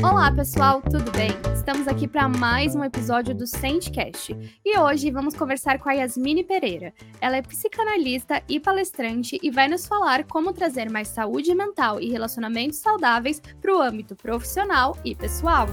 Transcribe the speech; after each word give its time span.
Olá, 0.00 0.30
pessoal, 0.30 0.80
tudo 0.80 1.10
bem? 1.10 1.30
Estamos 1.52 1.88
aqui 1.88 2.06
para 2.06 2.28
mais 2.28 2.76
um 2.76 2.84
episódio 2.84 3.34
do 3.34 3.48
Sentecast 3.48 4.36
e 4.64 4.78
hoje 4.78 5.10
vamos 5.10 5.34
conversar 5.34 5.80
com 5.80 5.88
a 5.88 5.92
Yasmine 5.92 6.44
Pereira. 6.44 6.94
Ela 7.20 7.38
é 7.38 7.42
psicanalista 7.42 8.40
e 8.48 8.60
palestrante 8.60 9.40
e 9.42 9.50
vai 9.50 9.66
nos 9.66 9.86
falar 9.86 10.22
como 10.24 10.52
trazer 10.52 10.88
mais 10.88 11.08
saúde 11.08 11.52
mental 11.52 12.00
e 12.00 12.10
relacionamentos 12.10 12.78
saudáveis 12.78 13.42
para 13.60 13.74
o 13.74 13.82
âmbito 13.82 14.14
profissional 14.14 14.96
e 15.04 15.14
pessoal. 15.16 15.66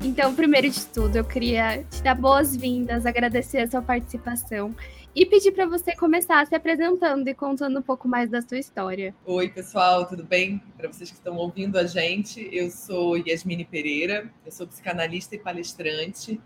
Então, 0.00 0.32
primeiro 0.32 0.70
de 0.70 0.86
tudo, 0.86 1.16
eu 1.16 1.24
queria 1.24 1.82
te 1.90 2.00
dar 2.00 2.14
boas-vindas, 2.14 3.04
agradecer 3.04 3.58
a 3.58 3.68
sua 3.68 3.82
participação 3.82 4.72
e 5.16 5.24
pedir 5.24 5.50
para 5.52 5.64
você 5.64 5.96
começar 5.96 6.46
se 6.46 6.54
apresentando 6.54 7.26
e 7.26 7.32
contando 7.32 7.78
um 7.78 7.82
pouco 7.82 8.06
mais 8.06 8.28
da 8.28 8.42
sua 8.42 8.58
história. 8.58 9.14
Oi, 9.24 9.48
pessoal, 9.48 10.06
tudo 10.06 10.22
bem? 10.22 10.60
Para 10.76 10.92
vocês 10.92 11.10
que 11.10 11.16
estão 11.16 11.36
ouvindo 11.36 11.78
a 11.78 11.84
gente, 11.84 12.46
eu 12.52 12.70
sou 12.70 13.16
Yasmine 13.16 13.64
Pereira, 13.64 14.30
eu 14.44 14.52
sou 14.52 14.66
psicanalista 14.66 15.34
e 15.34 15.38
palestrante, 15.38 16.38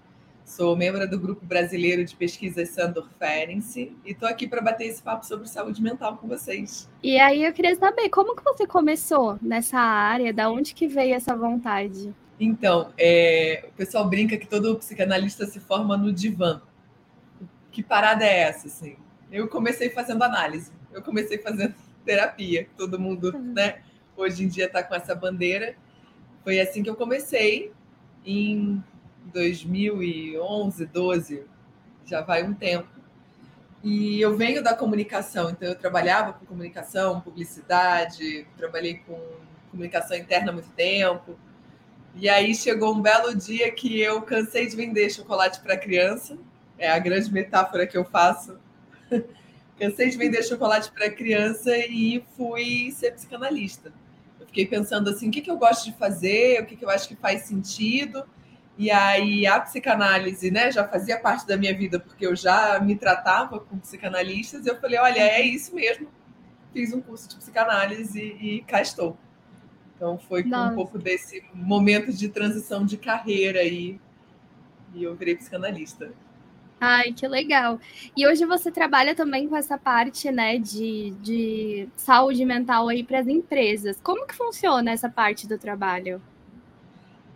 sou 0.44 0.76
membro 0.76 1.10
do 1.10 1.18
Grupo 1.18 1.44
Brasileiro 1.44 2.04
de 2.04 2.14
Pesquisas 2.14 2.68
Sandor 2.68 3.08
Ferenczi 3.18 3.92
e 4.06 4.12
estou 4.12 4.28
aqui 4.28 4.46
para 4.46 4.60
bater 4.60 4.86
esse 4.86 5.02
papo 5.02 5.26
sobre 5.26 5.48
saúde 5.48 5.82
mental 5.82 6.16
com 6.16 6.28
vocês. 6.28 6.88
E 7.02 7.18
aí 7.18 7.44
eu 7.44 7.52
queria 7.52 7.74
saber, 7.74 8.08
como 8.08 8.36
que 8.36 8.44
você 8.44 8.68
começou 8.68 9.36
nessa 9.42 9.80
área? 9.80 10.32
Da 10.32 10.48
onde 10.48 10.74
que 10.74 10.86
veio 10.86 11.16
essa 11.16 11.34
vontade? 11.34 12.14
Então, 12.38 12.92
é, 12.96 13.64
o 13.68 13.72
pessoal 13.72 14.08
brinca 14.08 14.36
que 14.38 14.46
todo 14.46 14.76
psicanalista 14.76 15.44
se 15.44 15.58
forma 15.58 15.96
no 15.96 16.12
divã. 16.12 16.62
Que 17.70 17.82
parada 17.82 18.24
é 18.24 18.40
essa, 18.40 18.66
assim? 18.66 18.96
Eu 19.30 19.48
comecei 19.48 19.90
fazendo 19.90 20.22
análise, 20.22 20.72
eu 20.92 21.02
comecei 21.02 21.38
fazendo 21.38 21.74
terapia. 22.04 22.68
Todo 22.76 22.98
mundo, 22.98 23.32
uhum. 23.34 23.52
né? 23.52 23.82
Hoje 24.16 24.44
em 24.44 24.48
dia 24.48 24.66
está 24.66 24.82
com 24.82 24.94
essa 24.94 25.14
bandeira. 25.14 25.74
Foi 26.42 26.60
assim 26.60 26.82
que 26.82 26.90
eu 26.90 26.96
comecei 26.96 27.72
em 28.24 28.82
2011, 29.32 30.86
12. 30.86 31.44
Já 32.04 32.20
vai 32.22 32.42
um 32.42 32.54
tempo. 32.54 32.88
E 33.82 34.20
eu 34.20 34.36
venho 34.36 34.62
da 34.62 34.74
comunicação, 34.74 35.48
então 35.48 35.66
eu 35.66 35.74
trabalhava 35.74 36.34
com 36.34 36.44
comunicação, 36.44 37.20
publicidade, 37.20 38.46
trabalhei 38.58 38.98
com 39.06 39.18
comunicação 39.70 40.16
interna 40.18 40.50
há 40.50 40.52
muito 40.52 40.68
tempo 40.70 41.38
e 42.14 42.28
aí 42.28 42.54
chegou 42.54 42.94
um 42.94 43.00
belo 43.00 43.34
dia 43.34 43.70
que 43.70 44.00
eu 44.00 44.20
cansei 44.22 44.66
de 44.66 44.76
vender 44.76 45.10
chocolate 45.10 45.60
para 45.60 45.76
criança. 45.76 46.36
É 46.80 46.90
a 46.90 46.98
grande 46.98 47.32
metáfora 47.32 47.86
que 47.86 47.96
eu 47.96 48.04
faço. 48.04 48.58
cansei 49.80 50.10
de 50.10 50.18
vender 50.18 50.42
chocolate 50.42 50.92
para 50.92 51.10
criança 51.10 51.74
e 51.76 52.22
fui 52.36 52.90
ser 52.92 53.12
psicanalista. 53.12 53.90
Eu 54.38 54.46
fiquei 54.46 54.66
pensando 54.66 55.08
assim, 55.08 55.28
o 55.28 55.30
que, 55.30 55.40
que 55.40 55.50
eu 55.50 55.56
gosto 55.56 55.86
de 55.86 55.96
fazer, 55.96 56.60
o 56.60 56.66
que, 56.66 56.76
que 56.76 56.84
eu 56.84 56.90
acho 56.90 57.08
que 57.08 57.16
faz 57.16 57.42
sentido. 57.42 58.24
E 58.76 58.90
aí 58.90 59.46
a 59.46 59.58
psicanálise, 59.60 60.50
né, 60.50 60.70
já 60.70 60.86
fazia 60.86 61.18
parte 61.18 61.46
da 61.46 61.56
minha 61.56 61.76
vida 61.76 61.98
porque 61.98 62.26
eu 62.26 62.36
já 62.36 62.78
me 62.80 62.94
tratava 62.94 63.58
com 63.58 63.78
psicanalistas. 63.78 64.66
Eu 64.66 64.78
falei, 64.78 64.98
olha, 64.98 65.20
é 65.20 65.40
isso 65.40 65.74
mesmo. 65.74 66.08
Fiz 66.74 66.92
um 66.92 67.00
curso 67.00 67.28
de 67.28 67.36
psicanálise 67.36 68.20
e, 68.20 68.56
e 68.56 68.62
cá 68.62 68.82
estou. 68.82 69.16
Então 69.96 70.18
foi 70.18 70.42
um 70.44 70.74
pouco 70.74 70.98
desse 70.98 71.42
momento 71.54 72.12
de 72.12 72.28
transição 72.28 72.84
de 72.84 72.96
carreira 72.96 73.60
aí 73.60 74.00
e 74.94 75.04
eu 75.04 75.14
virei 75.14 75.36
psicanalista. 75.36 76.12
Ai, 76.80 77.12
que 77.12 77.28
legal. 77.28 77.78
E 78.16 78.26
hoje 78.26 78.46
você 78.46 78.70
trabalha 78.70 79.14
também 79.14 79.46
com 79.46 79.54
essa 79.54 79.76
parte, 79.76 80.30
né, 80.30 80.58
de, 80.58 81.10
de 81.20 81.88
saúde 81.94 82.42
mental 82.44 82.88
aí 82.88 83.04
para 83.04 83.20
as 83.20 83.28
empresas. 83.28 83.98
Como 84.02 84.26
que 84.26 84.34
funciona 84.34 84.90
essa 84.90 85.08
parte 85.08 85.46
do 85.46 85.58
trabalho? 85.58 86.22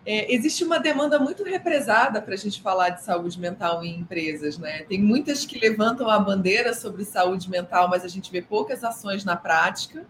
É, 0.06 0.33
existe 0.34 0.65
uma 0.65 0.78
demanda 0.78 1.19
muito 1.19 1.43
represada 1.44 2.21
para 2.21 2.34
a 2.34 2.37
gente 2.37 2.60
falar 2.60 2.91
de 2.91 3.03
saúde 3.03 3.38
mental 3.38 3.83
em 3.84 4.00
empresas, 4.00 4.59
né? 4.59 4.83
Tem 4.84 5.00
muitas 5.00 5.44
que 5.44 5.59
levantam 5.59 6.09
a 6.09 6.19
bandeira 6.19 6.75
sobre 6.75 7.04
saúde 7.04 7.50
mental, 7.50 7.88
mas 7.88 8.04
a 8.04 8.09
gente 8.09 8.31
vê 8.31 8.41
poucas 8.43 8.83
ações 8.83 9.25
na 9.25 9.37
prática 9.37 10.06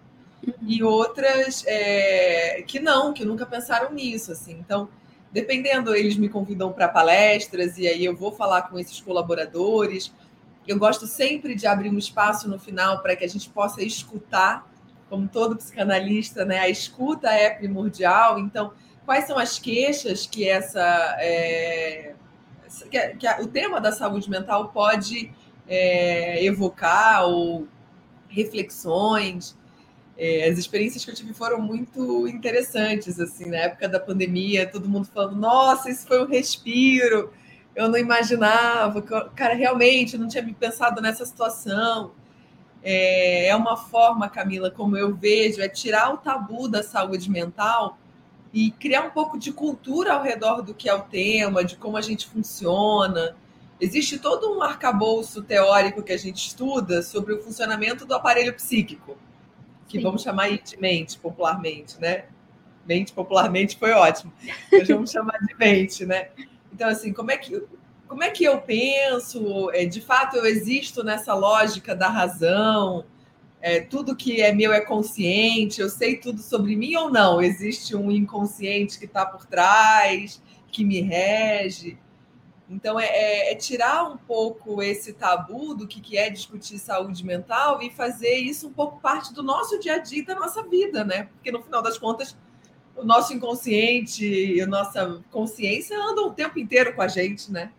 e 0.62 0.82
outras 0.82 1.64
é, 1.66 2.62
que 2.66 2.80
não, 2.80 3.12
que 3.12 3.24
nunca 3.24 3.46
pensaram 3.46 3.92
nisso, 3.92 4.32
assim. 4.32 4.58
Então, 4.58 4.88
dependendo, 5.34 5.96
eles 5.96 6.16
me 6.16 6.28
convidam 6.28 6.72
para 6.72 6.86
palestras 6.86 7.76
e 7.76 7.88
aí 7.88 8.04
eu 8.04 8.14
vou 8.14 8.30
falar 8.30 8.62
com 8.62 8.78
esses 8.78 9.00
colaboradores. 9.00 10.14
Eu 10.64 10.78
gosto 10.78 11.08
sempre 11.08 11.56
de 11.56 11.66
abrir 11.66 11.90
um 11.90 11.98
espaço 11.98 12.48
no 12.48 12.56
final 12.56 13.02
para 13.02 13.16
que 13.16 13.24
a 13.24 13.28
gente 13.28 13.50
possa 13.50 13.82
escutar, 13.82 14.64
como 15.10 15.26
todo 15.26 15.56
psicanalista, 15.56 16.44
né? 16.44 16.60
A 16.60 16.68
escuta 16.68 17.30
é 17.30 17.50
primordial. 17.50 18.38
Então, 18.38 18.72
quais 19.04 19.26
são 19.26 19.36
as 19.36 19.58
queixas 19.58 20.24
que 20.24 20.48
essa 20.48 21.16
é, 21.18 22.14
que, 22.88 23.08
que 23.16 23.42
o 23.42 23.48
tema 23.48 23.80
da 23.80 23.90
saúde 23.90 24.30
mental 24.30 24.68
pode 24.68 25.32
é, 25.66 26.44
evocar 26.44 27.24
ou 27.26 27.66
reflexões 28.28 29.56
é, 30.16 30.48
as 30.48 30.58
experiências 30.58 31.04
que 31.04 31.10
eu 31.10 31.14
tive 31.14 31.34
foram 31.34 31.60
muito 31.60 32.28
interessantes, 32.28 33.18
assim, 33.18 33.46
na 33.46 33.56
época 33.58 33.88
da 33.88 33.98
pandemia, 33.98 34.70
todo 34.70 34.88
mundo 34.88 35.08
falando, 35.12 35.36
nossa, 35.36 35.90
isso 35.90 36.06
foi 36.06 36.22
um 36.22 36.28
respiro, 36.28 37.32
eu 37.74 37.88
não 37.88 37.98
imaginava, 37.98 39.02
cara, 39.34 39.54
realmente, 39.54 40.16
não 40.16 40.28
tinha 40.28 40.42
me 40.42 40.54
pensado 40.54 41.02
nessa 41.02 41.26
situação. 41.26 42.12
É, 42.82 43.48
é 43.48 43.56
uma 43.56 43.76
forma, 43.76 44.28
Camila, 44.28 44.70
como 44.70 44.96
eu 44.96 45.14
vejo, 45.14 45.60
é 45.60 45.68
tirar 45.68 46.14
o 46.14 46.18
tabu 46.18 46.68
da 46.68 46.82
saúde 46.82 47.28
mental 47.30 47.98
e 48.52 48.70
criar 48.70 49.02
um 49.02 49.10
pouco 49.10 49.36
de 49.38 49.52
cultura 49.52 50.12
ao 50.12 50.22
redor 50.22 50.62
do 50.62 50.72
que 50.74 50.88
é 50.88 50.94
o 50.94 51.02
tema, 51.02 51.64
de 51.64 51.76
como 51.76 51.96
a 51.96 52.02
gente 52.02 52.28
funciona. 52.28 53.36
Existe 53.80 54.18
todo 54.18 54.56
um 54.56 54.62
arcabouço 54.62 55.42
teórico 55.42 56.02
que 56.02 56.12
a 56.12 56.16
gente 56.16 56.46
estuda 56.46 57.02
sobre 57.02 57.32
o 57.32 57.42
funcionamento 57.42 58.06
do 58.06 58.14
aparelho 58.14 58.54
psíquico 58.54 59.16
que 59.88 59.98
Sim. 59.98 60.02
vamos 60.02 60.22
chamar 60.22 60.50
de 60.50 60.80
mente 60.80 61.18
popularmente, 61.18 62.00
né? 62.00 62.24
Mente 62.86 63.12
popularmente 63.12 63.76
foi 63.76 63.92
ótimo. 63.92 64.32
Mas 64.70 64.88
vamos 64.88 65.10
chamar 65.10 65.38
de 65.38 65.54
mente, 65.54 66.04
né? 66.04 66.28
Então, 66.72 66.88
assim, 66.88 67.12
como 67.12 67.30
é 67.30 67.36
que, 67.36 67.62
como 68.06 68.22
é 68.22 68.30
que 68.30 68.44
eu 68.44 68.60
penso? 68.60 69.70
É, 69.72 69.84
de 69.86 70.00
fato, 70.00 70.36
eu 70.36 70.44
existo 70.44 71.02
nessa 71.02 71.34
lógica 71.34 71.94
da 71.94 72.08
razão? 72.08 73.04
É, 73.60 73.80
tudo 73.80 74.14
que 74.14 74.42
é 74.42 74.52
meu 74.52 74.72
é 74.72 74.80
consciente? 74.80 75.80
Eu 75.80 75.88
sei 75.88 76.16
tudo 76.16 76.42
sobre 76.42 76.76
mim 76.76 76.94
ou 76.96 77.10
não? 77.10 77.40
Existe 77.40 77.96
um 77.96 78.10
inconsciente 78.10 78.98
que 78.98 79.06
está 79.06 79.24
por 79.24 79.46
trás, 79.46 80.42
que 80.70 80.84
me 80.84 81.00
rege? 81.00 81.96
Então, 82.68 82.98
é, 82.98 83.06
é, 83.06 83.52
é, 83.52 83.54
tirar 83.54 84.10
um 84.10 84.16
pouco 84.16 84.82
esse 84.82 85.12
tabu 85.12 85.74
do 85.74 85.86
que, 85.86 86.00
que 86.00 86.16
é 86.16 86.30
discutir 86.30 86.78
saúde 86.78 87.24
mental 87.24 87.82
e 87.82 87.90
fazer 87.90 88.36
isso 88.36 88.68
um 88.68 88.72
pouco 88.72 89.00
parte 89.00 89.34
do 89.34 89.42
nosso 89.42 89.78
dia 89.78 89.96
a 89.96 89.98
dia, 89.98 90.24
da 90.24 90.34
nossa 90.34 90.62
vida, 90.62 91.04
né? 91.04 91.24
Porque 91.34 91.52
no 91.52 91.62
final 91.62 91.82
das 91.82 91.98
contas, 91.98 92.34
o 92.96 93.04
nosso 93.04 93.34
inconsciente 93.34 94.24
e 94.24 94.60
a 94.62 94.66
nossa 94.66 95.22
consciência 95.30 95.98
andam 95.98 96.28
o 96.28 96.32
tempo 96.32 96.58
inteiro 96.58 96.94
com 96.94 97.02
a 97.02 97.08
gente, 97.08 97.52
né? 97.52 97.70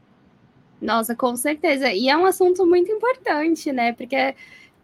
Nossa, 0.79 1.15
com 1.15 1.35
certeza. 1.35 1.91
E 1.91 2.07
é 2.09 2.15
um 2.15 2.25
assunto 2.25 2.65
muito 2.65 2.91
importante, 2.91 3.71
né? 3.71 3.93
Porque, 3.93 4.35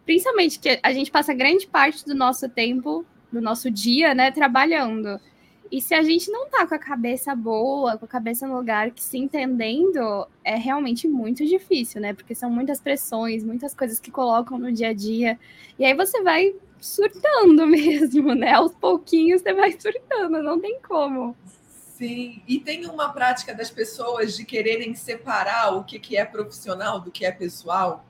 principalmente, 0.04 0.58
que 0.58 0.80
a 0.82 0.92
gente 0.92 1.12
passa 1.12 1.32
grande 1.32 1.66
parte 1.66 2.04
do 2.04 2.14
nosso 2.14 2.48
tempo, 2.48 3.06
do 3.30 3.40
nosso 3.40 3.70
dia, 3.70 4.14
né, 4.14 4.30
trabalhando. 4.32 5.20
E 5.72 5.80
se 5.80 5.94
a 5.94 6.02
gente 6.02 6.30
não 6.30 6.50
tá 6.50 6.66
com 6.66 6.74
a 6.74 6.78
cabeça 6.78 7.34
boa, 7.34 7.96
com 7.96 8.04
a 8.04 8.08
cabeça 8.08 8.46
no 8.46 8.54
lugar, 8.54 8.90
que 8.90 9.02
se 9.02 9.16
entendendo, 9.16 10.28
é 10.44 10.54
realmente 10.54 11.08
muito 11.08 11.46
difícil, 11.46 11.98
né? 11.98 12.12
Porque 12.12 12.34
são 12.34 12.50
muitas 12.50 12.78
pressões, 12.78 13.42
muitas 13.42 13.74
coisas 13.74 13.98
que 13.98 14.10
colocam 14.10 14.58
no 14.58 14.70
dia 14.70 14.90
a 14.90 14.92
dia. 14.92 15.40
E 15.78 15.86
aí 15.86 15.94
você 15.94 16.22
vai 16.22 16.54
surtando 16.78 17.64
mesmo, 17.66 18.34
né? 18.34 18.52
Aos 18.52 18.74
pouquinhos 18.74 19.40
você 19.40 19.54
vai 19.54 19.72
surtando, 19.80 20.42
não 20.42 20.60
tem 20.60 20.78
como. 20.86 21.34
Sim, 21.96 22.42
e 22.46 22.60
tem 22.60 22.84
uma 22.84 23.10
prática 23.10 23.54
das 23.54 23.70
pessoas 23.70 24.36
de 24.36 24.44
quererem 24.44 24.94
separar 24.94 25.74
o 25.74 25.84
que, 25.84 25.98
que 25.98 26.18
é 26.18 26.24
profissional 26.26 27.00
do 27.00 27.10
que 27.10 27.24
é 27.24 27.32
pessoal 27.32 28.04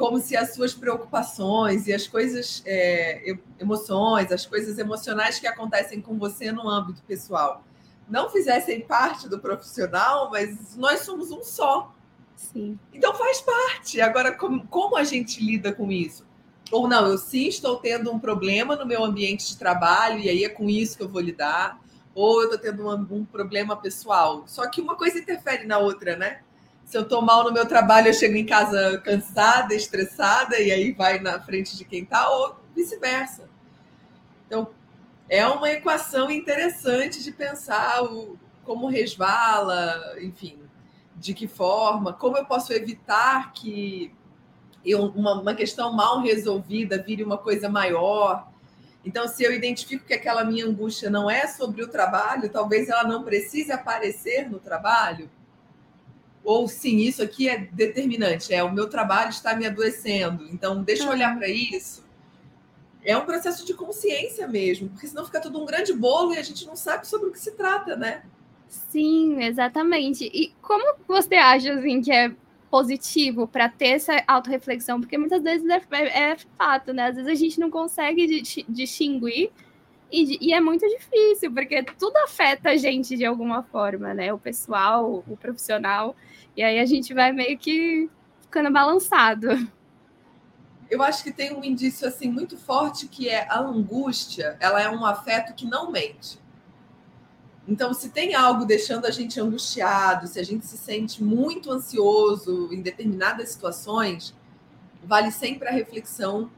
como 0.00 0.18
se 0.18 0.34
as 0.34 0.54
suas 0.54 0.72
preocupações 0.72 1.86
e 1.86 1.92
as 1.92 2.06
coisas, 2.06 2.62
é, 2.64 3.36
emoções, 3.58 4.32
as 4.32 4.46
coisas 4.46 4.78
emocionais 4.78 5.38
que 5.38 5.46
acontecem 5.46 6.00
com 6.00 6.18
você 6.18 6.50
no 6.50 6.66
âmbito 6.66 7.02
pessoal 7.02 7.62
não 8.08 8.30
fizessem 8.30 8.80
parte 8.80 9.28
do 9.28 9.38
profissional, 9.38 10.30
mas 10.30 10.74
nós 10.74 11.00
somos 11.00 11.30
um 11.30 11.42
só. 11.42 11.94
Sim. 12.34 12.78
Então 12.94 13.14
faz 13.14 13.42
parte. 13.42 14.00
Agora, 14.00 14.32
como, 14.32 14.66
como 14.68 14.96
a 14.96 15.04
gente 15.04 15.44
lida 15.44 15.70
com 15.70 15.92
isso? 15.92 16.26
Ou 16.72 16.88
não, 16.88 17.06
eu 17.06 17.18
sim 17.18 17.48
estou 17.48 17.76
tendo 17.76 18.10
um 18.10 18.18
problema 18.18 18.74
no 18.76 18.86
meu 18.86 19.04
ambiente 19.04 19.48
de 19.48 19.58
trabalho 19.58 20.18
e 20.18 20.30
aí 20.30 20.44
é 20.44 20.48
com 20.48 20.70
isso 20.70 20.96
que 20.96 21.02
eu 21.02 21.10
vou 21.10 21.20
lidar. 21.20 21.78
Ou 22.14 22.40
eu 22.40 22.44
estou 22.44 22.58
tendo 22.58 22.88
um, 22.88 23.18
um 23.18 23.24
problema 23.26 23.76
pessoal. 23.76 24.44
Só 24.46 24.66
que 24.66 24.80
uma 24.80 24.96
coisa 24.96 25.18
interfere 25.18 25.66
na 25.66 25.76
outra, 25.76 26.16
né? 26.16 26.40
Se 26.90 26.98
eu 26.98 27.02
estou 27.02 27.22
mal 27.22 27.44
no 27.44 27.52
meu 27.52 27.64
trabalho, 27.66 28.08
eu 28.08 28.12
chego 28.12 28.34
em 28.34 28.44
casa 28.44 28.98
cansada, 29.04 29.72
estressada, 29.72 30.58
e 30.58 30.72
aí 30.72 30.90
vai 30.90 31.20
na 31.20 31.40
frente 31.40 31.76
de 31.76 31.84
quem 31.84 32.02
está, 32.02 32.28
ou 32.28 32.56
vice-versa. 32.74 33.48
Então, 34.44 34.70
é 35.28 35.46
uma 35.46 35.70
equação 35.70 36.28
interessante 36.28 37.22
de 37.22 37.30
pensar 37.30 38.02
o, 38.02 38.36
como 38.64 38.88
resvala, 38.88 40.16
enfim, 40.20 40.58
de 41.14 41.32
que 41.32 41.46
forma, 41.46 42.12
como 42.12 42.36
eu 42.36 42.44
posso 42.44 42.72
evitar 42.72 43.52
que 43.52 44.12
eu, 44.84 45.04
uma, 45.10 45.40
uma 45.40 45.54
questão 45.54 45.92
mal 45.92 46.20
resolvida 46.20 47.00
vire 47.00 47.22
uma 47.22 47.38
coisa 47.38 47.68
maior. 47.68 48.48
Então, 49.04 49.28
se 49.28 49.44
eu 49.44 49.52
identifico 49.52 50.04
que 50.04 50.14
aquela 50.14 50.42
minha 50.42 50.66
angústia 50.66 51.08
não 51.08 51.30
é 51.30 51.46
sobre 51.46 51.84
o 51.84 51.88
trabalho, 51.88 52.50
talvez 52.50 52.88
ela 52.88 53.04
não 53.04 53.22
precise 53.22 53.70
aparecer 53.70 54.50
no 54.50 54.58
trabalho. 54.58 55.30
Ou 56.42 56.66
sim, 56.66 56.98
isso 56.98 57.22
aqui 57.22 57.48
é 57.48 57.58
determinante, 57.58 58.52
é 58.52 58.62
o 58.62 58.72
meu 58.72 58.88
trabalho 58.88 59.30
está 59.30 59.54
me 59.54 59.66
adoecendo. 59.66 60.46
Então, 60.50 60.82
deixa 60.82 61.04
eu 61.04 61.10
olhar 61.10 61.36
para 61.36 61.48
isso 61.48 62.08
é 63.04 63.16
um 63.16 63.24
processo 63.24 63.64
de 63.64 63.74
consciência 63.74 64.46
mesmo, 64.46 64.88
porque 64.90 65.06
senão 65.06 65.24
fica 65.24 65.40
tudo 65.40 65.60
um 65.60 65.64
grande 65.64 65.92
bolo 65.92 66.34
e 66.34 66.38
a 66.38 66.42
gente 66.42 66.66
não 66.66 66.76
sabe 66.76 67.06
sobre 67.06 67.28
o 67.28 67.32
que 67.32 67.38
se 67.38 67.52
trata, 67.52 67.96
né? 67.96 68.22
Sim, 68.68 69.42
exatamente. 69.42 70.30
E 70.32 70.52
como 70.60 70.96
você 71.06 71.34
acha 71.34 71.72
assim, 71.74 72.00
que 72.00 72.12
é 72.12 72.32
positivo 72.70 73.48
para 73.48 73.68
ter 73.68 73.88
essa 73.88 74.22
autorreflexão? 74.28 75.00
Porque 75.00 75.18
muitas 75.18 75.42
vezes 75.42 75.68
é, 75.68 75.82
é, 75.90 76.30
é, 76.30 76.36
fato, 76.56 76.92
né? 76.92 77.06
Às 77.06 77.16
vezes 77.16 77.30
a 77.30 77.34
gente 77.34 77.58
não 77.58 77.70
consegue 77.70 78.42
distinguir 78.68 79.50
e, 80.10 80.48
e, 80.48 80.52
é 80.52 80.60
muito 80.60 80.86
difícil, 80.88 81.52
porque 81.52 81.82
tudo 81.82 82.16
afeta 82.18 82.70
a 82.70 82.76
gente 82.76 83.16
de 83.16 83.24
alguma 83.24 83.62
forma, 83.62 84.12
né? 84.14 84.32
O 84.32 84.38
pessoal, 84.38 85.24
o 85.26 85.36
profissional. 85.36 86.16
E 86.56 86.62
aí 86.62 86.78
a 86.78 86.86
gente 86.86 87.14
vai 87.14 87.32
meio 87.32 87.56
que 87.58 88.08
ficando 88.42 88.72
balançado 88.72 89.48
eu 90.90 91.02
acho 91.02 91.22
que 91.22 91.30
tem 91.30 91.54
um 91.54 91.62
indício 91.62 92.06
assim 92.06 92.28
muito 92.28 92.58
forte 92.58 93.06
que 93.06 93.28
é 93.28 93.46
a 93.48 93.60
angústia, 93.60 94.56
ela 94.58 94.82
é 94.82 94.90
um 94.90 95.06
afeto 95.06 95.54
que 95.54 95.64
não 95.64 95.90
mente. 95.90 96.38
Então, 97.68 97.94
se 97.94 98.08
tem 98.08 98.34
algo 98.34 98.64
deixando 98.64 99.06
a 99.06 99.10
gente 99.12 99.40
angustiado, 99.40 100.26
se 100.26 100.40
a 100.40 100.42
gente 100.42 100.66
se 100.66 100.76
sente 100.76 101.22
muito 101.22 101.70
ansioso 101.70 102.68
em 102.72 102.82
determinadas 102.82 103.50
situações, 103.50 104.34
vale 105.04 105.30
sempre 105.30 105.68
a 105.68 105.70
reflexão 105.70 106.50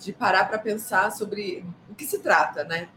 de 0.00 0.12
parar 0.12 0.46
para 0.46 0.58
pensar 0.58 1.12
sobre 1.12 1.64
o 1.88 1.94
que 1.94 2.04
se 2.04 2.18
trata, 2.18 2.64
né? 2.64 2.88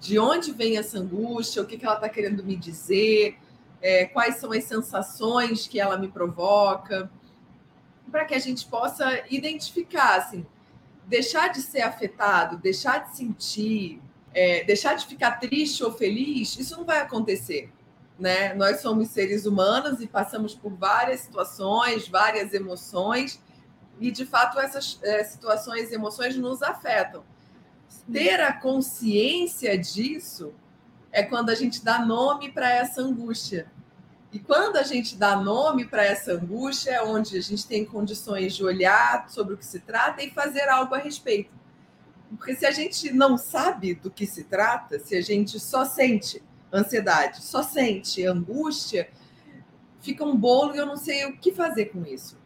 De 0.00 0.18
onde 0.18 0.52
vem 0.52 0.76
essa 0.76 0.98
angústia, 0.98 1.62
o 1.62 1.66
que, 1.66 1.78
que 1.78 1.84
ela 1.84 1.94
está 1.94 2.08
querendo 2.08 2.44
me 2.44 2.56
dizer, 2.56 3.38
é, 3.80 4.04
quais 4.06 4.36
são 4.36 4.52
as 4.52 4.64
sensações 4.64 5.66
que 5.66 5.80
ela 5.80 5.96
me 5.96 6.08
provoca 6.08 7.10
para 8.10 8.24
que 8.24 8.34
a 8.34 8.38
gente 8.38 8.66
possa 8.66 9.24
identificar, 9.30 10.16
assim, 10.16 10.46
deixar 11.06 11.48
de 11.48 11.60
ser 11.60 11.82
afetado, 11.82 12.56
deixar 12.56 13.04
de 13.04 13.16
sentir, 13.16 14.00
é, 14.34 14.64
deixar 14.64 14.94
de 14.94 15.06
ficar 15.06 15.32
triste 15.32 15.82
ou 15.82 15.92
feliz, 15.92 16.58
isso 16.58 16.76
não 16.76 16.84
vai 16.84 17.00
acontecer. 17.00 17.70
Né? 18.18 18.54
Nós 18.54 18.80
somos 18.80 19.08
seres 19.08 19.44
humanos 19.44 20.00
e 20.00 20.06
passamos 20.06 20.54
por 20.54 20.72
várias 20.72 21.20
situações, 21.20 22.08
várias 22.08 22.54
emoções, 22.54 23.40
e 24.00 24.10
de 24.10 24.24
fato 24.24 24.58
essas 24.58 24.98
é, 25.02 25.22
situações 25.24 25.90
e 25.90 25.94
emoções 25.94 26.36
nos 26.36 26.62
afetam. 26.62 27.24
Ter 28.12 28.40
a 28.40 28.52
consciência 28.52 29.76
disso 29.76 30.54
é 31.10 31.22
quando 31.22 31.50
a 31.50 31.54
gente 31.54 31.84
dá 31.84 32.04
nome 32.04 32.52
para 32.52 32.70
essa 32.70 33.00
angústia. 33.00 33.70
E 34.32 34.38
quando 34.38 34.76
a 34.76 34.82
gente 34.82 35.16
dá 35.16 35.36
nome 35.36 35.86
para 35.86 36.04
essa 36.04 36.32
angústia, 36.32 36.90
é 36.90 37.02
onde 37.02 37.38
a 37.38 37.40
gente 37.40 37.66
tem 37.66 37.84
condições 37.84 38.54
de 38.54 38.62
olhar 38.62 39.28
sobre 39.30 39.54
o 39.54 39.56
que 39.56 39.64
se 39.64 39.80
trata 39.80 40.22
e 40.22 40.30
fazer 40.30 40.68
algo 40.68 40.94
a 40.94 40.98
respeito. 40.98 41.50
Porque 42.36 42.54
se 42.54 42.66
a 42.66 42.70
gente 42.70 43.12
não 43.12 43.38
sabe 43.38 43.94
do 43.94 44.10
que 44.10 44.26
se 44.26 44.44
trata, 44.44 44.98
se 44.98 45.16
a 45.16 45.20
gente 45.20 45.58
só 45.58 45.84
sente 45.84 46.42
ansiedade, 46.72 47.42
só 47.42 47.62
sente 47.62 48.26
angústia, 48.26 49.08
fica 50.00 50.24
um 50.24 50.36
bolo 50.36 50.74
e 50.74 50.78
eu 50.78 50.86
não 50.86 50.96
sei 50.96 51.24
o 51.24 51.36
que 51.38 51.52
fazer 51.52 51.86
com 51.86 52.04
isso. 52.04 52.36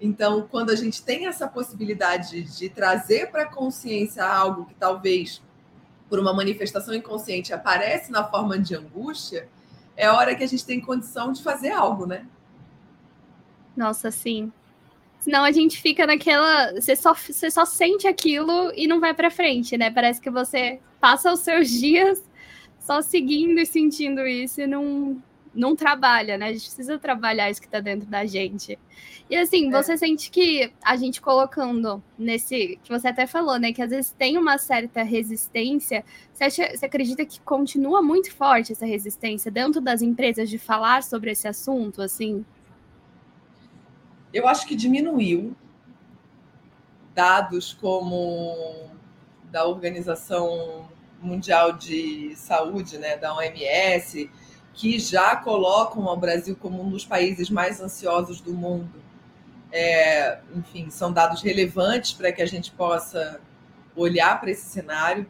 Então, 0.00 0.46
quando 0.50 0.70
a 0.70 0.76
gente 0.76 1.02
tem 1.02 1.26
essa 1.26 1.46
possibilidade 1.46 2.42
de 2.42 2.68
trazer 2.68 3.30
para 3.30 3.42
a 3.42 3.46
consciência 3.46 4.24
algo 4.24 4.66
que 4.66 4.74
talvez 4.74 5.42
por 6.08 6.18
uma 6.18 6.32
manifestação 6.32 6.94
inconsciente 6.94 7.52
aparece 7.52 8.12
na 8.12 8.24
forma 8.24 8.58
de 8.58 8.74
angústia, 8.74 9.48
é 9.96 10.08
hora 10.10 10.34
que 10.34 10.44
a 10.44 10.46
gente 10.46 10.64
tem 10.64 10.80
condição 10.80 11.32
de 11.32 11.42
fazer 11.42 11.70
algo, 11.70 12.06
né? 12.06 12.26
Nossa, 13.76 14.10
sim. 14.10 14.52
Senão 15.20 15.42
a 15.42 15.50
gente 15.50 15.80
fica 15.80 16.06
naquela. 16.06 16.72
Você 16.74 16.94
só, 16.94 17.14
você 17.14 17.50
só 17.50 17.64
sente 17.64 18.06
aquilo 18.06 18.72
e 18.76 18.86
não 18.86 19.00
vai 19.00 19.14
para 19.14 19.30
frente, 19.30 19.76
né? 19.76 19.90
Parece 19.90 20.20
que 20.20 20.30
você 20.30 20.80
passa 21.00 21.32
os 21.32 21.40
seus 21.40 21.70
dias 21.80 22.22
só 22.78 23.00
seguindo 23.00 23.58
e 23.58 23.64
sentindo 23.64 24.26
isso 24.26 24.60
e 24.60 24.66
não, 24.66 25.16
não 25.54 25.76
trabalha, 25.76 26.36
né? 26.36 26.48
A 26.48 26.52
gente 26.52 26.64
precisa 26.64 26.98
trabalhar 26.98 27.50
isso 27.50 27.60
que 27.60 27.66
está 27.66 27.80
dentro 27.80 28.08
da 28.08 28.26
gente. 28.26 28.78
E 29.28 29.36
assim, 29.36 29.68
é. 29.68 29.70
você 29.70 29.96
sente 29.96 30.30
que 30.30 30.72
a 30.82 30.96
gente 30.96 31.20
colocando 31.20 32.02
nesse. 32.18 32.78
que 32.82 32.90
você 32.90 33.08
até 33.08 33.26
falou, 33.26 33.58
né? 33.58 33.72
Que 33.72 33.82
às 33.82 33.90
vezes 33.90 34.10
tem 34.10 34.36
uma 34.36 34.58
certa 34.58 35.02
resistência. 35.02 36.04
Você, 36.32 36.44
acha, 36.44 36.76
você 36.76 36.86
acredita 36.86 37.24
que 37.24 37.40
continua 37.40 38.02
muito 38.02 38.32
forte 38.32 38.72
essa 38.72 38.86
resistência 38.86 39.50
dentro 39.50 39.80
das 39.80 40.02
empresas 40.02 40.50
de 40.50 40.58
falar 40.58 41.02
sobre 41.02 41.30
esse 41.30 41.46
assunto, 41.46 42.02
assim? 42.02 42.44
Eu 44.32 44.48
acho 44.48 44.66
que 44.66 44.74
diminuiu. 44.74 45.54
Dados 47.14 47.72
como 47.72 48.90
da 49.44 49.64
Organização 49.64 50.88
Mundial 51.22 51.72
de 51.72 52.34
Saúde, 52.34 52.98
né, 52.98 53.16
da 53.16 53.32
OMS, 53.36 54.28
que 54.74 54.98
já 54.98 55.36
colocam 55.36 56.04
o 56.04 56.16
Brasil 56.16 56.56
como 56.56 56.82
um 56.82 56.90
dos 56.90 57.04
países 57.04 57.48
mais 57.48 57.80
ansiosos 57.80 58.40
do 58.40 58.52
mundo. 58.52 59.02
É, 59.70 60.40
enfim, 60.54 60.90
são 60.90 61.12
dados 61.12 61.42
relevantes 61.42 62.12
para 62.12 62.32
que 62.32 62.42
a 62.42 62.46
gente 62.46 62.70
possa 62.72 63.40
olhar 63.96 64.40
para 64.40 64.50
esse 64.50 64.66
cenário. 64.66 65.26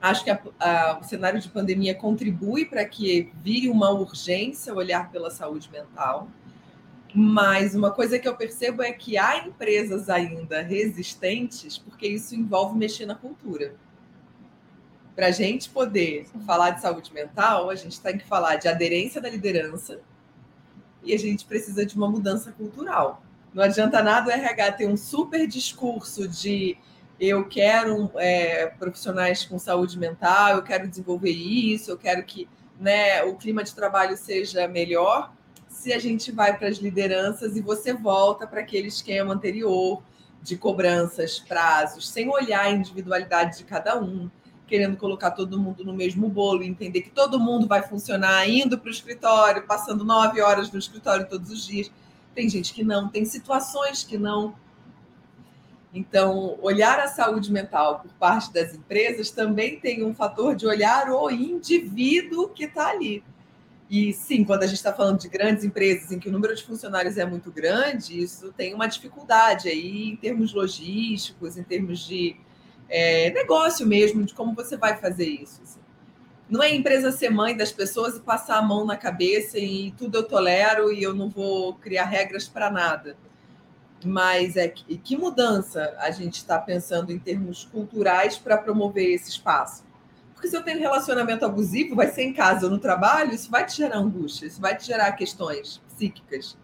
Acho 0.00 0.24
que 0.24 0.30
a, 0.30 0.40
a, 0.58 0.98
o 0.98 1.04
cenário 1.04 1.40
de 1.40 1.48
pandemia 1.48 1.94
contribui 1.94 2.64
para 2.64 2.84
que 2.84 3.32
vire 3.42 3.68
uma 3.68 3.90
urgência 3.90 4.74
olhar 4.74 5.10
pela 5.10 5.30
saúde 5.30 5.70
mental. 5.70 6.28
Mas 7.14 7.74
uma 7.74 7.90
coisa 7.90 8.18
que 8.18 8.28
eu 8.28 8.36
percebo 8.36 8.82
é 8.82 8.92
que 8.92 9.16
há 9.16 9.46
empresas 9.46 10.10
ainda 10.10 10.60
resistentes, 10.60 11.78
porque 11.78 12.06
isso 12.06 12.34
envolve 12.34 12.76
mexer 12.76 13.06
na 13.06 13.14
cultura. 13.14 13.74
Para 15.16 15.28
a 15.28 15.30
gente 15.30 15.70
poder 15.70 16.26
falar 16.46 16.72
de 16.72 16.82
saúde 16.82 17.12
mental, 17.12 17.70
a 17.70 17.74
gente 17.74 17.98
tem 17.98 18.18
que 18.18 18.26
falar 18.26 18.56
de 18.56 18.68
aderência 18.68 19.18
da 19.18 19.30
liderança 19.30 20.00
e 21.02 21.14
a 21.14 21.18
gente 21.18 21.46
precisa 21.46 21.86
de 21.86 21.96
uma 21.96 22.06
mudança 22.08 22.52
cultural. 22.52 23.22
Não 23.54 23.64
adianta 23.64 24.02
nada 24.02 24.28
o 24.28 24.30
RH 24.30 24.72
ter 24.72 24.86
um 24.86 24.96
super 24.96 25.46
discurso 25.46 26.28
de 26.28 26.76
eu 27.18 27.48
quero 27.48 28.10
é, 28.16 28.66
profissionais 28.66 29.42
com 29.42 29.58
saúde 29.58 29.98
mental, 29.98 30.56
eu 30.56 30.62
quero 30.62 30.86
desenvolver 30.86 31.30
isso, 31.30 31.90
eu 31.90 31.96
quero 31.96 32.22
que 32.22 32.46
né, 32.78 33.22
o 33.24 33.36
clima 33.36 33.64
de 33.64 33.74
trabalho 33.74 34.18
seja 34.18 34.68
melhor, 34.68 35.32
se 35.66 35.94
a 35.94 35.98
gente 35.98 36.30
vai 36.30 36.58
para 36.58 36.68
as 36.68 36.76
lideranças 36.76 37.56
e 37.56 37.62
você 37.62 37.94
volta 37.94 38.46
para 38.46 38.60
aquele 38.60 38.88
esquema 38.88 39.32
anterior 39.32 40.02
de 40.42 40.58
cobranças, 40.58 41.38
prazos, 41.38 42.06
sem 42.06 42.28
olhar 42.28 42.66
a 42.66 42.70
individualidade 42.70 43.58
de 43.58 43.64
cada 43.64 43.98
um, 43.98 44.30
querendo 44.66 44.96
colocar 44.96 45.30
todo 45.30 45.60
mundo 45.60 45.84
no 45.84 45.92
mesmo 45.92 46.28
bolo 46.28 46.62
entender 46.62 47.02
que 47.02 47.10
todo 47.10 47.38
mundo 47.38 47.66
vai 47.66 47.82
funcionar 47.82 48.48
indo 48.48 48.78
para 48.78 48.88
o 48.88 48.92
escritório, 48.92 49.66
passando 49.66 50.04
nove 50.04 50.40
horas 50.40 50.70
no 50.70 50.78
escritório 50.78 51.28
todos 51.28 51.50
os 51.50 51.66
dias. 51.66 51.90
Tem 52.34 52.48
gente 52.48 52.74
que 52.74 52.82
não, 52.82 53.08
tem 53.08 53.24
situações 53.24 54.02
que 54.02 54.18
não. 54.18 54.54
Então, 55.94 56.58
olhar 56.60 56.98
a 56.98 57.06
saúde 57.06 57.50
mental 57.50 58.00
por 58.00 58.12
parte 58.14 58.52
das 58.52 58.74
empresas 58.74 59.30
também 59.30 59.80
tem 59.80 60.04
um 60.04 60.14
fator 60.14 60.54
de 60.54 60.66
olhar 60.66 61.10
o 61.10 61.30
indivíduo 61.30 62.48
que 62.48 62.64
está 62.64 62.90
ali. 62.90 63.24
E 63.88 64.12
sim, 64.12 64.44
quando 64.44 64.64
a 64.64 64.66
gente 64.66 64.76
está 64.76 64.92
falando 64.92 65.20
de 65.20 65.28
grandes 65.28 65.64
empresas 65.64 66.10
em 66.10 66.18
que 66.18 66.28
o 66.28 66.32
número 66.32 66.54
de 66.54 66.64
funcionários 66.64 67.16
é 67.16 67.24
muito 67.24 67.52
grande, 67.52 68.20
isso 68.20 68.52
tem 68.52 68.74
uma 68.74 68.88
dificuldade 68.88 69.68
aí 69.68 70.10
em 70.10 70.16
termos 70.16 70.52
logísticos, 70.52 71.56
em 71.56 71.62
termos 71.62 72.00
de 72.00 72.36
é, 72.88 73.30
negócio 73.30 73.86
mesmo, 73.86 74.24
de 74.24 74.34
como 74.34 74.54
você 74.54 74.76
vai 74.76 74.96
fazer 74.96 75.26
isso. 75.26 75.60
Assim. 75.62 75.80
Não 76.48 76.62
é 76.62 76.74
empresa 76.74 77.10
ser 77.10 77.30
mãe 77.30 77.56
das 77.56 77.72
pessoas 77.72 78.16
e 78.16 78.20
passar 78.20 78.58
a 78.58 78.62
mão 78.62 78.84
na 78.84 78.96
cabeça 78.96 79.58
e 79.58 79.92
tudo 79.92 80.18
eu 80.18 80.22
tolero 80.22 80.92
e 80.92 81.02
eu 81.02 81.14
não 81.14 81.28
vou 81.28 81.74
criar 81.74 82.04
regras 82.04 82.48
para 82.48 82.70
nada. 82.70 83.16
Mas 84.04 84.56
é 84.56 84.68
que, 84.68 84.98
que 84.98 85.16
mudança 85.16 85.96
a 85.98 86.10
gente 86.10 86.34
está 86.34 86.58
pensando 86.58 87.10
em 87.10 87.18
termos 87.18 87.64
culturais 87.64 88.38
para 88.38 88.56
promover 88.56 89.12
esse 89.12 89.30
espaço? 89.30 89.84
Porque 90.34 90.48
se 90.48 90.56
eu 90.56 90.62
tenho 90.62 90.78
relacionamento 90.78 91.44
abusivo, 91.44 91.96
vai 91.96 92.08
ser 92.08 92.22
em 92.22 92.32
casa 92.32 92.66
ou 92.66 92.70
no 92.70 92.78
trabalho, 92.78 93.34
isso 93.34 93.50
vai 93.50 93.64
te 93.64 93.74
gerar 93.74 93.96
angústia, 93.96 94.46
isso 94.46 94.60
vai 94.60 94.76
te 94.76 94.86
gerar 94.86 95.10
questões 95.12 95.82
psíquicas. 95.88 96.56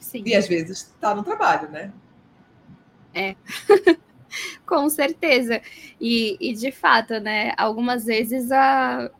Sim. 0.00 0.22
E 0.26 0.34
às 0.34 0.48
vezes 0.48 0.78
está 0.78 1.14
no 1.14 1.22
trabalho, 1.22 1.70
né? 1.70 1.92
É. 3.14 3.36
Com 4.66 4.88
certeza. 4.88 5.60
E, 6.00 6.36
e, 6.40 6.52
de 6.54 6.70
fato, 6.72 7.20
né? 7.20 7.52
Algumas 7.56 8.04
vezes 8.04 8.50
a, 8.50 9.10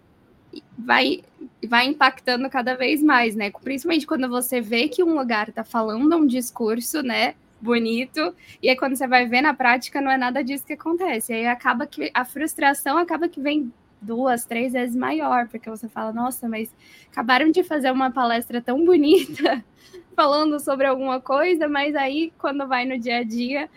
vai, 0.78 1.22
vai 1.66 1.86
impactando 1.86 2.48
cada 2.50 2.74
vez 2.74 3.02
mais, 3.02 3.34
né? 3.34 3.50
Principalmente 3.62 4.06
quando 4.06 4.28
você 4.28 4.60
vê 4.60 4.88
que 4.88 5.02
um 5.02 5.14
lugar 5.14 5.48
está 5.48 5.64
falando 5.64 6.16
um 6.16 6.26
discurso, 6.26 7.02
né? 7.02 7.34
Bonito, 7.60 8.34
e 8.62 8.70
aí 8.70 8.76
quando 8.76 8.96
você 8.96 9.06
vai 9.06 9.26
ver 9.26 9.42
na 9.42 9.52
prática, 9.52 10.00
não 10.00 10.10
é 10.10 10.16
nada 10.16 10.42
disso 10.42 10.64
que 10.64 10.72
acontece. 10.72 11.32
E 11.32 11.36
aí 11.36 11.46
acaba 11.46 11.86
que 11.86 12.10
a 12.14 12.24
frustração 12.24 12.96
acaba 12.96 13.28
que 13.28 13.38
vem 13.38 13.70
duas, 14.00 14.46
três 14.46 14.72
vezes 14.72 14.96
maior, 14.96 15.46
porque 15.48 15.68
você 15.68 15.86
fala, 15.86 16.10
nossa, 16.10 16.48
mas 16.48 16.74
acabaram 17.12 17.50
de 17.50 17.62
fazer 17.62 17.90
uma 17.90 18.10
palestra 18.10 18.62
tão 18.62 18.82
bonita 18.82 19.62
falando 20.16 20.58
sobre 20.58 20.86
alguma 20.86 21.20
coisa, 21.20 21.68
mas 21.68 21.94
aí 21.94 22.32
quando 22.38 22.66
vai 22.66 22.86
no 22.86 22.98
dia 22.98 23.18
a 23.18 23.24
dia 23.24 23.68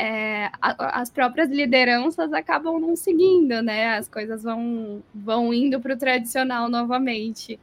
é, 0.00 0.50
a, 0.62 1.00
as 1.00 1.10
próprias 1.10 1.50
lideranças 1.50 2.32
acabam 2.32 2.80
não 2.80 2.96
seguindo, 2.96 3.60
né? 3.60 3.98
As 3.98 4.08
coisas 4.08 4.42
vão, 4.42 5.02
vão 5.14 5.52
indo 5.52 5.78
para 5.78 5.92
o 5.92 5.98
tradicional 5.98 6.70
novamente. 6.70 7.60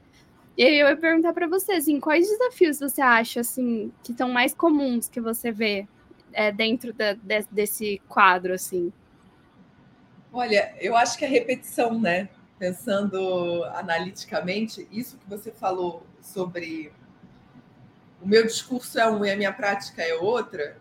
E 0.56 0.64
aí 0.64 0.80
eu 0.80 0.88
ia 0.88 0.96
perguntar 0.96 1.34
para 1.34 1.48
você, 1.48 1.74
assim, 1.74 2.00
quais 2.00 2.30
desafios 2.30 2.80
você 2.80 3.02
acha, 3.02 3.40
assim, 3.40 3.92
que 4.04 4.14
são 4.14 4.30
mais 4.30 4.54
comuns 4.54 5.10
que 5.10 5.20
você 5.20 5.52
vê 5.52 5.88
é, 6.32 6.52
dentro 6.52 6.94
da, 6.94 7.14
de, 7.14 7.44
desse 7.52 8.00
quadro, 8.08 8.54
assim? 8.54 8.94
Olha, 10.32 10.76
eu 10.80 10.96
acho 10.96 11.18
que 11.18 11.26
a 11.26 11.30
repetição, 11.30 12.00
né? 12.00 12.30
Pensando 12.60 13.64
analiticamente, 13.74 14.88
isso 14.92 15.18
que 15.18 15.28
você 15.28 15.52
falou 15.52 16.06
sobre 16.22 16.92
o 18.22 18.28
meu 18.28 18.46
discurso 18.46 19.00
é 19.00 19.10
um 19.10 19.26
e 19.26 19.32
a 19.32 19.36
minha 19.36 19.54
prática 19.54 20.04
é 20.04 20.14
outra, 20.14 20.78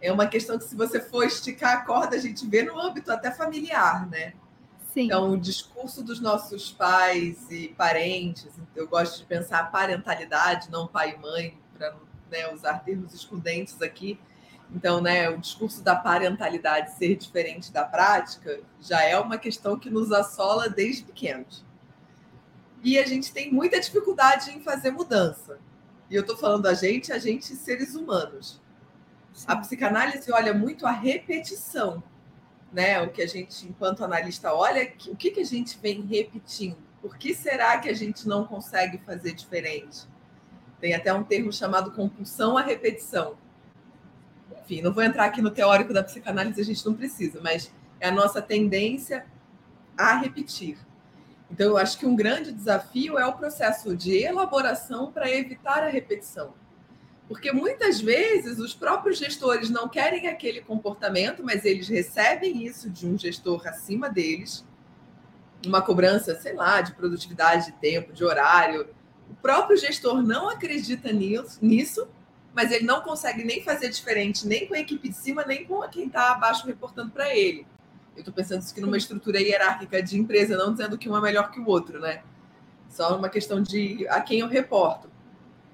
é 0.00 0.12
uma 0.12 0.26
questão 0.26 0.58
que, 0.58 0.64
se 0.64 0.76
você 0.76 1.00
for 1.00 1.24
esticar 1.24 1.78
a 1.78 1.80
corda, 1.80 2.16
a 2.16 2.20
gente 2.20 2.46
vê 2.46 2.62
no 2.62 2.78
âmbito 2.78 3.10
até 3.10 3.30
familiar, 3.30 4.08
né? 4.08 4.32
Sim. 4.92 5.04
Então, 5.04 5.32
o 5.32 5.36
discurso 5.36 6.02
dos 6.02 6.20
nossos 6.20 6.70
pais 6.70 7.50
e 7.50 7.68
parentes, 7.76 8.48
eu 8.74 8.88
gosto 8.88 9.18
de 9.18 9.24
pensar 9.24 9.70
parentalidade, 9.70 10.70
não 10.70 10.86
pai 10.86 11.14
e 11.14 11.18
mãe, 11.18 11.58
para 11.76 11.94
né, 12.30 12.52
usar 12.52 12.78
termos 12.80 13.12
excludentes 13.12 13.80
aqui. 13.82 14.18
Então, 14.70 15.00
né, 15.00 15.28
o 15.30 15.38
discurso 15.38 15.82
da 15.82 15.96
parentalidade 15.96 16.92
ser 16.92 17.16
diferente 17.16 17.72
da 17.72 17.84
prática 17.84 18.60
já 18.80 19.02
é 19.02 19.18
uma 19.18 19.38
questão 19.38 19.78
que 19.78 19.90
nos 19.90 20.12
assola 20.12 20.68
desde 20.68 21.02
pequenos. 21.02 21.64
E 22.82 22.98
a 22.98 23.06
gente 23.06 23.32
tem 23.32 23.52
muita 23.52 23.80
dificuldade 23.80 24.50
em 24.50 24.60
fazer 24.60 24.90
mudança. 24.90 25.58
E 26.10 26.14
eu 26.14 26.20
estou 26.20 26.36
falando 26.36 26.66
a 26.66 26.74
gente, 26.74 27.12
a 27.12 27.18
gente 27.18 27.54
seres 27.56 27.94
humanos. 27.94 28.60
A 29.46 29.56
psicanálise 29.56 30.30
olha 30.32 30.52
muito 30.52 30.86
a 30.86 30.90
repetição, 30.90 32.02
né? 32.72 33.00
O 33.00 33.10
que 33.10 33.22
a 33.22 33.26
gente, 33.26 33.66
enquanto 33.66 34.04
analista, 34.04 34.52
olha, 34.52 34.92
o 35.06 35.16
que, 35.16 35.30
que 35.30 35.40
a 35.40 35.44
gente 35.44 35.78
vem 35.78 36.02
repetindo? 36.02 36.78
Por 37.00 37.16
que 37.16 37.34
será 37.34 37.78
que 37.78 37.88
a 37.88 37.94
gente 37.94 38.26
não 38.26 38.44
consegue 38.44 38.98
fazer 38.98 39.32
diferente? 39.32 40.06
Tem 40.80 40.94
até 40.94 41.12
um 41.12 41.24
termo 41.24 41.52
chamado 41.52 41.92
compulsão 41.92 42.56
à 42.56 42.62
repetição. 42.62 43.36
Enfim, 44.62 44.82
não 44.82 44.92
vou 44.92 45.02
entrar 45.02 45.24
aqui 45.24 45.40
no 45.40 45.50
teórico 45.50 45.92
da 45.92 46.02
psicanálise, 46.02 46.60
a 46.60 46.64
gente 46.64 46.84
não 46.84 46.94
precisa, 46.94 47.40
mas 47.42 47.72
é 48.00 48.08
a 48.08 48.12
nossa 48.12 48.42
tendência 48.42 49.26
a 49.96 50.16
repetir. 50.16 50.78
Então, 51.50 51.66
eu 51.68 51.78
acho 51.78 51.98
que 51.98 52.06
um 52.06 52.14
grande 52.14 52.52
desafio 52.52 53.18
é 53.18 53.26
o 53.26 53.32
processo 53.32 53.96
de 53.96 54.14
elaboração 54.16 55.10
para 55.10 55.30
evitar 55.30 55.82
a 55.82 55.88
repetição. 55.88 56.52
Porque 57.28 57.52
muitas 57.52 58.00
vezes 58.00 58.58
os 58.58 58.74
próprios 58.74 59.18
gestores 59.18 59.68
não 59.68 59.86
querem 59.86 60.28
aquele 60.28 60.62
comportamento, 60.62 61.44
mas 61.44 61.64
eles 61.66 61.86
recebem 61.86 62.64
isso 62.64 62.88
de 62.88 63.06
um 63.06 63.18
gestor 63.18 63.68
acima 63.68 64.08
deles, 64.08 64.64
uma 65.66 65.82
cobrança, 65.82 66.34
sei 66.40 66.54
lá, 66.54 66.80
de 66.80 66.94
produtividade 66.94 67.66
de 67.66 67.72
tempo, 67.72 68.14
de 68.14 68.24
horário. 68.24 68.88
O 69.28 69.34
próprio 69.34 69.76
gestor 69.76 70.22
não 70.22 70.48
acredita 70.48 71.12
nisso, 71.12 72.08
mas 72.54 72.72
ele 72.72 72.86
não 72.86 73.02
consegue 73.02 73.44
nem 73.44 73.62
fazer 73.62 73.90
diferente, 73.90 74.46
nem 74.46 74.66
com 74.66 74.74
a 74.74 74.78
equipe 74.78 75.10
de 75.10 75.16
cima, 75.16 75.44
nem 75.44 75.66
com 75.66 75.80
quem 75.88 76.06
está 76.06 76.32
abaixo 76.32 76.66
reportando 76.66 77.10
para 77.10 77.34
ele. 77.36 77.66
Eu 78.16 78.20
estou 78.20 78.32
pensando 78.32 78.62
isso 78.62 78.72
aqui 78.72 78.80
numa 78.80 78.96
estrutura 78.96 79.40
hierárquica 79.40 80.02
de 80.02 80.18
empresa, 80.18 80.56
não 80.56 80.72
dizendo 80.72 80.96
que 80.96 81.10
um 81.10 81.16
é 81.16 81.20
melhor 81.20 81.50
que 81.50 81.60
o 81.60 81.68
outro, 81.68 82.00
né? 82.00 82.22
Só 82.88 83.16
uma 83.16 83.28
questão 83.28 83.62
de 83.62 84.08
a 84.08 84.20
quem 84.22 84.40
eu 84.40 84.48
reporto. 84.48 85.10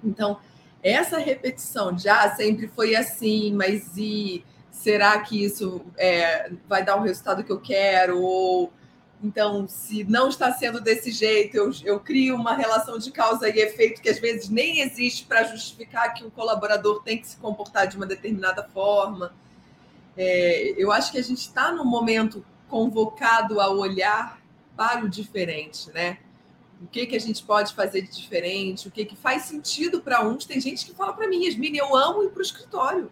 Então, 0.03 0.39
essa 0.85 1.19
repetição 1.19 1.93
de 1.93 2.09
ah, 2.09 2.35
sempre 2.37 2.69
foi 2.69 2.95
assim, 2.95 3.55
mas 3.55 3.97
e 3.97 4.45
será 4.71 5.19
que 5.21 5.43
isso 5.43 5.85
é, 5.97 6.53
vai 6.69 6.85
dar 6.85 6.97
o 6.97 7.03
resultado 7.03 7.43
que 7.43 7.51
eu 7.51 7.59
quero? 7.59 8.21
Ou 8.21 8.71
então, 9.23 9.67
se 9.67 10.05
não 10.05 10.29
está 10.29 10.53
sendo 10.53 10.83
desse 10.83 11.11
jeito, 11.11 11.57
eu, 11.57 11.71
eu 11.83 11.99
crio 11.99 12.37
uma 12.37 12.55
relação 12.55 12.99
de 12.99 13.11
causa 13.11 13.49
e 13.49 13.59
efeito 13.59 14.03
que 14.03 14.11
às 14.11 14.19
vezes 14.19 14.51
nem 14.51 14.81
existe 14.81 15.25
para 15.25 15.45
justificar 15.45 16.13
que 16.13 16.23
o 16.23 16.31
colaborador 16.31 17.03
tem 17.03 17.19
que 17.19 17.27
se 17.27 17.39
comportar 17.39 17.87
de 17.87 17.97
uma 17.97 18.05
determinada 18.05 18.63
forma. 18.63 19.33
É, 20.15 20.75
eu 20.77 20.93
acho 20.93 21.11
que 21.11 21.19
a 21.19 21.23
gente 21.23 21.39
está 21.39 21.73
no 21.73 21.87
momento 21.87 22.45
convocado 22.69 23.59
a 23.63 23.71
olhar 23.71 24.39
para 24.77 25.03
o 25.03 25.09
diferente, 25.09 25.91
né? 25.93 26.19
O 26.85 26.87
que, 26.87 27.07
que 27.07 27.17
a 27.17 27.21
gente 27.21 27.43
pode 27.43 27.75
fazer 27.75 28.03
de 28.03 28.15
diferente, 28.15 28.87
o 28.87 28.91
que, 28.91 29.07
que 29.07 29.17
faz 29.17 29.43
sentido 29.43 30.03
para 30.03 30.23
uns. 30.23 30.45
Tem 30.45 30.61
gente 30.61 30.85
que 30.85 30.95
fala 30.95 31.15
para 31.15 31.27
mim, 31.27 31.45
Yasmine, 31.45 31.79
eu 31.79 31.97
amo 31.97 32.23
ir 32.25 32.29
para 32.29 32.41
o 32.41 32.43
escritório. 32.43 33.11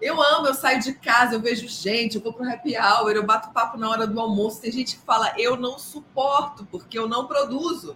Eu 0.00 0.20
amo, 0.20 0.46
eu 0.46 0.54
saio 0.54 0.80
de 0.80 0.94
casa, 0.94 1.34
eu 1.34 1.40
vejo 1.40 1.68
gente, 1.68 2.16
eu 2.16 2.22
vou 2.22 2.32
para 2.32 2.46
o 2.46 2.50
happy 2.50 2.74
hour, 2.74 3.10
eu 3.10 3.26
bato 3.26 3.52
papo 3.52 3.76
na 3.76 3.90
hora 3.90 4.06
do 4.06 4.18
almoço. 4.18 4.62
Tem 4.62 4.72
gente 4.72 4.96
que 4.96 5.04
fala, 5.04 5.34
eu 5.36 5.56
não 5.58 5.78
suporto, 5.78 6.66
porque 6.70 6.98
eu 6.98 7.06
não 7.06 7.26
produzo. 7.26 7.94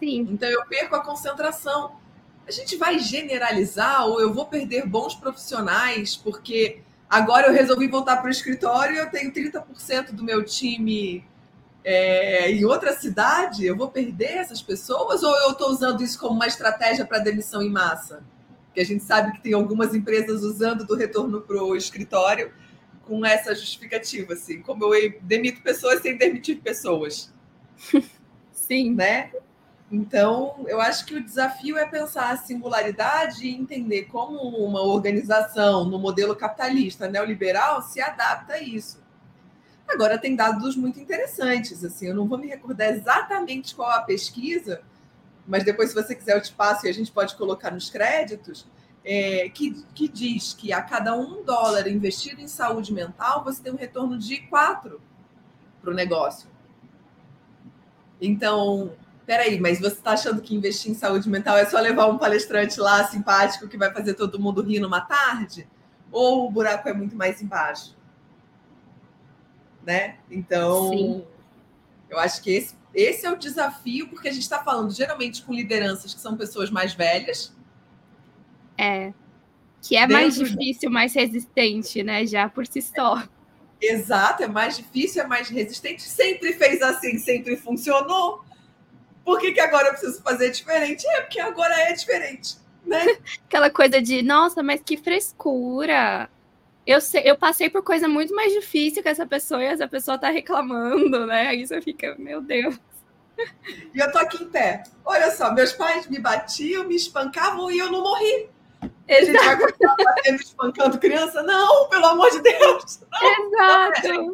Sim. 0.00 0.26
Então 0.30 0.48
eu 0.48 0.66
perco 0.66 0.96
a 0.96 1.00
concentração. 1.00 1.92
A 2.44 2.50
gente 2.50 2.76
vai 2.76 2.98
generalizar 2.98 4.04
ou 4.04 4.20
eu 4.20 4.34
vou 4.34 4.46
perder 4.46 4.84
bons 4.84 5.14
profissionais 5.14 6.16
porque 6.16 6.82
agora 7.08 7.46
eu 7.46 7.52
resolvi 7.52 7.86
voltar 7.86 8.16
para 8.16 8.26
o 8.26 8.30
escritório 8.30 8.96
e 8.96 8.98
eu 8.98 9.08
tenho 9.08 9.32
30% 9.32 10.10
do 10.10 10.24
meu 10.24 10.44
time 10.44 11.24
é, 11.88 12.50
em 12.50 12.64
outra 12.64 12.92
cidade, 12.98 13.64
eu 13.64 13.76
vou 13.76 13.88
perder 13.88 14.38
essas 14.38 14.60
pessoas 14.60 15.22
ou 15.22 15.32
eu 15.42 15.52
estou 15.52 15.70
usando 15.70 16.02
isso 16.02 16.18
como 16.18 16.34
uma 16.34 16.48
estratégia 16.48 17.06
para 17.06 17.20
demissão 17.20 17.62
em 17.62 17.70
massa? 17.70 18.24
Que 18.74 18.80
a 18.80 18.84
gente 18.84 19.04
sabe 19.04 19.30
que 19.30 19.40
tem 19.40 19.52
algumas 19.52 19.94
empresas 19.94 20.42
usando 20.42 20.84
do 20.84 20.96
retorno 20.96 21.40
para 21.40 21.62
o 21.62 21.76
escritório 21.76 22.52
com 23.04 23.24
essa 23.24 23.54
justificativa, 23.54 24.32
assim, 24.32 24.60
como 24.62 24.92
eu 24.92 25.14
demito 25.20 25.62
pessoas 25.62 26.02
sem 26.02 26.16
demitir 26.16 26.60
pessoas. 26.60 27.32
Sim. 28.50 28.92
Né? 28.96 29.30
Então, 29.88 30.64
eu 30.66 30.80
acho 30.80 31.06
que 31.06 31.14
o 31.14 31.22
desafio 31.22 31.78
é 31.78 31.86
pensar 31.86 32.32
a 32.32 32.36
singularidade 32.36 33.46
e 33.46 33.54
entender 33.54 34.06
como 34.06 34.40
uma 34.40 34.82
organização 34.82 35.84
no 35.84 36.00
modelo 36.00 36.34
capitalista 36.34 37.08
neoliberal 37.08 37.80
se 37.80 38.00
adapta 38.00 38.54
a 38.54 38.60
isso. 38.60 39.05
Agora, 39.88 40.18
tem 40.18 40.34
dados 40.34 40.76
muito 40.76 40.98
interessantes. 40.98 41.84
Assim, 41.84 42.08
eu 42.08 42.14
não 42.14 42.26
vou 42.26 42.38
me 42.38 42.48
recordar 42.48 42.90
exatamente 42.90 43.74
qual 43.74 43.90
a 43.90 44.02
pesquisa, 44.02 44.82
mas 45.46 45.64
depois, 45.64 45.90
se 45.90 45.94
você 45.94 46.14
quiser, 46.14 46.36
eu 46.36 46.42
te 46.42 46.52
passo 46.52 46.86
e 46.86 46.88
a 46.88 46.92
gente 46.92 47.12
pode 47.12 47.36
colocar 47.36 47.70
nos 47.70 47.88
créditos, 47.88 48.66
é, 49.04 49.48
que, 49.50 49.84
que 49.94 50.08
diz 50.08 50.52
que 50.52 50.72
a 50.72 50.82
cada 50.82 51.14
um 51.14 51.44
dólar 51.44 51.86
investido 51.86 52.40
em 52.40 52.48
saúde 52.48 52.92
mental, 52.92 53.44
você 53.44 53.62
tem 53.62 53.72
um 53.72 53.76
retorno 53.76 54.18
de 54.18 54.38
quatro 54.48 55.00
para 55.80 55.92
o 55.92 55.94
negócio. 55.94 56.48
Então, 58.20 58.92
peraí, 59.24 59.60
mas 59.60 59.78
você 59.78 59.94
está 59.94 60.12
achando 60.12 60.42
que 60.42 60.56
investir 60.56 60.90
em 60.90 60.94
saúde 60.94 61.28
mental 61.28 61.56
é 61.56 61.64
só 61.66 61.78
levar 61.78 62.06
um 62.06 62.18
palestrante 62.18 62.80
lá 62.80 63.06
simpático 63.06 63.68
que 63.68 63.76
vai 63.76 63.92
fazer 63.92 64.14
todo 64.14 64.40
mundo 64.40 64.62
rir 64.62 64.80
numa 64.80 65.00
tarde? 65.00 65.68
Ou 66.10 66.46
o 66.46 66.50
buraco 66.50 66.88
é 66.88 66.92
muito 66.92 67.14
mais 67.14 67.40
embaixo? 67.40 67.95
Né? 69.86 70.16
Então, 70.28 70.90
Sim. 70.90 71.24
eu 72.10 72.18
acho 72.18 72.42
que 72.42 72.50
esse, 72.50 72.74
esse 72.92 73.24
é 73.24 73.30
o 73.30 73.36
desafio, 73.36 74.08
porque 74.08 74.28
a 74.28 74.32
gente 74.32 74.42
está 74.42 74.62
falando 74.62 74.90
geralmente 74.90 75.42
com 75.42 75.54
lideranças 75.54 76.12
que 76.12 76.20
são 76.20 76.36
pessoas 76.36 76.68
mais 76.68 76.92
velhas. 76.92 77.54
É. 78.76 79.14
Que 79.80 79.96
é 79.96 80.06
mais 80.08 80.34
difícil, 80.34 80.90
mais 80.90 81.14
resistente, 81.14 82.02
né? 82.02 82.26
Já 82.26 82.48
por 82.48 82.66
si 82.66 82.82
só. 82.82 83.22
Exato, 83.80 84.42
é 84.42 84.48
mais 84.48 84.76
difícil, 84.76 85.22
é 85.22 85.26
mais 85.26 85.48
resistente. 85.48 86.02
Sempre 86.02 86.54
fez 86.54 86.82
assim, 86.82 87.18
sempre 87.18 87.56
funcionou. 87.56 88.44
Por 89.24 89.38
que, 89.38 89.52
que 89.52 89.60
agora 89.60 89.88
eu 89.88 89.92
preciso 89.92 90.20
fazer 90.22 90.50
diferente? 90.50 91.06
É 91.06 91.20
porque 91.20 91.38
agora 91.38 91.74
é 91.82 91.92
diferente, 91.92 92.56
né? 92.84 93.04
Aquela 93.46 93.70
coisa 93.70 94.02
de, 94.02 94.22
nossa, 94.22 94.62
mas 94.62 94.80
que 94.84 94.96
frescura 94.96 96.28
eu, 96.86 97.00
sei, 97.00 97.22
eu 97.24 97.36
passei 97.36 97.68
por 97.68 97.82
coisa 97.82 98.06
muito 98.06 98.34
mais 98.34 98.52
difícil 98.52 99.02
que 99.02 99.08
essa 99.08 99.26
pessoa 99.26 99.62
e 99.62 99.66
essa 99.66 99.88
pessoa 99.88 100.16
tá 100.16 100.30
reclamando, 100.30 101.26
né? 101.26 101.48
Aí 101.48 101.66
você 101.66 101.80
fica, 101.82 102.14
meu 102.18 102.40
Deus. 102.40 102.78
E 103.94 103.98
eu 103.98 104.10
tô 104.12 104.18
aqui 104.18 104.42
em 104.42 104.48
pé. 104.48 104.84
Olha 105.04 105.30
só, 105.30 105.52
meus 105.52 105.72
pais 105.72 106.06
me 106.08 106.18
batiam, 106.18 106.84
me 106.84 106.94
espancavam 106.94 107.70
e 107.70 107.78
eu 107.78 107.90
não 107.90 108.02
morri. 108.02 108.48
Exato. 109.08 109.08
A 109.08 109.24
gente 109.24 109.44
vai 109.44 109.58
continuar 109.58 109.96
batendo, 109.96 110.40
espancando 110.40 110.98
criança? 110.98 111.42
Não, 111.42 111.88
pelo 111.88 112.06
amor 112.06 112.30
de 112.30 112.40
Deus. 112.40 113.00
Não, 113.10 113.46
Exato. 113.46 114.08
Não, 114.08 114.24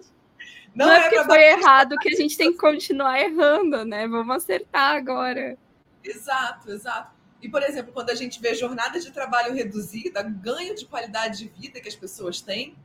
não, 0.75 0.87
não 0.87 0.93
é, 0.93 0.99
é 0.99 1.03
porque 1.03 1.25
foi 1.25 1.43
errado 1.43 1.97
que 1.99 2.09
a 2.09 2.17
gente 2.17 2.37
tem 2.37 2.53
que 2.53 2.59
continuar 2.59 3.21
errando, 3.21 3.85
né? 3.85 4.07
Vamos 4.09 4.37
acertar 4.37 4.95
agora. 4.95 5.57
Exato, 6.03 6.71
exato. 6.71 7.22
E, 7.43 7.49
por 7.49 7.63
exemplo, 7.65 7.93
quando 7.93 8.11
a 8.11 8.15
gente 8.15 8.41
vê 8.41 8.55
jornada 8.55 9.01
de 9.01 9.11
trabalho 9.11 9.53
reduzida, 9.53 10.23
ganho 10.23 10.77
de 10.77 10.87
qualidade 10.87 11.39
de 11.39 11.49
vida 11.49 11.81
que 11.81 11.89
as 11.89 11.97
pessoas 11.97 12.41
têm, 12.41 12.77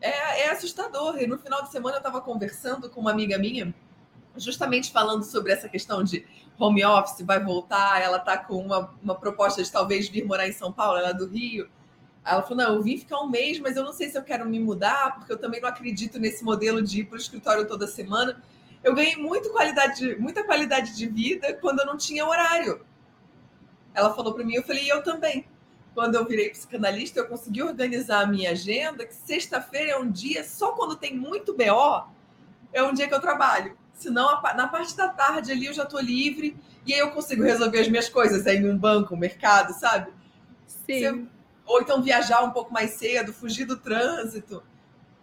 é, 0.00 0.46
é 0.46 0.50
assustador. 0.50 1.18
E 1.20 1.26
no 1.26 1.38
final 1.38 1.62
de 1.62 1.70
semana 1.70 1.96
eu 1.96 1.98
estava 1.98 2.22
conversando 2.22 2.88
com 2.88 3.02
uma 3.02 3.10
amiga 3.10 3.36
minha, 3.36 3.74
justamente 4.34 4.90
falando 4.90 5.24
sobre 5.24 5.52
essa 5.52 5.68
questão 5.68 6.02
de 6.02 6.26
home 6.58 6.82
office, 6.84 7.20
vai 7.20 7.38
voltar, 7.42 8.00
ela 8.00 8.16
está 8.16 8.38
com 8.38 8.56
uma, 8.56 8.94
uma 9.02 9.14
proposta 9.14 9.62
de 9.62 9.70
talvez 9.70 10.08
vir 10.08 10.24
morar 10.24 10.48
em 10.48 10.52
São 10.52 10.72
Paulo, 10.72 10.98
ela 10.98 11.10
é 11.10 11.14
do 11.14 11.26
Rio. 11.26 11.68
Ela 12.24 12.40
falou: 12.42 12.64
não, 12.64 12.74
eu 12.76 12.82
vim 12.82 12.96
ficar 12.96 13.20
um 13.20 13.28
mês, 13.28 13.58
mas 13.58 13.76
eu 13.76 13.84
não 13.84 13.92
sei 13.92 14.08
se 14.08 14.16
eu 14.16 14.22
quero 14.22 14.46
me 14.46 14.58
mudar, 14.58 15.16
porque 15.16 15.32
eu 15.32 15.38
também 15.38 15.60
não 15.60 15.68
acredito 15.68 16.18
nesse 16.18 16.42
modelo 16.42 16.80
de 16.80 17.00
ir 17.00 17.04
para 17.04 17.16
o 17.16 17.20
escritório 17.20 17.66
toda 17.66 17.86
semana. 17.86 18.42
Eu 18.82 18.94
ganhei 18.94 19.16
muito 19.16 19.50
qualidade, 19.50 20.16
muita 20.16 20.44
qualidade 20.44 20.96
de 20.96 21.06
vida 21.06 21.52
quando 21.54 21.80
eu 21.80 21.86
não 21.86 21.98
tinha 21.98 22.26
horário. 22.26 22.80
Ela 23.94 24.14
falou 24.14 24.32
para 24.34 24.44
mim, 24.44 24.54
eu 24.54 24.62
falei, 24.62 24.84
e 24.84 24.88
eu 24.88 25.02
também. 25.02 25.46
Quando 25.94 26.14
eu 26.14 26.24
virei 26.24 26.50
psicanalista, 26.50 27.20
eu 27.20 27.28
consegui 27.28 27.62
organizar 27.62 28.22
a 28.22 28.26
minha 28.26 28.52
agenda, 28.52 29.06
que 29.06 29.14
sexta-feira 29.14 29.92
é 29.92 29.98
um 29.98 30.10
dia, 30.10 30.42
só 30.42 30.72
quando 30.72 30.96
tem 30.96 31.14
muito 31.14 31.54
BO, 31.54 32.08
é 32.72 32.82
um 32.82 32.94
dia 32.94 33.06
que 33.06 33.14
eu 33.14 33.20
trabalho. 33.20 33.76
Senão, 33.94 34.40
na 34.56 34.66
parte 34.66 34.96
da 34.96 35.08
tarde 35.08 35.52
ali 35.52 35.66
eu 35.66 35.72
já 35.72 35.82
estou 35.82 36.00
livre 36.00 36.56
e 36.86 36.94
aí 36.94 36.98
eu 36.98 37.10
consigo 37.10 37.42
resolver 37.42 37.78
as 37.78 37.88
minhas 37.88 38.08
coisas 38.08 38.46
aí 38.46 38.64
um 38.66 38.76
banco, 38.76 39.14
um 39.14 39.18
mercado, 39.18 39.72
sabe? 39.78 40.10
Sim. 40.66 41.00
Você, 41.00 41.24
ou 41.66 41.80
então 41.80 42.02
viajar 42.02 42.42
um 42.42 42.50
pouco 42.50 42.72
mais 42.72 42.92
cedo, 42.92 43.32
fugir 43.32 43.66
do 43.66 43.76
trânsito. 43.76 44.62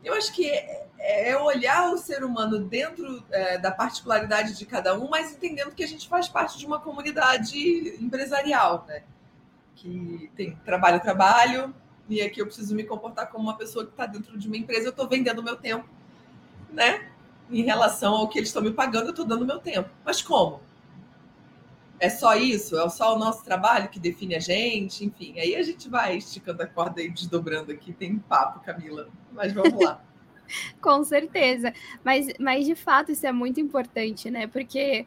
Eu 0.04 0.14
acho 0.14 0.34
que 0.34 0.50
é, 0.50 0.88
é 1.30 1.38
olhar 1.38 1.92
o 1.92 1.98
ser 1.98 2.24
humano 2.24 2.60
dentro 2.60 3.24
é, 3.32 3.58
da 3.58 3.72
particularidade 3.72 4.58
de 4.58 4.66
cada 4.66 4.98
um, 4.98 5.10
mas 5.10 5.34
entendendo 5.34 5.74
que 5.74 5.84
a 5.84 5.88
gente 5.88 6.08
faz 6.08 6.28
parte 6.28 6.58
de 6.58 6.66
uma 6.66 6.80
comunidade 6.80 7.58
empresarial, 8.04 8.86
né? 8.88 9.04
Que 9.76 10.32
tem 10.36 10.56
trabalho, 10.66 11.00
trabalho, 11.00 11.74
e 12.08 12.22
aqui 12.22 12.42
eu 12.42 12.46
preciso 12.46 12.76
me 12.76 12.84
comportar 12.84 13.30
como 13.30 13.44
uma 13.44 13.58
pessoa 13.58 13.86
que 13.86 13.92
está 13.92 14.06
dentro 14.06 14.38
de 14.38 14.48
uma 14.48 14.58
empresa, 14.58 14.88
eu 14.88 14.92
estou 14.92 15.08
vendendo 15.08 15.44
meu 15.44 15.56
tempo, 15.56 15.88
né? 16.72 17.10
Em 17.50 17.64
relação 17.64 18.14
ao 18.14 18.28
que 18.28 18.40
eles 18.40 18.50
estão 18.50 18.62
me 18.62 18.72
pagando, 18.72 19.06
eu 19.06 19.12
estou 19.12 19.26
dando 19.26 19.46
meu 19.46 19.60
tempo. 19.60 19.90
Mas 20.04 20.22
como? 20.22 20.62
É 22.00 22.10
só 22.10 22.36
isso? 22.36 22.80
É 22.80 22.90
só 22.90 23.16
o 23.16 23.20
nosso 23.20 23.44
trabalho 23.44 23.90
que 23.90 24.00
define 24.00 24.36
a 24.36 24.40
gente? 24.40 25.06
Enfim, 25.06 25.38
aí 25.40 25.56
a 25.56 25.64
gente 25.64 25.90
vai 25.90 26.18
esticando 26.18 26.64
a 26.64 26.68
corda 26.68 27.02
e 27.02 27.10
desdobrando 27.10 27.72
aqui. 27.72 27.92
Tem 27.92 28.18
papo, 28.18 28.62
Camila. 28.62 29.10
Mas 29.32 29.52
vamos 29.52 29.84
lá. 29.84 30.02
Com 30.82 31.04
certeza. 31.04 31.74
Mas, 32.04 32.28
mas 32.40 32.66
de 32.66 32.76
fato 32.76 33.12
isso 33.12 33.28
é 33.28 33.32
muito 33.32 33.60
importante, 33.60 34.32
né? 34.32 34.48
Porque 34.48 35.06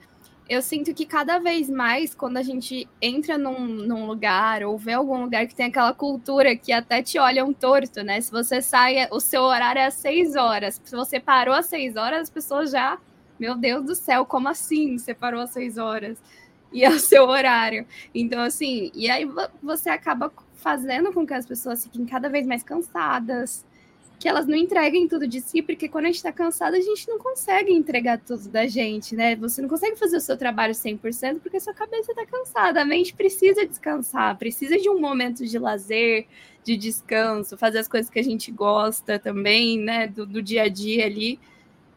eu 0.49 0.61
sinto 0.61 0.93
que 0.93 1.07
cada 1.07 1.39
vez 1.39 1.71
mais, 1.71 2.15
quando 2.15 2.37
a 2.37 2.43
gente 2.43 2.89
entra 3.01 3.39
num, 3.39 3.59
num, 3.67 4.07
lugar 4.07 4.63
ou 4.63 4.77
vê 4.77 4.93
algum 4.93 5.23
lugar 5.23 5.47
que 5.47 5.55
tem 5.55 5.67
aquela 5.67 5.95
cultura 5.95 6.55
que 6.55 6.73
até 6.73 7.03
te 7.03 7.19
olham 7.19 7.53
torto, 7.53 8.03
né? 8.03 8.21
Se 8.21 8.31
você 8.31 8.61
sai, 8.61 9.09
o 9.11 9.19
seu 9.19 9.43
horário 9.43 9.81
é 9.81 9.87
às 9.87 9.95
seis 9.95 10.37
horas. 10.37 10.81
Se 10.85 10.95
você 10.95 11.19
parou 11.19 11.55
às 11.55 11.67
seis 11.67 11.97
horas, 11.97 12.23
as 12.23 12.31
pessoas 12.31 12.71
já, 12.71 12.99
meu 13.39 13.57
Deus 13.57 13.85
do 13.85 13.95
céu, 13.95 14.27
como 14.27 14.49
assim? 14.49 14.99
Você 14.99 15.15
parou 15.15 15.41
às 15.41 15.51
seis 15.51 15.79
horas? 15.79 16.19
e 16.75 16.85
é 16.85 16.91
o 16.91 16.99
seu 16.99 17.25
horário. 17.25 17.87
Então, 18.15 18.43
assim, 18.43 18.91
e 18.95 19.11
aí 19.11 19.29
você 19.63 19.91
acaba 19.91 20.33
fazendo 20.55 21.13
com 21.13 21.27
que 21.27 21.35
as 21.35 21.47
pessoas 21.47 21.85
fiquem 21.85 22.07
cada 22.07 22.29
vez 22.29 22.47
mais 22.47 22.63
cansadas, 22.63 23.65
que 24.19 24.29
elas 24.29 24.47
não 24.47 24.57
entreguem 24.57 25.09
tudo 25.09 25.27
de 25.27 25.41
si, 25.41 25.61
porque 25.61 25.89
quando 25.89 26.05
a 26.05 26.07
gente 26.07 26.17
está 26.17 26.31
cansada, 26.31 26.77
a 26.77 26.81
gente 26.81 27.09
não 27.09 27.19
consegue 27.19 27.73
entregar 27.73 28.21
tudo 28.21 28.49
da 28.49 28.69
gente, 28.69 29.17
né? 29.17 29.35
Você 29.35 29.61
não 29.61 29.69
consegue 29.69 29.97
fazer 29.97 30.17
o 30.17 30.21
seu 30.21 30.37
trabalho 30.37 30.73
100% 30.73 31.41
porque 31.41 31.59
sua 31.59 31.75
cabeça 31.75 32.13
está 32.13 32.25
cansada. 32.25 32.81
A 32.81 32.85
mente 32.85 33.13
precisa 33.13 33.67
descansar, 33.67 34.39
precisa 34.39 34.79
de 34.79 34.89
um 34.89 35.01
momento 35.01 35.45
de 35.45 35.59
lazer, 35.59 36.29
de 36.63 36.77
descanso, 36.77 37.59
fazer 37.59 37.81
as 37.81 37.89
coisas 37.89 38.09
que 38.09 38.21
a 38.21 38.23
gente 38.23 38.53
gosta 38.53 39.19
também, 39.19 39.77
né? 39.81 40.07
Do, 40.07 40.25
do 40.25 40.41
dia 40.41 40.63
a 40.63 40.69
dia 40.69 41.05
ali 41.05 41.41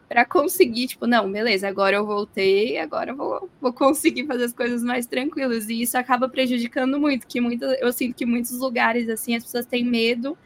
para 0.08 0.24
conseguir, 0.24 0.86
tipo, 0.88 1.06
não, 1.06 1.30
beleza, 1.30 1.68
agora 1.68 1.96
eu 1.96 2.06
voltei, 2.06 2.78
agora 2.78 3.10
eu 3.10 3.16
vou, 3.16 3.50
vou 3.60 3.72
conseguir 3.72 4.26
fazer 4.26 4.44
as 4.44 4.52
coisas 4.52 4.82
mais 4.82 5.06
tranquilas. 5.06 5.68
E 5.68 5.82
isso 5.82 5.98
acaba 5.98 6.28
prejudicando 6.28 6.98
muito, 7.00 7.26
que 7.26 7.40
muita, 7.40 7.66
eu 7.80 7.92
sinto 7.92 8.14
que 8.14 8.24
muitos 8.24 8.58
lugares, 8.58 9.08
assim, 9.08 9.34
as 9.34 9.44
pessoas 9.44 9.66
têm 9.66 9.84
medo 9.84 10.38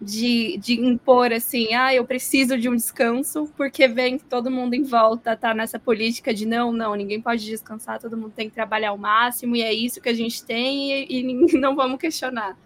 de, 0.00 0.56
de 0.58 0.74
impor, 0.74 1.32
assim, 1.32 1.74
ah, 1.74 1.92
eu 1.92 2.04
preciso 2.04 2.56
de 2.56 2.68
um 2.68 2.76
descanso, 2.76 3.50
porque 3.56 3.88
vem 3.88 4.18
todo 4.18 4.50
mundo 4.50 4.74
em 4.74 4.82
volta, 4.82 5.36
tá 5.36 5.52
nessa 5.52 5.78
política 5.78 6.32
de 6.32 6.46
não, 6.46 6.72
não, 6.72 6.94
ninguém 6.94 7.20
pode 7.20 7.44
descansar, 7.44 8.00
todo 8.00 8.16
mundo 8.16 8.32
tem 8.34 8.48
que 8.48 8.54
trabalhar 8.54 8.90
ao 8.90 8.98
máximo, 8.98 9.56
e 9.56 9.62
é 9.62 9.72
isso 9.72 10.00
que 10.00 10.08
a 10.08 10.14
gente 10.14 10.44
tem, 10.44 10.92
e, 10.92 11.20
e 11.20 11.52
não 11.58 11.74
vamos 11.74 11.98
questionar. 11.98 12.56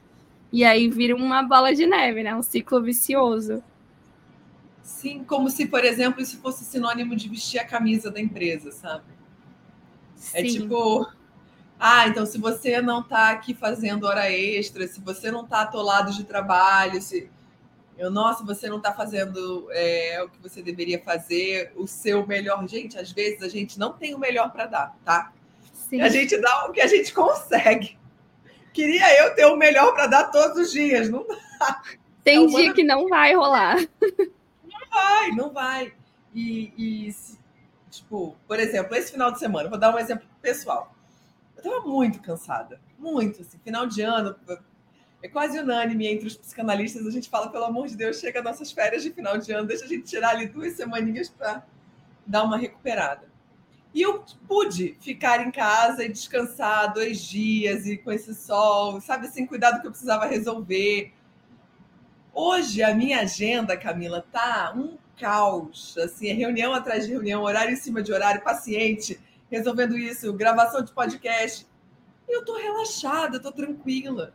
E 0.52 0.64
aí 0.64 0.88
vira 0.90 1.16
uma 1.16 1.42
bola 1.42 1.74
de 1.74 1.86
neve, 1.86 2.22
né? 2.22 2.34
Um 2.36 2.42
ciclo 2.42 2.82
vicioso. 2.82 3.62
Sim, 4.82 5.24
como 5.24 5.48
se, 5.48 5.66
por 5.66 5.84
exemplo, 5.84 6.20
isso 6.20 6.38
fosse 6.38 6.64
sinônimo 6.64 7.14
de 7.14 7.28
vestir 7.28 7.58
a 7.58 7.64
camisa 7.64 8.10
da 8.10 8.20
empresa, 8.20 8.72
sabe? 8.72 9.04
É 10.16 10.16
Sim. 10.16 10.38
É 10.38 10.42
tipo, 10.44 11.08
ah, 11.78 12.06
então 12.08 12.26
se 12.26 12.38
você 12.38 12.80
não 12.80 13.00
está 13.00 13.30
aqui 13.30 13.54
fazendo 13.54 14.06
hora 14.06 14.30
extra, 14.30 14.86
se 14.86 15.00
você 15.00 15.30
não 15.30 15.44
está 15.44 15.62
atolado 15.62 16.12
de 16.12 16.24
trabalho, 16.24 17.00
se 17.00 17.30
eu, 17.96 18.10
nossa, 18.10 18.44
você 18.44 18.68
não 18.68 18.78
está 18.78 18.92
fazendo 18.92 19.68
é, 19.70 20.22
o 20.22 20.28
que 20.28 20.38
você 20.40 20.62
deveria 20.62 21.00
fazer, 21.00 21.72
o 21.76 21.86
seu 21.86 22.26
melhor. 22.26 22.66
Gente, 22.66 22.98
às 22.98 23.12
vezes 23.12 23.42
a 23.42 23.48
gente 23.48 23.78
não 23.78 23.92
tem 23.92 24.14
o 24.14 24.18
melhor 24.18 24.50
para 24.50 24.66
dar, 24.66 24.96
tá? 25.04 25.32
Sim. 25.72 26.00
A 26.00 26.08
gente 26.08 26.36
dá 26.38 26.66
o 26.66 26.72
que 26.72 26.80
a 26.80 26.86
gente 26.86 27.12
consegue. 27.12 27.98
Queria 28.72 29.20
eu 29.20 29.34
ter 29.34 29.44
o 29.44 29.56
melhor 29.56 29.92
para 29.92 30.06
dar 30.06 30.24
todos 30.24 30.56
os 30.56 30.72
dias, 30.72 31.08
não 31.08 31.26
dá. 31.26 31.82
Tem 32.24 32.44
é 32.44 32.46
dia 32.46 32.72
que 32.72 32.82
não 32.82 33.08
vai 33.08 33.34
rolar 33.34 33.76
vai, 34.92 35.30
não 35.30 35.50
vai. 35.50 35.92
E, 36.34 36.72
e, 36.76 37.14
tipo, 37.90 38.36
por 38.46 38.58
exemplo, 38.58 38.94
esse 38.94 39.12
final 39.12 39.32
de 39.32 39.38
semana, 39.38 39.68
vou 39.68 39.78
dar 39.78 39.94
um 39.94 39.98
exemplo 39.98 40.26
pessoal. 40.40 40.94
Eu 41.56 41.62
tava 41.62 41.80
muito 41.86 42.20
cansada, 42.20 42.80
muito, 42.98 43.42
assim, 43.42 43.58
final 43.58 43.86
de 43.86 44.02
ano, 44.02 44.36
é 45.22 45.28
quase 45.28 45.58
unânime 45.58 46.06
entre 46.06 46.26
os 46.26 46.36
psicanalistas, 46.36 47.06
a 47.06 47.10
gente 47.10 47.30
fala, 47.30 47.48
pelo 47.48 47.64
amor 47.64 47.86
de 47.86 47.96
Deus, 47.96 48.18
chega 48.18 48.42
nossas 48.42 48.72
férias 48.72 49.02
de 49.02 49.12
final 49.12 49.38
de 49.38 49.52
ano, 49.52 49.68
deixa 49.68 49.84
a 49.84 49.88
gente 49.88 50.04
tirar 50.04 50.30
ali 50.30 50.46
duas 50.46 50.74
semaninhas 50.74 51.28
para 51.28 51.64
dar 52.26 52.42
uma 52.42 52.56
recuperada. 52.56 53.30
E 53.94 54.00
eu 54.00 54.24
pude 54.48 54.96
ficar 55.00 55.46
em 55.46 55.50
casa 55.50 56.02
e 56.02 56.08
descansar 56.08 56.92
dois 56.92 57.20
dias 57.20 57.86
e 57.86 57.98
com 57.98 58.10
esse 58.10 58.34
sol, 58.34 59.00
sabe 59.00 59.26
assim, 59.26 59.46
cuidar 59.46 59.72
do 59.72 59.80
que 59.80 59.86
eu 59.86 59.90
precisava 59.90 60.26
resolver. 60.26 61.12
Hoje 62.34 62.82
a 62.82 62.94
minha 62.94 63.20
agenda, 63.20 63.76
Camila, 63.76 64.24
tá 64.32 64.72
um 64.74 64.96
caos. 65.20 65.98
Assim, 65.98 66.30
é 66.30 66.32
reunião 66.32 66.72
atrás 66.72 67.04
de 67.04 67.12
reunião, 67.12 67.42
horário 67.42 67.74
em 67.74 67.76
cima 67.76 68.02
de 68.02 68.10
horário, 68.10 68.42
paciente, 68.42 69.20
resolvendo 69.50 69.98
isso, 69.98 70.32
gravação 70.32 70.82
de 70.82 70.92
podcast. 70.92 71.66
E 72.26 72.34
eu 72.34 72.42
tô 72.42 72.56
relaxada, 72.56 73.38
tô 73.38 73.52
tranquila. 73.52 74.32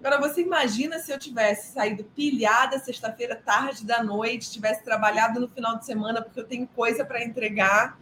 Agora, 0.00 0.18
você 0.18 0.40
imagina 0.40 0.98
se 0.98 1.12
eu 1.12 1.18
tivesse 1.18 1.72
saído 1.72 2.02
pilhada 2.02 2.78
sexta-feira, 2.78 3.36
tarde 3.36 3.84
da 3.84 4.02
noite, 4.02 4.50
tivesse 4.50 4.82
trabalhado 4.82 5.38
no 5.38 5.48
final 5.48 5.78
de 5.78 5.84
semana, 5.84 6.22
porque 6.22 6.40
eu 6.40 6.44
tenho 6.44 6.66
coisa 6.66 7.04
para 7.04 7.22
entregar, 7.22 7.98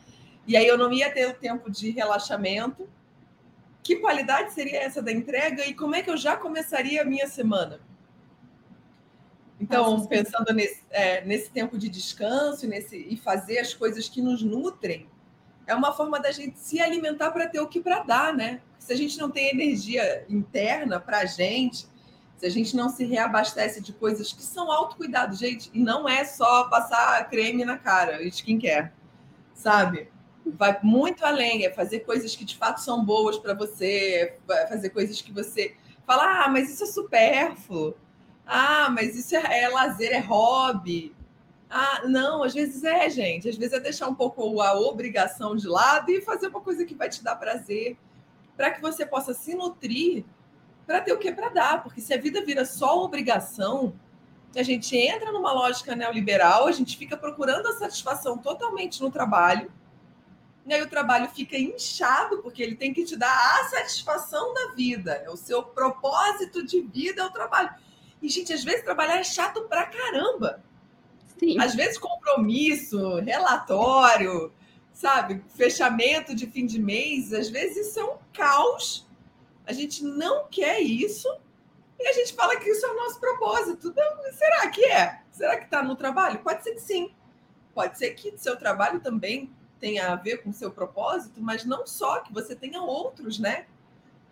e 0.46 0.56
aí 0.56 0.68
eu 0.68 0.78
não 0.78 0.92
ia 0.92 1.10
ter 1.10 1.26
o 1.26 1.34
tempo 1.34 1.68
de 1.68 1.90
relaxamento. 1.90 2.88
Que 3.82 3.96
qualidade 3.96 4.52
seria 4.52 4.82
essa 4.82 5.02
da 5.02 5.10
entrega 5.10 5.66
e 5.66 5.74
como 5.74 5.96
é 5.96 6.02
que 6.02 6.10
eu 6.10 6.16
já 6.16 6.36
começaria 6.36 7.02
a 7.02 7.04
minha 7.04 7.26
semana? 7.26 7.80
Então, 9.60 10.04
pensando 10.06 10.52
nesse, 10.52 10.82
é, 10.90 11.24
nesse 11.24 11.50
tempo 11.50 11.78
de 11.78 11.88
descanso 11.88 12.66
nesse, 12.66 12.96
e 12.96 13.16
fazer 13.16 13.58
as 13.58 13.72
coisas 13.72 14.08
que 14.08 14.20
nos 14.20 14.42
nutrem, 14.42 15.08
é 15.66 15.74
uma 15.74 15.92
forma 15.92 16.20
da 16.20 16.30
gente 16.30 16.58
se 16.58 16.80
alimentar 16.80 17.30
para 17.30 17.48
ter 17.48 17.60
o 17.60 17.68
que 17.68 17.80
para 17.80 18.00
dar, 18.00 18.34
né? 18.34 18.60
Se 18.78 18.92
a 18.92 18.96
gente 18.96 19.18
não 19.18 19.30
tem 19.30 19.48
energia 19.48 20.26
interna 20.28 21.00
para 21.00 21.20
a 21.20 21.24
gente, 21.24 21.86
se 22.36 22.44
a 22.44 22.50
gente 22.50 22.76
não 22.76 22.90
se 22.90 23.04
reabastece 23.04 23.80
de 23.80 23.92
coisas 23.92 24.32
que 24.32 24.42
são 24.42 24.70
autocuidado, 24.70 25.34
gente, 25.34 25.70
e 25.72 25.78
não 25.78 26.06
é 26.06 26.24
só 26.24 26.64
passar 26.64 27.28
creme 27.30 27.64
na 27.64 27.78
cara, 27.78 28.22
skincare, 28.24 28.92
sabe? 29.54 30.10
Vai 30.44 30.78
muito 30.82 31.24
além, 31.24 31.64
é 31.64 31.72
fazer 31.72 32.00
coisas 32.00 32.36
que 32.36 32.44
de 32.44 32.56
fato 32.56 32.82
são 32.82 33.02
boas 33.02 33.38
para 33.38 33.54
você, 33.54 34.36
fazer 34.68 34.90
coisas 34.90 35.22
que 35.22 35.32
você 35.32 35.74
fala, 36.06 36.44
ah, 36.44 36.48
mas 36.50 36.70
isso 36.70 36.84
é 36.84 36.86
supérfluo 36.86 37.94
Ah, 38.46 38.88
mas 38.90 39.16
isso 39.16 39.34
é, 39.36 39.62
é 39.62 39.68
lazer, 39.68 40.12
é 40.12 40.20
hobby. 40.20 41.14
Ah, 41.70 42.02
não, 42.06 42.42
às 42.42 42.54
vezes 42.54 42.84
é, 42.84 43.08
gente. 43.08 43.48
Às 43.48 43.56
vezes 43.56 43.72
é 43.72 43.80
deixar 43.80 44.08
um 44.08 44.14
pouco 44.14 44.60
a 44.60 44.78
obrigação 44.78 45.56
de 45.56 45.66
lado 45.66 46.10
e 46.10 46.20
fazer 46.20 46.48
uma 46.48 46.60
coisa 46.60 46.84
que 46.84 46.94
vai 46.94 47.08
te 47.08 47.22
dar 47.22 47.36
prazer, 47.36 47.96
para 48.56 48.70
que 48.70 48.80
você 48.80 49.04
possa 49.04 49.34
se 49.34 49.54
nutrir 49.54 50.24
para 50.86 51.00
ter 51.00 51.12
o 51.12 51.18
que 51.18 51.32
para 51.32 51.48
dar. 51.48 51.82
Porque 51.82 52.00
se 52.00 52.12
a 52.12 52.20
vida 52.20 52.44
vira 52.44 52.64
só 52.64 53.02
obrigação, 53.02 53.94
a 54.54 54.62
gente 54.62 54.96
entra 54.96 55.32
numa 55.32 55.52
lógica 55.52 55.96
neoliberal, 55.96 56.66
a 56.66 56.72
gente 56.72 56.96
fica 56.96 57.16
procurando 57.16 57.66
a 57.66 57.72
satisfação 57.72 58.38
totalmente 58.38 59.00
no 59.02 59.10
trabalho, 59.10 59.70
e 60.66 60.72
aí 60.72 60.80
o 60.80 60.88
trabalho 60.88 61.28
fica 61.28 61.58
inchado, 61.58 62.38
porque 62.38 62.62
ele 62.62 62.74
tem 62.74 62.92
que 62.94 63.04
te 63.04 63.16
dar 63.16 63.60
a 63.60 63.64
satisfação 63.68 64.54
da 64.54 64.68
vida. 64.74 65.12
É 65.24 65.28
o 65.28 65.36
seu 65.36 65.62
propósito 65.62 66.64
de 66.64 66.80
vida 66.80 67.20
é 67.20 67.24
o 67.24 67.30
trabalho. 67.30 67.74
E, 68.24 68.28
gente, 68.30 68.54
às 68.54 68.64
vezes 68.64 68.82
trabalhar 68.82 69.18
é 69.18 69.22
chato 69.22 69.64
pra 69.64 69.84
caramba. 69.84 70.64
Sim. 71.38 71.60
Às 71.60 71.74
vezes, 71.74 71.98
compromisso, 71.98 73.16
relatório, 73.16 74.50
sabe, 74.94 75.44
fechamento 75.54 76.34
de 76.34 76.46
fim 76.46 76.64
de 76.64 76.80
mês, 76.80 77.34
às 77.34 77.50
vezes 77.50 77.88
isso 77.88 78.00
é 78.00 78.04
um 78.04 78.16
caos. 78.32 79.06
A 79.66 79.74
gente 79.74 80.02
não 80.02 80.46
quer 80.48 80.80
isso 80.80 81.28
e 82.00 82.08
a 82.08 82.12
gente 82.14 82.32
fala 82.32 82.56
que 82.56 82.66
isso 82.66 82.86
é 82.86 82.90
o 82.92 82.96
nosso 82.96 83.20
propósito. 83.20 83.92
Não, 83.94 84.32
será 84.32 84.70
que 84.70 84.82
é? 84.86 85.20
Será 85.30 85.58
que 85.58 85.64
está 85.64 85.82
no 85.82 85.94
trabalho? 85.94 86.38
Pode 86.38 86.62
ser 86.62 86.72
que 86.72 86.80
sim. 86.80 87.12
Pode 87.74 87.98
ser 87.98 88.14
que 88.14 88.32
seu 88.38 88.56
trabalho 88.56 89.00
também 89.00 89.52
tenha 89.78 90.10
a 90.10 90.16
ver 90.16 90.38
com 90.38 90.48
o 90.48 90.54
seu 90.54 90.70
propósito, 90.70 91.42
mas 91.42 91.62
não 91.66 91.86
só, 91.86 92.20
que 92.20 92.32
você 92.32 92.56
tenha 92.56 92.80
outros, 92.80 93.38
né? 93.38 93.66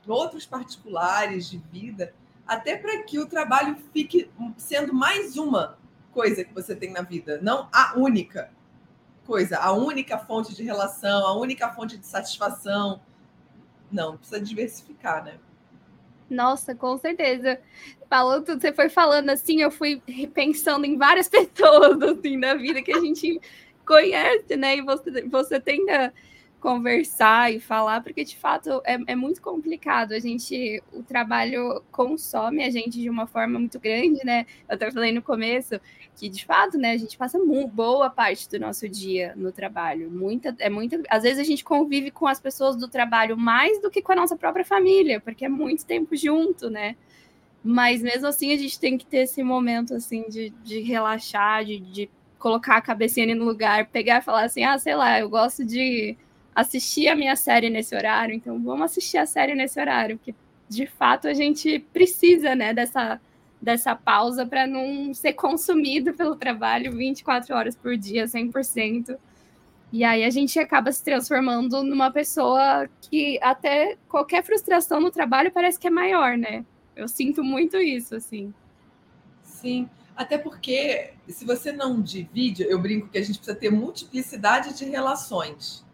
Outros 0.07 0.47
particulares 0.47 1.51
de 1.51 1.59
vida, 1.59 2.15
até 2.47 2.77
para 2.77 3.03
que 3.03 3.19
o 3.19 3.27
trabalho 3.27 3.77
fique 3.93 4.31
sendo 4.57 4.93
mais 4.93 5.37
uma 5.37 5.79
coisa 6.13 6.45
que 6.45 6.53
você 6.53 6.75
tem 6.75 6.93
na 6.93 7.03
vida, 7.03 7.39
não 7.43 7.69
a 7.73 7.95
única 7.97 8.51
coisa, 9.25 9.59
a 9.59 9.73
única 9.73 10.19
fonte 10.19 10.55
de 10.55 10.63
relação, 10.63 11.27
a 11.27 11.35
única 11.35 11.69
fonte 11.71 11.97
de 11.97 12.07
satisfação. 12.07 13.01
Não, 13.91 14.17
precisa 14.17 14.41
diversificar, 14.41 15.25
né? 15.25 15.39
Nossa, 16.29 16.75
com 16.75 16.97
certeza. 16.97 17.61
Falando 18.09 18.47
tudo, 18.47 18.61
você 18.61 18.73
foi 18.73 18.89
falando 18.89 19.31
assim, 19.31 19.61
eu 19.61 19.71
fui 19.71 20.03
pensando 20.35 20.85
em 20.85 20.97
várias 20.97 21.29
pessoas 21.31 22.01
assim 22.03 22.37
na 22.37 22.55
vida 22.55 22.83
que 22.83 22.93
a 22.93 23.01
gente 23.01 23.41
conhece, 23.87 24.57
né? 24.57 24.77
E 24.77 24.83
você, 24.83 25.23
você 25.29 25.61
tenta 25.61 26.13
conversar 26.63 27.53
e 27.53 27.59
falar, 27.59 28.01
porque 28.03 28.23
de 28.25 28.37
fato 28.37 28.81
é, 28.85 28.97
é, 29.09 29.17
muito 29.17 29.43
complicado. 29.43 30.13
A 30.13 30.21
gente, 30.21 30.81
o 30.93 31.03
trabalho 31.03 31.83
consome 31.91 32.63
a 32.63 32.71
gente 32.71 33.01
de 33.01 33.11
uma 33.11 33.27
forma 33.27 33.59
muito 33.59 33.81
grande, 33.81 34.25
né? 34.25 34.47
Eu 34.69 34.77
até 34.77 34.89
falei 34.93 35.11
no 35.11 35.21
começo 35.21 35.81
que 36.15 36.29
de 36.29 36.45
fato, 36.45 36.79
né, 36.79 36.93
a 36.93 36.97
gente 36.97 37.19
passa 37.19 37.37
boa 37.73 38.09
parte 38.09 38.49
do 38.49 38.61
nosso 38.61 38.89
dia 38.89 39.35
no 39.35 39.51
trabalho. 39.51 40.09
Muita, 40.09 40.55
é 40.61 40.71
muita, 40.71 41.03
às 41.11 41.25
vezes 41.25 41.41
a 41.41 41.45
gente 41.45 41.65
convive 41.65 42.13
com 42.13 42.29
as 42.29 42.39
pessoas 42.39 42.77
do 42.77 42.87
trabalho 42.87 43.37
mais 43.37 43.83
do 43.83 43.91
que 43.91 44.01
com 44.01 44.13
a 44.13 44.17
nossa 44.17 44.37
própria 44.37 44.65
família, 44.65 45.21
porque 45.21 45.45
é 45.45 45.49
muito 45.49 45.85
tempo 45.85 46.15
junto, 46.15 46.71
né? 46.71 46.95
Mas 47.65 48.03
mesmo 48.03 48.29
assim 48.29 48.53
a 48.53 48.57
gente 48.57 48.79
tem 48.79 48.97
que 48.97 49.07
ter 49.07 49.23
esse 49.23 49.43
momento 49.43 49.95
assim 49.95 50.29
de, 50.29 50.51
de 50.63 50.81
relaxar, 50.81 51.65
de, 51.65 51.81
de 51.81 52.11
colocar 52.39 52.77
a 52.77 52.83
cabecinha 52.83 53.35
no 53.35 53.45
lugar, 53.45 53.87
pegar 53.87 54.19
e 54.19 54.23
falar 54.23 54.45
assim: 54.45 54.63
ah, 54.63 54.79
sei 54.79 54.95
lá, 54.95 55.19
eu 55.19 55.29
gosto 55.29 55.65
de 55.65 56.17
assistir 56.55 57.09
a 57.09 57.17
minha 57.17 57.37
série 57.37 57.71
nesse 57.71 57.95
horário, 57.95 58.35
então 58.35 58.63
vamos 58.63 58.85
assistir 58.85 59.19
a 59.19 59.27
série 59.27 59.55
nesse 59.55 59.81
horário, 59.81 60.19
porque 60.19 60.35
de 60.69 60.87
fato 60.87 61.29
a 61.29 61.35
gente 61.35 61.79
precisa, 61.93 62.55
né, 62.55 62.73
dessa, 62.73 63.21
dessa 63.61 63.95
pausa 63.95 64.47
para 64.47 64.67
não 64.67 65.13
ser 65.15 65.35
consumido 65.35 66.15
pelo 66.15 66.37
trabalho 66.37 66.93
24 66.93 67.55
horas 67.55 67.77
por 67.77 67.97
dia, 67.97 68.25
100%. 68.25 69.17
E 69.93 70.05
aí 70.05 70.25
a 70.25 70.31
gente 70.31 70.59
acaba 70.59 70.91
se 70.91 71.05
transformando 71.05 71.83
numa 71.85 72.11
pessoa 72.11 72.89
que 73.03 73.39
até 73.43 73.97
qualquer 74.09 74.43
frustração 74.43 75.01
no 75.01 75.11
trabalho 75.11 75.53
parece 75.53 75.79
que 75.79 75.87
é 75.87 75.91
maior, 75.91 76.39
né? 76.39 76.65
Eu 76.97 77.07
sinto 77.07 77.45
muito 77.45 77.77
isso, 77.77 78.15
assim. 78.15 78.53
Sim. 79.43 79.89
Até 80.17 80.39
porque, 80.39 81.13
se 81.29 81.45
você 81.45 81.73
não 81.73 82.01
divide, 82.01 82.63
eu 82.63 82.79
brinco 82.79 83.09
que 83.09 83.19
a 83.19 83.23
gente 83.23 83.39
precisa 83.39 83.57
ter 83.57 83.71
multiplicidade 83.71 84.75
de 84.75 84.85
relações, 84.85 85.85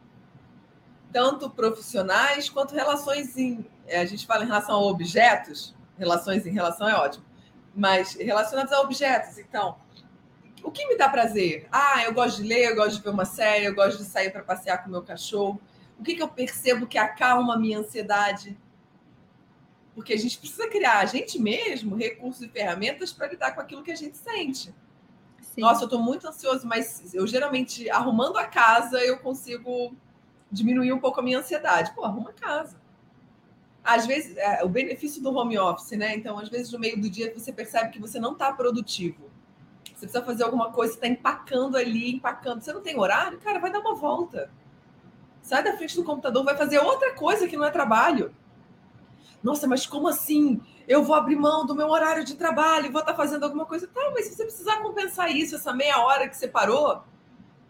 tanto 1.12 1.50
profissionais 1.50 2.48
quanto 2.48 2.74
relações 2.74 3.36
em. 3.36 3.66
A 3.90 4.04
gente 4.04 4.26
fala 4.26 4.44
em 4.44 4.46
relação 4.46 4.76
a 4.76 4.86
objetos, 4.86 5.74
relações 5.98 6.46
em 6.46 6.52
relação 6.52 6.88
é 6.88 6.94
ótimo, 6.94 7.24
mas 7.74 8.14
relacionados 8.14 8.72
a 8.72 8.80
objetos. 8.80 9.38
Então, 9.38 9.76
o 10.62 10.70
que 10.70 10.86
me 10.86 10.96
dá 10.96 11.08
prazer? 11.08 11.66
Ah, 11.72 12.02
eu 12.04 12.12
gosto 12.12 12.42
de 12.42 12.48
ler, 12.48 12.70
eu 12.70 12.76
gosto 12.76 12.96
de 12.96 13.02
ver 13.02 13.10
uma 13.10 13.24
série, 13.24 13.64
eu 13.64 13.74
gosto 13.74 13.98
de 13.98 14.04
sair 14.04 14.30
para 14.30 14.42
passear 14.42 14.82
com 14.82 14.90
meu 14.90 15.02
cachorro. 15.02 15.60
O 15.98 16.02
que, 16.02 16.14
que 16.14 16.22
eu 16.22 16.28
percebo 16.28 16.86
que 16.86 16.98
acalma 16.98 17.54
a 17.54 17.58
minha 17.58 17.78
ansiedade? 17.78 18.56
Porque 19.94 20.12
a 20.12 20.18
gente 20.18 20.38
precisa 20.38 20.68
criar 20.68 20.98
a 20.98 21.06
gente 21.06 21.40
mesmo 21.40 21.96
recursos 21.96 22.42
e 22.42 22.48
ferramentas 22.48 23.12
para 23.12 23.28
lidar 23.28 23.52
com 23.52 23.60
aquilo 23.60 23.82
que 23.82 23.90
a 23.90 23.96
gente 23.96 24.16
sente. 24.16 24.74
Sim. 25.40 25.60
Nossa, 25.60 25.82
eu 25.82 25.86
estou 25.86 26.00
muito 26.00 26.28
ansioso, 26.28 26.66
mas 26.66 27.12
eu 27.14 27.26
geralmente, 27.26 27.90
arrumando 27.90 28.36
a 28.36 28.44
casa, 28.44 29.00
eu 29.00 29.18
consigo 29.18 29.96
diminuir 30.50 30.92
um 30.92 30.98
pouco 30.98 31.20
a 31.20 31.22
minha 31.22 31.38
ansiedade. 31.38 31.92
Pô, 31.94 32.04
arruma 32.04 32.32
casa. 32.32 32.76
Às 33.82 34.06
vezes, 34.06 34.36
é, 34.36 34.62
o 34.64 34.68
benefício 34.68 35.22
do 35.22 35.34
home 35.34 35.58
office, 35.58 35.92
né? 35.92 36.14
Então, 36.14 36.38
às 36.38 36.48
vezes, 36.48 36.72
no 36.72 36.78
meio 36.78 37.00
do 37.00 37.08
dia, 37.08 37.32
você 37.34 37.52
percebe 37.52 37.90
que 37.90 38.00
você 38.00 38.18
não 38.18 38.32
está 38.32 38.52
produtivo. 38.52 39.30
Você 39.84 40.06
precisa 40.06 40.22
fazer 40.22 40.44
alguma 40.44 40.70
coisa, 40.70 40.92
você 40.92 40.98
está 40.98 41.08
empacando 41.08 41.76
ali, 41.76 42.14
empacando. 42.14 42.60
Você 42.60 42.72
não 42.72 42.82
tem 42.82 42.98
horário? 42.98 43.38
Cara, 43.38 43.58
vai 43.58 43.72
dar 43.72 43.80
uma 43.80 43.94
volta. 43.94 44.50
Sai 45.42 45.62
da 45.62 45.76
frente 45.76 45.96
do 45.96 46.04
computador, 46.04 46.44
vai 46.44 46.56
fazer 46.56 46.78
outra 46.78 47.14
coisa 47.14 47.48
que 47.48 47.56
não 47.56 47.64
é 47.64 47.70
trabalho. 47.70 48.34
Nossa, 49.42 49.66
mas 49.66 49.86
como 49.86 50.08
assim? 50.08 50.60
Eu 50.86 51.02
vou 51.02 51.14
abrir 51.14 51.36
mão 51.36 51.64
do 51.64 51.74
meu 51.74 51.88
horário 51.88 52.24
de 52.24 52.34
trabalho 52.34 52.90
vou 52.90 53.00
estar 53.00 53.14
fazendo 53.14 53.44
alguma 53.44 53.64
coisa. 53.64 53.86
Tá, 53.86 54.10
mas 54.14 54.26
se 54.26 54.34
você 54.34 54.44
precisar 54.44 54.78
compensar 54.78 55.30
isso, 55.34 55.54
essa 55.54 55.72
meia 55.72 55.98
hora 55.98 56.28
que 56.28 56.36
você 56.36 56.48
parou, 56.48 57.02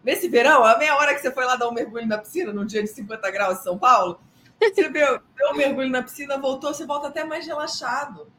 nesse 0.03 0.27
verão, 0.27 0.63
a 0.63 0.77
meia 0.77 0.95
hora 0.95 1.13
que 1.13 1.21
você 1.21 1.31
foi 1.31 1.45
lá 1.45 1.55
dar 1.55 1.69
um 1.69 1.73
mergulho 1.73 2.05
na 2.05 2.17
piscina, 2.17 2.53
num 2.53 2.65
dia 2.65 2.81
de 2.81 2.89
50 2.89 3.31
graus 3.31 3.59
em 3.59 3.63
São 3.63 3.77
Paulo, 3.77 4.19
você 4.59 4.89
deu, 4.89 5.21
deu 5.35 5.51
um 5.51 5.55
mergulho 5.55 5.89
na 5.89 6.03
piscina, 6.03 6.37
voltou, 6.37 6.73
você 6.73 6.85
volta 6.85 7.07
até 7.07 7.23
mais 7.23 7.45
relaxado. 7.45 8.31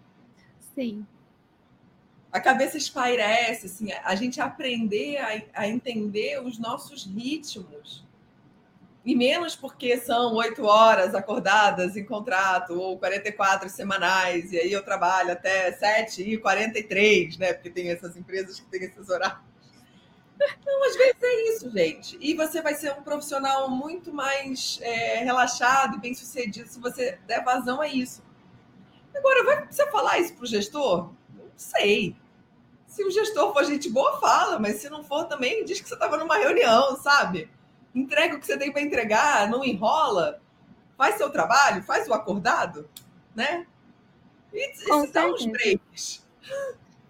Sim. 0.75 1.07
A 2.31 2.39
cabeça 2.39 2.77
espairece, 2.77 3.67
assim, 3.67 3.93
a 3.93 4.15
gente 4.15 4.41
aprender 4.41 5.19
a, 5.19 5.63
a 5.63 5.69
entender 5.69 6.41
os 6.45 6.59
nossos 6.59 7.05
ritmos 7.05 8.05
e 9.05 9.17
menos 9.17 9.57
porque 9.57 9.97
são 9.97 10.35
oito 10.35 10.65
horas 10.65 11.15
acordadas 11.15 11.97
em 11.97 12.05
contrato, 12.05 12.75
ou 12.75 12.99
44 12.99 13.69
semanais, 13.71 14.53
e 14.53 14.59
aí 14.59 14.71
eu 14.71 14.85
trabalho 14.85 15.33
até 15.33 15.73
7 15.73 16.23
e 16.23 16.37
43, 16.37 17.39
né? 17.39 17.55
Porque 17.55 17.71
tem 17.71 17.91
essas 17.91 18.17
empresas 18.17 18.61
que 18.61 18.67
têm 18.67 18.85
esses 18.85 19.09
horários. 19.09 19.50
Não, 20.65 20.85
às 20.85 20.97
vezes 20.97 21.23
é 21.23 21.49
isso, 21.49 21.71
gente. 21.71 22.19
E 22.21 22.35
você 22.35 22.63
vai 22.63 22.75
ser 22.75 22.93
um 22.93 23.03
profissional 23.03 23.69
muito 23.69 24.13
mais 24.13 24.79
é, 24.83 25.19
relaxado 25.19 25.97
e 25.97 26.01
bem 26.01 26.15
sucedido 26.15 26.69
se 26.69 26.81
você 26.81 27.19
der 27.27 27.45
vazão 27.45 27.81
a 27.81 27.87
isso. 27.87 28.23
Agora, 29.15 29.45
vai 29.45 29.67
você 29.67 29.87
falar 29.91 30.19
isso 30.19 30.35
para 30.35 30.45
o 30.45 30.47
gestor? 30.47 31.13
Não 31.35 31.51
sei. 31.57 32.17
Se 32.87 33.05
o 33.05 33.11
gestor 33.11 33.53
for 33.53 33.65
gente 33.65 33.91
boa, 33.91 34.19
fala, 34.19 34.59
mas 34.59 34.77
se 34.77 34.89
não 34.89 35.05
for 35.05 35.25
também, 35.25 35.65
diz 35.65 35.81
que 35.81 35.89
você 35.89 35.95
estava 35.95 36.17
numa 36.17 36.37
reunião, 36.37 36.97
sabe? 36.97 37.51
entrega 37.95 38.37
o 38.37 38.41
que 38.41 38.47
você 38.47 38.57
tem 38.57 38.73
para 38.73 38.83
entregar, 38.83 39.49
não 39.49 39.65
enrola, 39.65 40.41
faz 40.97 41.17
seu 41.17 41.31
trabalho, 41.31 41.83
faz 41.83 42.09
o 42.09 42.15
acordado, 42.15 42.89
né? 43.35 43.67
E, 44.53 44.71
e 44.71 44.75
se 44.75 45.13
dá 45.13 45.27
uns 45.27 45.47
breaks. 45.47 46.27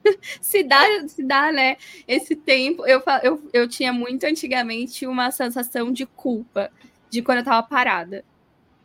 se 0.41 0.63
dá, 0.63 0.83
se 1.07 1.23
dá, 1.23 1.53
né? 1.53 1.77
Esse 2.07 2.35
tempo, 2.37 2.87
eu, 2.87 3.03
eu, 3.23 3.43
eu 3.53 3.69
tinha 3.69 3.93
muito 3.93 4.25
antigamente 4.25 5.07
uma 5.07 5.31
sensação 5.31 5.93
de 5.93 6.07
culpa 6.07 6.71
de 7.09 7.23
quando 7.23 7.39
eu 7.39 7.45
tava 7.45 7.67
parada. 7.67 8.25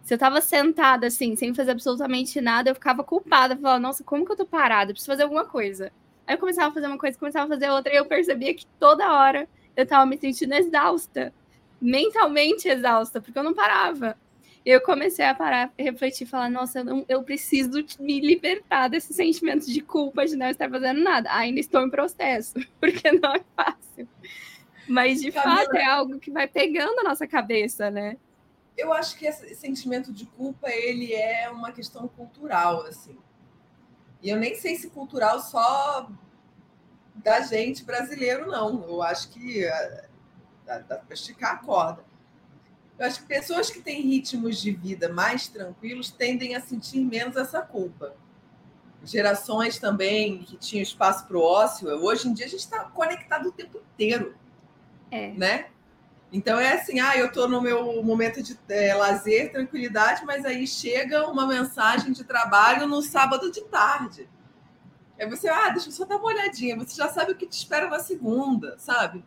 Se 0.04 0.14
eu 0.14 0.18
tava 0.18 0.40
sentada 0.42 1.08
assim, 1.08 1.36
sem 1.36 1.54
fazer 1.54 1.72
absolutamente 1.72 2.40
nada, 2.40 2.70
eu 2.70 2.76
ficava 2.76 3.04
culpada. 3.04 3.56
Falava, 3.56 3.80
nossa, 3.80 4.04
como 4.04 4.26
que 4.26 4.32
eu 4.32 4.36
tô 4.36 4.46
parada? 4.46 4.94
Preciso 4.94 5.12
fazer 5.12 5.24
alguma 5.24 5.46
coisa. 5.46 5.92
Aí 6.28 6.36
eu 6.36 6.40
começava 6.40 6.70
a 6.70 6.74
fazer 6.74 6.88
uma 6.88 6.98
coisa, 6.98 7.18
começava 7.18 7.46
a 7.46 7.50
fazer 7.50 7.70
outra, 7.72 7.94
e 7.94 7.98
eu 7.98 8.06
percebia 8.06 8.54
que 8.54 8.66
toda 8.80 9.12
hora 9.14 9.48
eu 9.76 9.86
tava 9.86 10.06
me 10.06 10.18
sentindo 10.18 10.54
exausta 10.54 11.34
mentalmente 11.82 12.68
exausta, 12.68 13.22
porque 13.22 13.38
eu 13.38 13.44
não 13.44 13.54
parava. 13.54 14.18
Eu 14.66 14.82
comecei 14.82 15.24
a 15.24 15.36
parar, 15.36 15.72
refletir, 15.78 16.26
falar, 16.26 16.50
nossa, 16.50 16.80
eu, 16.80 16.84
não, 16.84 17.06
eu 17.08 17.22
preciso 17.22 17.86
me 18.00 18.20
libertar 18.20 18.88
desse 18.88 19.14
sentimento 19.14 19.68
de 19.68 19.80
culpa 19.80 20.26
de 20.26 20.36
não 20.36 20.50
estar 20.50 20.68
fazendo 20.68 21.02
nada. 21.02 21.32
Ainda 21.32 21.60
estou 21.60 21.86
em 21.86 21.90
processo, 21.90 22.56
porque 22.82 23.12
não 23.12 23.36
é 23.36 23.42
fácil. 23.56 24.10
Mas, 24.88 25.22
de 25.22 25.32
Camila, 25.32 25.58
fato, 25.58 25.76
é 25.76 25.86
algo 25.86 26.20
que 26.20 26.32
vai 26.32 26.48
pegando 26.48 27.00
a 27.00 27.04
nossa 27.04 27.28
cabeça, 27.28 27.92
né? 27.92 28.18
Eu 28.76 28.92
acho 28.92 29.18
que 29.18 29.26
esse 29.26 29.54
sentimento 29.56 30.12
de 30.12 30.26
culpa, 30.26 30.70
ele 30.70 31.14
é 31.14 31.50
uma 31.50 31.72
questão 31.72 32.08
cultural, 32.08 32.82
assim. 32.88 33.18
E 34.22 34.30
eu 34.30 34.38
nem 34.38 34.56
sei 34.56 34.76
se 34.76 34.90
cultural 34.90 35.40
só 35.40 36.10
da 37.16 37.42
gente 37.42 37.84
brasileiro, 37.84 38.48
não. 38.48 38.84
Eu 38.84 39.02
acho 39.04 39.30
que 39.30 39.64
eh, 39.64 40.08
dá, 40.66 40.80
dá 40.80 40.98
para 40.98 41.14
esticar 41.14 41.54
a 41.54 41.58
corda. 41.58 42.04
Eu 42.98 43.06
acho 43.06 43.22
que 43.22 43.28
pessoas 43.28 43.70
que 43.70 43.82
têm 43.82 44.02
ritmos 44.02 44.62
de 44.62 44.72
vida 44.72 45.10
mais 45.10 45.48
tranquilos 45.48 46.10
tendem 46.10 46.56
a 46.56 46.62
sentir 46.62 47.00
menos 47.00 47.36
essa 47.36 47.62
culpa. 47.62 48.16
Gerações 49.04 49.78
também 49.78 50.40
que 50.44 50.58
tinham 50.58 50.82
espaço 50.82 51.28
para 51.28 51.38
o 51.38 51.42
ócio, 51.42 51.88
hoje 51.90 52.28
em 52.28 52.34
dia 52.34 52.46
a 52.46 52.50
gente 52.50 52.62
está 52.62 52.86
conectado 52.86 53.50
o 53.50 53.52
tempo 53.52 53.78
inteiro. 53.78 54.36
É. 55.12 55.32
Né? 55.32 55.66
Então 56.32 56.60
é 56.60 56.74
assim, 56.74 57.00
ah, 57.00 57.16
eu 57.18 57.28
estou 57.28 57.48
no 57.48 57.62
meu 57.62 58.02
momento 58.04 58.42
de 58.42 58.58
é, 58.68 58.94
lazer, 58.94 59.52
tranquilidade, 59.52 60.26
mas 60.26 60.44
aí 60.44 60.66
chega 60.66 61.30
uma 61.30 61.46
mensagem 61.46 62.12
de 62.12 62.24
trabalho 62.24 62.88
no 62.88 63.02
sábado 63.02 63.52
de 63.52 63.62
tarde. 63.62 64.28
Aí 65.20 65.30
você, 65.30 65.48
ah, 65.48 65.70
deixa 65.70 65.90
eu 65.90 65.94
só 65.94 66.06
dar 66.06 66.18
uma 66.18 66.26
olhadinha, 66.26 66.76
você 66.76 66.96
já 66.96 67.08
sabe 67.10 67.32
o 67.32 67.36
que 67.36 67.46
te 67.46 67.54
espera 67.54 67.90
na 67.90 68.00
segunda, 68.00 68.78
sabe? 68.78 69.24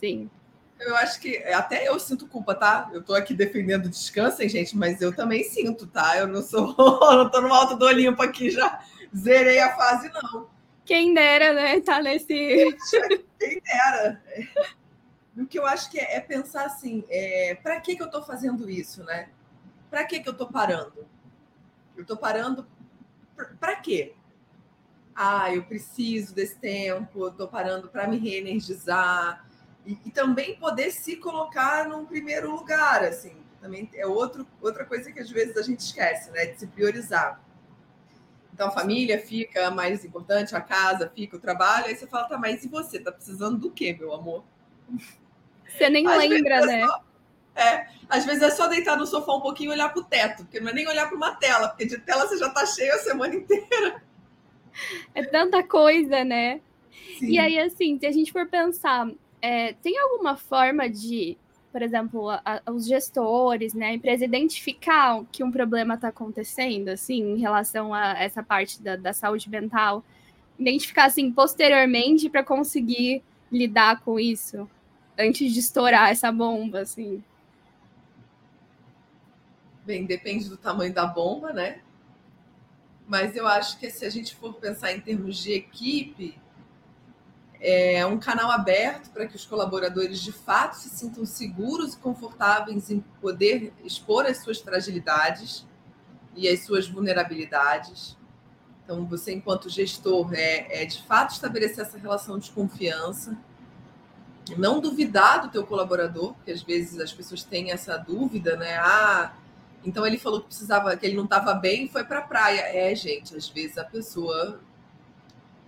Sim. 0.00 0.30
Eu 0.80 0.94
acho 0.96 1.20
que 1.20 1.38
até 1.44 1.88
eu 1.88 1.98
sinto 1.98 2.26
culpa, 2.26 2.54
tá? 2.54 2.88
Eu 2.92 3.02
tô 3.02 3.14
aqui 3.14 3.34
defendendo 3.34 3.88
descansem, 3.88 4.48
gente, 4.48 4.76
mas 4.76 5.00
eu 5.00 5.14
também 5.14 5.42
sinto, 5.42 5.86
tá? 5.86 6.16
Eu 6.16 6.28
não 6.28 6.42
sou, 6.42 6.74
não 6.76 7.28
tô 7.30 7.40
no 7.40 7.52
alto 7.52 7.76
do 7.76 7.84
Olimpo 7.84 8.22
aqui 8.22 8.50
já 8.50 8.80
zerei 9.16 9.58
a 9.58 9.76
fase 9.76 10.10
não. 10.10 10.48
Quem 10.84 11.12
dera, 11.12 11.52
né? 11.52 11.80
Tá 11.80 12.00
nesse 12.00 12.26
Quem 13.38 13.60
dera. 13.60 14.22
O 15.36 15.46
que 15.46 15.58
eu 15.58 15.66
acho 15.66 15.90
que 15.90 15.98
é, 15.98 16.16
é 16.16 16.20
pensar 16.20 16.64
assim, 16.64 17.04
é, 17.08 17.54
para 17.62 17.80
que 17.80 17.96
que 17.96 18.02
eu 18.02 18.10
tô 18.10 18.22
fazendo 18.22 18.68
isso, 18.68 19.04
né? 19.04 19.28
Para 19.90 20.04
que 20.04 20.20
que 20.20 20.28
eu 20.28 20.34
tô 20.34 20.46
parando? 20.46 21.06
Eu 21.96 22.04
tô 22.04 22.16
parando 22.16 22.66
para 23.60 23.76
quê? 23.76 24.14
Ah, 25.14 25.52
eu 25.52 25.64
preciso 25.64 26.34
desse 26.34 26.56
tempo, 26.56 27.26
eu 27.26 27.32
tô 27.32 27.48
parando 27.48 27.88
para 27.88 28.06
me 28.06 28.18
reenergizar 28.18 29.47
e, 29.88 29.98
e, 30.04 30.10
também 30.10 30.54
poder 30.56 30.90
se 30.90 31.16
colocar 31.16 31.88
num 31.88 32.04
primeiro 32.04 32.50
lugar, 32.50 33.02
assim, 33.02 33.34
também 33.58 33.88
é 33.94 34.06
outro, 34.06 34.46
outra 34.60 34.84
coisa 34.84 35.10
que 35.10 35.18
às 35.18 35.30
vezes 35.30 35.56
a 35.56 35.62
gente 35.62 35.80
esquece, 35.80 36.30
né, 36.30 36.44
de 36.44 36.60
se 36.60 36.66
priorizar. 36.66 37.40
Então 38.52 38.68
a 38.68 38.70
família 38.70 39.18
fica 39.18 39.70
mais 39.70 40.04
importante, 40.04 40.54
a 40.54 40.60
casa 40.60 41.10
fica, 41.14 41.38
o 41.38 41.40
trabalho, 41.40 41.86
aí 41.86 41.96
você 41.96 42.06
fala, 42.06 42.28
tá, 42.28 42.36
mas 42.36 42.64
e 42.64 42.68
você? 42.68 42.98
Tá 42.98 43.10
precisando 43.10 43.56
do 43.56 43.70
quê, 43.70 43.96
meu 43.98 44.12
amor? 44.12 44.44
Você 45.66 45.88
nem 45.88 46.06
às 46.06 46.18
lembra, 46.18 46.56
é 46.56 46.66
né? 46.66 46.86
Só, 46.86 47.04
é, 47.56 47.88
às 48.10 48.26
vezes 48.26 48.42
é 48.42 48.50
só 48.50 48.68
deitar 48.68 48.94
no 48.98 49.06
sofá 49.06 49.36
um 49.36 49.40
pouquinho 49.40 49.70
e 49.70 49.72
olhar 49.72 49.90
pro 49.90 50.04
teto, 50.04 50.44
porque 50.44 50.60
não 50.60 50.68
é 50.68 50.74
nem 50.74 50.86
olhar 50.86 51.06
para 51.06 51.16
uma 51.16 51.34
tela, 51.34 51.68
porque 51.68 51.86
de 51.86 51.96
tela 51.96 52.28
você 52.28 52.36
já 52.36 52.50
tá 52.50 52.66
cheio 52.66 52.94
a 52.94 52.98
semana 52.98 53.34
inteira. 53.34 54.02
É 55.14 55.24
tanta 55.24 55.62
coisa, 55.62 56.22
né? 56.24 56.60
Sim. 57.18 57.30
E 57.30 57.38
aí, 57.38 57.58
assim, 57.58 57.98
se 57.98 58.06
a 58.06 58.12
gente 58.12 58.30
for 58.30 58.46
pensar 58.46 59.10
é, 59.40 59.72
tem 59.74 59.98
alguma 59.98 60.36
forma 60.36 60.88
de, 60.88 61.36
por 61.72 61.82
exemplo, 61.82 62.28
a, 62.30 62.42
a, 62.44 62.72
os 62.72 62.86
gestores, 62.86 63.74
né, 63.74 63.86
a 63.88 63.94
empresa 63.94 64.24
identificar 64.24 65.24
que 65.30 65.44
um 65.44 65.50
problema 65.50 65.94
está 65.94 66.08
acontecendo, 66.08 66.88
assim, 66.88 67.34
em 67.34 67.38
relação 67.38 67.94
a 67.94 68.12
essa 68.18 68.42
parte 68.42 68.82
da, 68.82 68.96
da 68.96 69.12
saúde 69.12 69.48
mental, 69.48 70.04
identificar, 70.58 71.04
assim, 71.04 71.30
posteriormente 71.30 72.28
para 72.28 72.42
conseguir 72.42 73.22
lidar 73.50 74.00
com 74.00 74.18
isso, 74.18 74.68
antes 75.18 75.52
de 75.52 75.60
estourar 75.60 76.10
essa 76.10 76.30
bomba, 76.30 76.80
assim? 76.80 77.22
Bem, 79.84 80.04
depende 80.04 80.48
do 80.48 80.56
tamanho 80.56 80.92
da 80.92 81.06
bomba, 81.06 81.52
né? 81.52 81.80
Mas 83.06 83.34
eu 83.34 83.46
acho 83.46 83.78
que 83.78 83.90
se 83.90 84.04
a 84.04 84.10
gente 84.10 84.36
for 84.36 84.52
pensar 84.54 84.92
em 84.92 85.00
termos 85.00 85.38
de 85.38 85.52
equipe, 85.52 86.38
é 87.60 88.06
um 88.06 88.18
canal 88.18 88.50
aberto 88.50 89.10
para 89.10 89.26
que 89.26 89.34
os 89.34 89.44
colaboradores 89.44 90.20
de 90.20 90.32
fato 90.32 90.74
se 90.74 90.88
sintam 90.88 91.26
seguros 91.26 91.94
e 91.94 91.98
confortáveis 91.98 92.90
em 92.90 93.00
poder 93.20 93.72
expor 93.84 94.26
as 94.26 94.38
suas 94.42 94.60
fragilidades 94.60 95.66
e 96.36 96.48
as 96.48 96.64
suas 96.64 96.88
vulnerabilidades. 96.88 98.16
Então, 98.84 99.04
você, 99.04 99.34
enquanto 99.34 99.68
gestor, 99.68 100.32
é, 100.32 100.82
é 100.82 100.86
de 100.86 101.02
fato 101.02 101.32
estabelecer 101.32 101.84
essa 101.84 101.98
relação 101.98 102.38
de 102.38 102.50
confiança, 102.50 103.36
não 104.56 104.80
duvidar 104.80 105.42
do 105.42 105.50
teu 105.50 105.66
colaborador, 105.66 106.32
porque 106.34 106.52
às 106.52 106.62
vezes 106.62 106.98
as 106.98 107.12
pessoas 107.12 107.42
têm 107.42 107.70
essa 107.70 107.98
dúvida, 107.98 108.56
né? 108.56 108.78
Ah, 108.78 109.34
então 109.84 110.06
ele 110.06 110.16
falou 110.16 110.40
que 110.40 110.46
precisava, 110.46 110.96
que 110.96 111.04
ele 111.04 111.16
não 111.16 111.24
estava 111.24 111.52
bem, 111.52 111.88
foi 111.88 112.04
para 112.04 112.20
a 112.20 112.22
praia. 112.22 112.60
É, 112.60 112.94
gente, 112.94 113.36
às 113.36 113.48
vezes 113.48 113.76
a 113.76 113.84
pessoa 113.84 114.60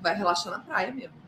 vai 0.01 0.15
relaxar 0.17 0.53
na 0.53 0.61
praia 0.61 0.93
mesmo. 0.93 1.20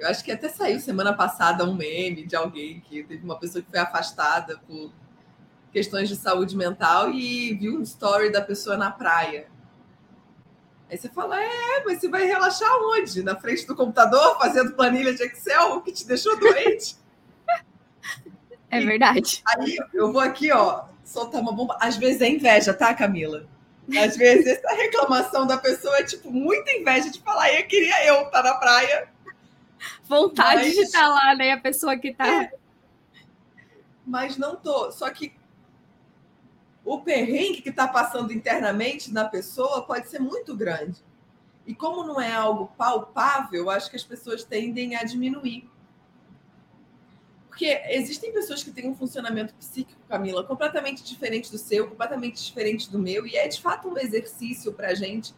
Eu 0.00 0.08
acho 0.08 0.24
que 0.24 0.32
até 0.32 0.48
saiu 0.48 0.80
semana 0.80 1.12
passada 1.12 1.62
um 1.62 1.74
meme 1.74 2.26
de 2.26 2.34
alguém 2.34 2.80
que 2.80 3.04
teve 3.04 3.22
uma 3.22 3.38
pessoa 3.38 3.62
que 3.62 3.70
foi 3.70 3.78
afastada 3.78 4.58
por 4.66 4.90
questões 5.70 6.08
de 6.08 6.16
saúde 6.16 6.56
mental 6.56 7.10
e 7.10 7.52
viu 7.52 7.78
um 7.78 7.82
story 7.82 8.32
da 8.32 8.40
pessoa 8.40 8.78
na 8.78 8.90
praia. 8.90 9.46
Aí 10.90 10.96
você 10.96 11.08
fala, 11.10 11.38
é, 11.38 11.84
mas 11.84 12.00
você 12.00 12.08
vai 12.08 12.24
relaxar 12.24 12.70
onde? 12.82 13.22
Na 13.22 13.36
frente 13.36 13.66
do 13.66 13.76
computador, 13.76 14.38
fazendo 14.38 14.72
planilha 14.72 15.14
de 15.14 15.22
Excel, 15.22 15.74
o 15.74 15.82
que 15.82 15.92
te 15.92 16.06
deixou 16.06 16.38
doente? 16.38 16.96
É 18.72 18.78
verdade. 18.78 19.42
aí 19.48 19.76
eu 19.92 20.12
vou 20.12 20.20
aqui, 20.20 20.52
ó, 20.52 20.84
soltar 21.04 21.40
uma 21.40 21.50
bomba. 21.50 21.76
Às 21.80 21.96
vezes 21.96 22.20
é 22.20 22.28
inveja, 22.28 22.72
tá, 22.72 22.94
Camila? 22.94 23.44
Às 23.98 24.16
vezes 24.16 24.46
essa 24.46 24.72
reclamação 24.76 25.44
da 25.44 25.56
pessoa 25.56 25.98
é 25.98 26.04
tipo 26.04 26.30
muita 26.30 26.70
inveja 26.70 27.10
de 27.10 27.20
falar, 27.20 27.52
eu 27.52 27.66
queria 27.66 28.06
eu 28.06 28.22
estar 28.22 28.44
na 28.44 28.54
praia 28.54 29.08
vontade 30.04 30.64
mas... 30.64 30.74
de 30.74 30.80
estar 30.80 31.08
lá, 31.08 31.34
né? 31.34 31.52
A 31.52 31.60
pessoa 31.60 31.96
que 31.96 32.08
está. 32.08 32.26
É. 32.26 32.52
Mas 34.06 34.36
não 34.36 34.56
tô. 34.56 34.90
Só 34.90 35.10
que 35.10 35.32
o 36.84 37.00
perrengue 37.00 37.62
que 37.62 37.70
está 37.70 37.86
passando 37.86 38.32
internamente 38.32 39.12
na 39.12 39.24
pessoa 39.24 39.82
pode 39.82 40.08
ser 40.08 40.18
muito 40.18 40.56
grande. 40.56 41.02
E 41.66 41.74
como 41.74 42.02
não 42.04 42.20
é 42.20 42.32
algo 42.32 42.72
palpável, 42.76 43.70
acho 43.70 43.90
que 43.90 43.96
as 43.96 44.04
pessoas 44.04 44.42
tendem 44.42 44.96
a 44.96 45.04
diminuir. 45.04 45.70
Porque 47.48 47.80
existem 47.90 48.32
pessoas 48.32 48.62
que 48.62 48.70
têm 48.70 48.88
um 48.88 48.94
funcionamento 48.94 49.54
psíquico, 49.54 50.00
Camila, 50.08 50.42
completamente 50.42 51.04
diferente 51.04 51.50
do 51.50 51.58
seu, 51.58 51.88
completamente 51.88 52.42
diferente 52.42 52.90
do 52.90 52.98
meu, 52.98 53.26
e 53.26 53.36
é 53.36 53.46
de 53.46 53.60
fato 53.60 53.88
um 53.88 53.98
exercício 53.98 54.72
para 54.72 54.88
a 54.88 54.94
gente 54.94 55.34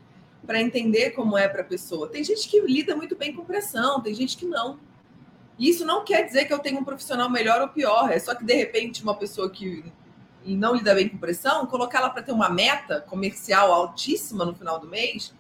para 0.47 0.61
entender 0.61 1.11
como 1.11 1.39
é 1.39 1.49
para 1.49 1.63
a 1.63 1.65
pessoa. 1.65 2.09
Tem 2.09 2.23
gente 2.23 2.49
que 2.49 2.61
lida 2.61 2.97
muito 2.97 3.17
bem 3.17 3.33
com 3.33 3.45
pressão, 3.45 4.01
tem 4.01 4.15
gente 4.15 4.37
que 4.37 4.47
não. 4.47 4.79
Isso 5.59 5.85
não 5.85 6.05
quer 6.05 6.23
dizer 6.25 6.47
que 6.47 6.53
eu 6.53 6.59
tenho 6.59 6.81
um 6.81 6.85
profissional 6.85 7.31
melhor 7.31 7.61
ou 7.61 7.69
pior, 7.69 8.11
é 8.11 8.19
só 8.19 8.35
que 8.35 8.45
de 8.45 8.55
repente 8.55 9.03
uma 9.03 9.15
pessoa 9.15 9.51
que 9.51 9.85
não 10.45 10.75
lida 10.75 10.95
bem 10.95 11.09
com 11.09 11.19
pressão, 11.19 11.67
colocar 11.67 11.99
ela 11.99 12.11
para 12.11 12.23
ter 12.23 12.33
uma 12.33 12.49
meta 12.49 13.01
comercial 13.01 13.73
altíssima 13.73 14.45
no 14.45 14.55
final 14.55 14.79
do 14.81 14.89
mês, 14.89 15.33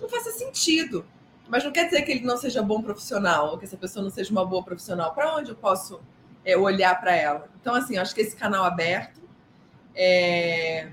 não 0.00 0.08
faça 0.08 0.30
sentido. 0.30 1.06
Mas 1.48 1.64
não 1.64 1.70
quer 1.70 1.84
dizer 1.84 2.02
que 2.02 2.10
ele 2.10 2.24
não 2.24 2.36
seja 2.36 2.60
bom 2.60 2.82
profissional, 2.82 3.52
ou 3.52 3.58
que 3.58 3.64
essa 3.64 3.76
pessoa 3.76 4.02
não 4.02 4.10
seja 4.10 4.32
uma 4.32 4.44
boa 4.44 4.62
profissional. 4.64 5.14
Para 5.14 5.36
onde 5.36 5.50
eu 5.50 5.54
posso 5.54 6.00
é, 6.44 6.56
olhar 6.56 7.00
para 7.00 7.14
ela? 7.14 7.48
Então, 7.60 7.74
assim, 7.74 7.96
acho 7.96 8.14
que 8.14 8.20
esse 8.20 8.34
canal 8.34 8.64
aberto 8.64 9.20
é, 9.94 10.90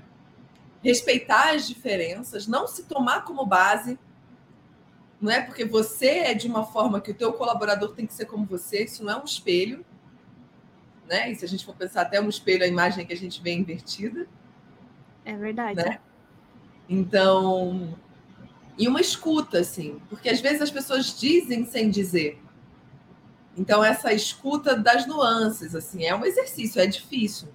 respeitar 0.84 1.54
as 1.54 1.66
diferenças, 1.66 2.46
não 2.46 2.66
se 2.66 2.84
tomar 2.84 3.24
como 3.24 3.46
base, 3.46 3.98
não 5.18 5.32
é 5.32 5.40
porque 5.40 5.64
você 5.64 6.08
é 6.18 6.34
de 6.34 6.46
uma 6.46 6.64
forma 6.66 7.00
que 7.00 7.10
o 7.10 7.14
teu 7.14 7.32
colaborador 7.32 7.94
tem 7.94 8.06
que 8.06 8.12
ser 8.12 8.26
como 8.26 8.44
você, 8.44 8.84
isso 8.84 9.02
não 9.02 9.14
é 9.14 9.16
um 9.16 9.24
espelho, 9.24 9.82
né? 11.08 11.32
E 11.32 11.34
se 11.34 11.44
a 11.44 11.48
gente 11.48 11.64
for 11.64 11.74
pensar 11.74 12.02
até 12.02 12.20
um 12.20 12.28
espelho, 12.28 12.62
a 12.62 12.68
imagem 12.68 13.06
que 13.06 13.12
a 13.14 13.16
gente 13.16 13.42
vê 13.42 13.54
invertida. 13.54 14.26
É 15.24 15.34
verdade. 15.34 15.82
Né? 15.82 15.98
Então, 16.86 17.96
e 18.76 18.86
uma 18.86 19.00
escuta, 19.00 19.60
assim, 19.60 20.02
porque 20.10 20.28
às 20.28 20.40
vezes 20.40 20.60
as 20.60 20.70
pessoas 20.70 21.18
dizem 21.18 21.64
sem 21.64 21.88
dizer. 21.88 22.38
Então, 23.56 23.82
essa 23.82 24.12
escuta 24.12 24.76
das 24.76 25.06
nuances, 25.06 25.74
assim, 25.74 26.04
é 26.04 26.14
um 26.14 26.26
exercício, 26.26 26.80
é 26.80 26.86
difícil. 26.86 27.48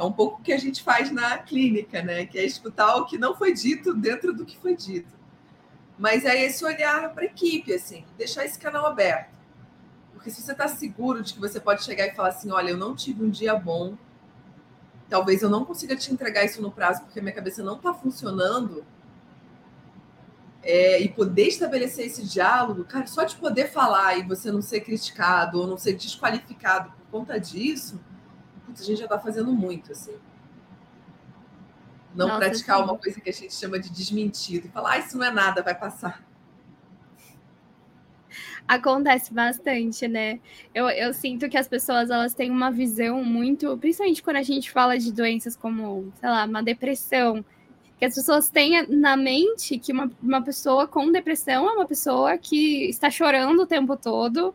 É 0.00 0.02
um 0.02 0.10
pouco 0.10 0.40
o 0.40 0.42
que 0.42 0.50
a 0.50 0.56
gente 0.56 0.82
faz 0.82 1.10
na 1.10 1.36
clínica, 1.36 2.00
né? 2.02 2.24
Que 2.24 2.38
é 2.38 2.44
escutar 2.46 2.96
o 2.96 3.04
que 3.04 3.18
não 3.18 3.36
foi 3.36 3.52
dito 3.52 3.92
dentro 3.92 4.32
do 4.32 4.46
que 4.46 4.56
foi 4.56 4.74
dito. 4.74 5.12
Mas 5.98 6.24
é 6.24 6.42
esse 6.42 6.64
olhar 6.64 7.12
para 7.12 7.24
a 7.24 7.26
equipe, 7.26 7.70
assim, 7.74 8.02
deixar 8.16 8.46
esse 8.46 8.58
canal 8.58 8.86
aberto. 8.86 9.38
Porque 10.14 10.30
se 10.30 10.40
você 10.40 10.52
está 10.52 10.66
seguro 10.68 11.22
de 11.22 11.34
que 11.34 11.38
você 11.38 11.60
pode 11.60 11.84
chegar 11.84 12.06
e 12.06 12.14
falar 12.14 12.30
assim, 12.30 12.50
olha, 12.50 12.70
eu 12.70 12.78
não 12.78 12.96
tive 12.96 13.22
um 13.22 13.28
dia 13.28 13.54
bom, 13.54 13.94
talvez 15.06 15.42
eu 15.42 15.50
não 15.50 15.66
consiga 15.66 15.94
te 15.94 16.10
entregar 16.10 16.46
isso 16.46 16.62
no 16.62 16.72
prazo 16.72 17.02
porque 17.02 17.20
minha 17.20 17.34
cabeça 17.34 17.62
não 17.62 17.76
está 17.76 17.92
funcionando, 17.92 18.82
é, 20.62 20.98
e 21.02 21.10
poder 21.10 21.48
estabelecer 21.48 22.06
esse 22.06 22.26
diálogo, 22.26 22.84
cara, 22.84 23.06
só 23.06 23.24
de 23.24 23.36
poder 23.36 23.70
falar 23.70 24.16
e 24.16 24.22
você 24.22 24.50
não 24.50 24.62
ser 24.62 24.80
criticado 24.80 25.60
ou 25.60 25.66
não 25.66 25.76
ser 25.76 25.92
desqualificado 25.92 26.90
por 26.90 27.20
conta 27.20 27.38
disso, 27.38 28.00
a 28.78 28.84
gente 28.84 28.98
já 28.98 29.04
está 29.04 29.18
fazendo 29.18 29.52
muito, 29.52 29.92
assim. 29.92 30.14
Não 32.14 32.26
Nossa, 32.26 32.40
praticar 32.40 32.78
sim. 32.78 32.82
uma 32.84 32.96
coisa 32.96 33.20
que 33.20 33.30
a 33.30 33.32
gente 33.32 33.54
chama 33.54 33.78
de 33.78 33.90
desmentido. 33.90 34.68
Falar, 34.68 34.92
ah, 34.92 34.98
isso 34.98 35.16
não 35.16 35.24
é 35.24 35.30
nada, 35.30 35.62
vai 35.62 35.74
passar. 35.74 36.22
Acontece 38.66 39.34
bastante, 39.34 40.06
né? 40.06 40.38
Eu, 40.72 40.88
eu 40.90 41.12
sinto 41.12 41.48
que 41.48 41.56
as 41.56 41.66
pessoas 41.66 42.08
elas 42.10 42.34
têm 42.34 42.50
uma 42.50 42.70
visão 42.70 43.24
muito, 43.24 43.76
principalmente 43.78 44.22
quando 44.22 44.36
a 44.36 44.42
gente 44.42 44.70
fala 44.70 44.96
de 44.96 45.12
doenças 45.12 45.56
como, 45.56 46.12
sei 46.20 46.28
lá, 46.28 46.44
uma 46.44 46.62
depressão, 46.62 47.44
que 47.98 48.04
as 48.04 48.14
pessoas 48.14 48.48
têm 48.48 48.86
na 48.86 49.16
mente 49.16 49.78
que 49.78 49.92
uma, 49.92 50.10
uma 50.22 50.40
pessoa 50.40 50.86
com 50.86 51.10
depressão 51.10 51.68
é 51.68 51.72
uma 51.72 51.86
pessoa 51.86 52.38
que 52.38 52.88
está 52.88 53.10
chorando 53.10 53.60
o 53.62 53.66
tempo 53.66 53.96
todo, 53.96 54.54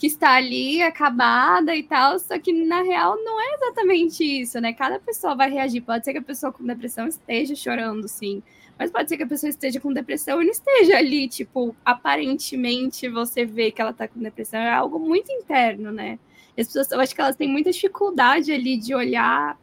que 0.00 0.06
está 0.06 0.36
ali 0.36 0.80
acabada 0.80 1.76
e 1.76 1.82
tal, 1.82 2.18
só 2.18 2.38
que 2.38 2.54
na 2.54 2.80
real 2.80 3.22
não 3.22 3.38
é 3.38 3.54
exatamente 3.56 4.24
isso, 4.24 4.58
né? 4.58 4.72
Cada 4.72 4.98
pessoa 4.98 5.34
vai 5.34 5.50
reagir. 5.50 5.82
Pode 5.82 6.06
ser 6.06 6.12
que 6.12 6.18
a 6.18 6.22
pessoa 6.22 6.50
com 6.50 6.64
depressão 6.64 7.06
esteja 7.06 7.54
chorando, 7.54 8.08
sim. 8.08 8.42
Mas 8.78 8.90
pode 8.90 9.10
ser 9.10 9.18
que 9.18 9.24
a 9.24 9.26
pessoa 9.26 9.50
esteja 9.50 9.78
com 9.78 9.92
depressão 9.92 10.40
e 10.40 10.46
não 10.46 10.52
esteja 10.52 10.96
ali, 10.96 11.28
tipo, 11.28 11.76
aparentemente 11.84 13.10
você 13.10 13.44
vê 13.44 13.70
que 13.70 13.82
ela 13.82 13.92
tá 13.92 14.08
com 14.08 14.18
depressão. 14.20 14.58
É 14.58 14.72
algo 14.72 14.98
muito 14.98 15.30
interno, 15.30 15.92
né? 15.92 16.18
As 16.58 16.66
pessoas, 16.66 16.90
eu 16.92 17.00
acho 17.00 17.14
que 17.14 17.20
elas 17.20 17.36
têm 17.36 17.48
muita 17.48 17.70
dificuldade 17.70 18.50
ali 18.50 18.78
de 18.78 18.94
olhar 18.94 19.58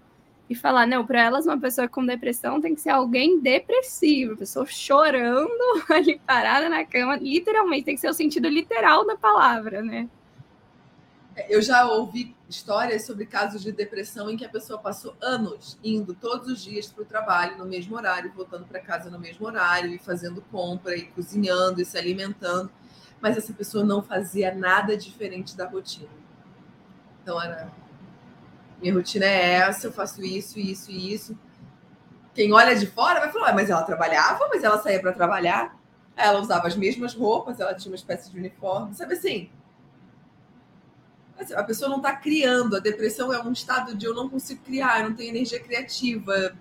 e 0.47 0.53
falar, 0.53 0.85
não, 0.85 1.03
para 1.03 1.19
elas 1.19 1.47
uma 1.47 1.59
pessoa 1.59 1.87
com 1.87 2.05
depressão 2.05 2.61
tem 2.61 2.75
que 2.75 2.81
ser 2.81 2.91
alguém 2.91 3.39
depressivo, 3.39 4.37
pessoa 4.37 4.67
chorando 4.67 5.49
ali 5.89 6.21
parada 6.27 6.69
na 6.69 6.85
cama, 6.85 7.15
literalmente, 7.15 7.85
tem 7.85 7.95
que 7.95 8.01
ser 8.01 8.09
o 8.09 8.13
sentido 8.13 8.47
literal 8.47 9.03
da 9.03 9.17
palavra, 9.17 9.81
né? 9.81 10.07
Eu 11.47 11.61
já 11.61 11.85
ouvi 11.85 12.35
histórias 12.49 13.05
sobre 13.05 13.25
casos 13.27 13.61
de 13.61 13.71
depressão 13.71 14.29
em 14.29 14.35
que 14.35 14.43
a 14.43 14.49
pessoa 14.49 14.79
passou 14.79 15.15
anos 15.21 15.77
indo 15.83 16.15
todos 16.15 16.47
os 16.47 16.63
dias 16.63 16.87
para 16.87 17.03
o 17.03 17.05
trabalho 17.05 17.57
no 17.59 17.65
mesmo 17.65 17.95
horário, 17.95 18.33
voltando 18.33 18.65
para 18.65 18.79
casa 18.79 19.11
no 19.11 19.19
mesmo 19.19 19.45
horário, 19.45 19.93
e 19.93 19.99
fazendo 19.99 20.41
compra, 20.51 20.95
e 20.95 21.03
cozinhando, 21.07 21.79
e 21.79 21.85
se 21.85 21.95
alimentando, 21.95 22.71
mas 23.21 23.37
essa 23.37 23.53
pessoa 23.53 23.83
não 23.83 24.01
fazia 24.01 24.53
nada 24.53 24.97
diferente 24.97 25.55
da 25.55 25.67
rotina. 25.67 26.09
Então 27.21 27.39
era 27.39 27.71
minha 28.81 28.93
rotina 28.93 29.25
é 29.25 29.53
essa, 29.53 29.87
eu 29.87 29.91
faço 29.91 30.23
isso, 30.23 30.59
isso 30.59 30.91
e 30.91 31.13
isso. 31.13 31.37
Quem 32.33 32.53
olha 32.53 32.75
de 32.75 32.85
fora 32.85 33.19
vai 33.19 33.31
falar, 33.31 33.53
mas 33.53 33.69
ela 33.69 33.83
trabalhava, 33.83 34.47
mas 34.49 34.63
ela 34.63 34.77
saía 34.77 34.99
para 34.99 35.11
trabalhar, 35.11 35.79
ela 36.15 36.39
usava 36.39 36.67
as 36.67 36.75
mesmas 36.75 37.13
roupas, 37.13 37.59
ela 37.59 37.73
tinha 37.73 37.91
uma 37.91 37.95
espécie 37.95 38.31
de 38.31 38.37
uniforme, 38.37 38.93
sabe 38.93 39.13
assim? 39.13 39.49
Assim, 41.39 41.53
a 41.53 41.63
pessoa 41.63 41.89
não 41.89 41.97
está 41.97 42.15
criando. 42.15 42.75
A 42.75 42.79
depressão 42.79 43.31
é 43.31 43.41
um 43.41 43.51
estado 43.51 43.95
de 43.95 44.05
eu 44.05 44.13
não 44.13 44.27
consigo 44.27 44.63
criar, 44.63 45.01
eu 45.01 45.09
não 45.09 45.15
tenho 45.15 45.29
energia 45.29 45.59
criativa, 45.59 46.55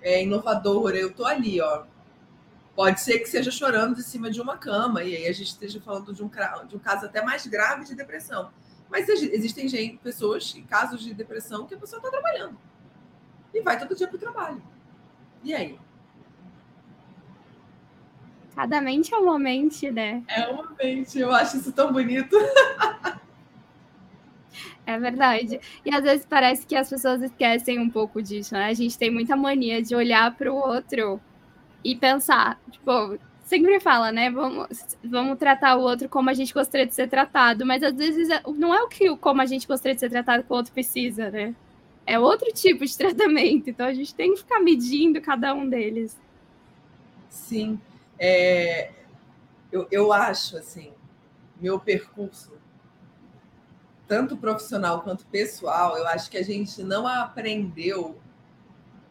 é 0.00 0.22
inovadora. 0.22 0.96
Eu 0.96 1.08
estou 1.08 1.26
ali, 1.26 1.60
ó. 1.60 1.84
Pode 2.74 3.00
ser 3.00 3.18
que 3.18 3.28
seja 3.28 3.50
chorando 3.50 3.96
de 3.96 4.02
cima 4.02 4.30
de 4.30 4.40
uma 4.40 4.56
cama, 4.56 5.02
e 5.02 5.16
aí 5.16 5.26
a 5.26 5.32
gente 5.32 5.48
esteja 5.48 5.80
falando 5.80 6.14
de 6.14 6.22
um, 6.22 6.30
de 6.68 6.76
um 6.76 6.78
caso 6.78 7.06
até 7.06 7.22
mais 7.22 7.46
grave 7.46 7.84
de 7.84 7.94
depressão. 7.94 8.50
Mas 8.88 9.08
existem 9.08 9.68
gente, 9.68 9.98
pessoas 9.98 10.54
e 10.56 10.62
casos 10.62 11.02
de 11.02 11.12
depressão 11.12 11.66
que 11.66 11.74
a 11.74 11.78
pessoa 11.78 11.98
está 11.98 12.10
trabalhando. 12.10 12.56
E 13.52 13.60
vai 13.60 13.78
todo 13.78 13.94
dia 13.94 14.08
para 14.08 14.16
o 14.16 14.20
trabalho. 14.20 14.62
E 15.42 15.54
aí? 15.54 15.78
Cada 18.54 18.80
mente 18.80 19.14
é 19.14 19.18
uma 19.18 19.38
mente, 19.38 19.90
né? 19.90 20.22
É 20.28 20.46
uma 20.48 20.74
mente. 20.78 21.18
Eu 21.18 21.32
acho 21.32 21.56
isso 21.56 21.72
tão 21.72 21.92
bonito. 21.92 22.36
É 24.90 24.98
verdade. 24.98 25.60
E 25.84 25.94
às 25.94 26.02
vezes 26.02 26.26
parece 26.26 26.66
que 26.66 26.74
as 26.74 26.90
pessoas 26.90 27.22
esquecem 27.22 27.78
um 27.78 27.88
pouco 27.88 28.20
disso, 28.20 28.54
né? 28.54 28.66
A 28.66 28.74
gente 28.74 28.98
tem 28.98 29.10
muita 29.10 29.36
mania 29.36 29.80
de 29.80 29.94
olhar 29.94 30.34
para 30.34 30.52
o 30.52 30.56
outro 30.56 31.20
e 31.84 31.94
pensar, 31.94 32.60
tipo, 32.70 33.16
sempre 33.44 33.78
fala, 33.78 34.10
né? 34.10 34.30
Vamos, 34.30 34.68
vamos 35.04 35.38
tratar 35.38 35.76
o 35.76 35.82
outro 35.82 36.08
como 36.08 36.28
a 36.28 36.34
gente 36.34 36.52
gostaria 36.52 36.86
de 36.86 36.94
ser 36.94 37.08
tratado, 37.08 37.64
mas 37.64 37.84
às 37.84 37.94
vezes 37.94 38.28
é, 38.30 38.42
não 38.56 38.74
é 38.74 38.82
o 38.82 38.88
que 38.88 39.16
como 39.16 39.40
a 39.40 39.46
gente 39.46 39.66
gostaria 39.66 39.94
de 39.94 40.00
ser 40.00 40.10
tratado 40.10 40.42
que 40.42 40.52
o 40.52 40.56
outro 40.56 40.72
precisa, 40.72 41.30
né? 41.30 41.54
É 42.04 42.18
outro 42.18 42.52
tipo 42.52 42.84
de 42.84 42.96
tratamento, 42.98 43.70
então 43.70 43.86
a 43.86 43.94
gente 43.94 44.12
tem 44.12 44.34
que 44.34 44.40
ficar 44.40 44.58
medindo 44.58 45.20
cada 45.20 45.54
um 45.54 45.68
deles. 45.68 46.18
Sim, 47.28 47.80
é, 48.18 48.90
eu, 49.70 49.86
eu 49.90 50.12
acho 50.12 50.56
assim, 50.56 50.90
meu 51.60 51.78
percurso 51.78 52.59
tanto 54.10 54.36
profissional 54.36 55.02
quanto 55.02 55.24
pessoal, 55.26 55.96
eu 55.96 56.04
acho 56.08 56.28
que 56.28 56.36
a 56.36 56.42
gente 56.42 56.82
não 56.82 57.06
aprendeu 57.06 58.20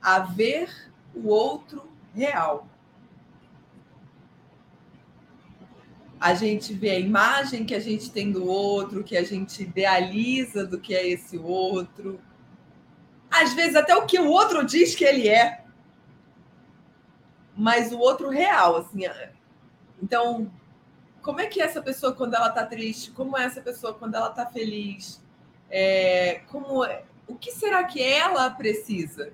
a 0.01 0.19
ver 0.19 0.91
o 1.15 1.29
outro 1.29 1.89
real. 2.13 2.67
A 6.19 6.33
gente 6.33 6.73
vê 6.73 6.89
a 6.89 6.99
imagem 6.99 7.65
que 7.65 7.73
a 7.73 7.79
gente 7.79 8.11
tem 8.11 8.29
do 8.29 8.45
outro, 8.45 9.01
que 9.01 9.15
a 9.15 9.23
gente 9.23 9.63
idealiza 9.63 10.67
do 10.67 10.77
que 10.77 10.93
é 10.93 11.07
esse 11.07 11.37
outro. 11.37 12.19
Às 13.31 13.53
vezes 13.53 13.77
até 13.77 13.95
o 13.95 14.05
que 14.05 14.19
o 14.19 14.27
outro 14.27 14.65
diz 14.65 14.95
que 14.95 15.05
ele 15.05 15.29
é. 15.29 15.63
Mas 17.55 17.93
o 17.93 17.99
outro 17.99 18.27
real, 18.27 18.75
assim. 18.75 19.03
Então, 20.03 20.51
como 21.29 21.41
é 21.41 21.45
que 21.45 21.61
é 21.61 21.65
essa 21.65 21.79
pessoa 21.79 22.11
quando 22.11 22.33
ela 22.33 22.47
está 22.47 22.65
triste? 22.65 23.11
Como 23.11 23.37
é 23.37 23.45
essa 23.45 23.61
pessoa 23.61 23.93
quando 23.93 24.15
ela 24.15 24.29
está 24.29 24.47
feliz? 24.47 25.21
É, 25.69 26.41
como 26.47 26.83
é, 26.83 27.03
o 27.27 27.35
que 27.35 27.51
será 27.51 27.83
que 27.83 28.01
ela 28.01 28.49
precisa 28.49 29.31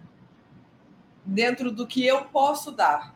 dentro 1.23 1.71
do 1.71 1.87
que 1.87 2.05
eu 2.05 2.25
posso 2.25 2.69
dar? 2.73 3.15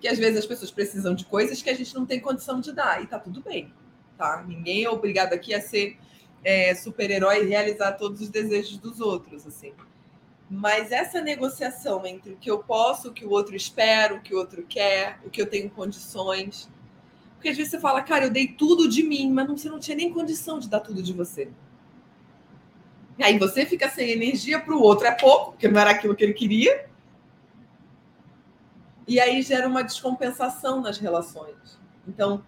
Que 0.00 0.08
às 0.08 0.18
vezes 0.18 0.38
as 0.38 0.46
pessoas 0.46 0.70
precisam 0.70 1.14
de 1.14 1.26
coisas 1.26 1.60
que 1.60 1.68
a 1.68 1.74
gente 1.74 1.94
não 1.94 2.06
tem 2.06 2.18
condição 2.18 2.62
de 2.62 2.72
dar 2.72 3.02
e 3.02 3.06
tá 3.06 3.18
tudo 3.18 3.42
bem, 3.42 3.74
tá? 4.16 4.42
Ninguém 4.42 4.84
é 4.84 4.90
obrigado 4.90 5.34
aqui 5.34 5.52
a 5.52 5.60
ser 5.60 5.98
é, 6.42 6.74
super-herói 6.74 7.44
e 7.44 7.48
realizar 7.50 7.92
todos 7.92 8.22
os 8.22 8.30
desejos 8.30 8.78
dos 8.78 9.02
outros, 9.02 9.46
assim. 9.46 9.74
Mas 10.48 10.92
essa 10.92 11.20
negociação 11.20 12.06
entre 12.06 12.32
o 12.32 12.36
que 12.38 12.50
eu 12.50 12.60
posso, 12.60 13.10
o 13.10 13.12
que 13.12 13.26
o 13.26 13.30
outro 13.30 13.54
espera, 13.54 14.14
o 14.14 14.22
que 14.22 14.34
o 14.34 14.38
outro 14.38 14.62
quer, 14.62 15.20
o 15.26 15.28
que 15.28 15.42
eu 15.42 15.46
tenho 15.46 15.68
condições, 15.68 16.70
porque 17.38 17.50
às 17.50 17.56
vezes 17.56 17.70
você 17.70 17.78
fala, 17.78 18.02
cara, 18.02 18.24
eu 18.24 18.30
dei 18.30 18.48
tudo 18.48 18.88
de 18.88 19.00
mim, 19.00 19.30
mas 19.30 19.46
não, 19.46 19.56
você 19.56 19.68
não 19.68 19.78
tinha 19.78 19.96
nem 19.96 20.12
condição 20.12 20.58
de 20.58 20.68
dar 20.68 20.80
tudo 20.80 21.00
de 21.00 21.12
você. 21.12 21.48
E 23.16 23.22
aí 23.22 23.38
você 23.38 23.64
fica 23.64 23.88
sem 23.88 24.10
energia 24.10 24.58
para 24.58 24.74
o 24.74 24.82
outro, 24.82 25.06
é 25.06 25.12
pouco, 25.12 25.52
porque 25.52 25.68
não 25.68 25.80
era 25.80 25.92
aquilo 25.92 26.16
que 26.16 26.24
ele 26.24 26.34
queria. 26.34 26.90
E 29.06 29.20
aí 29.20 29.40
gera 29.40 29.68
uma 29.68 29.84
descompensação 29.84 30.80
nas 30.80 30.98
relações. 30.98 31.78
Então, 32.08 32.44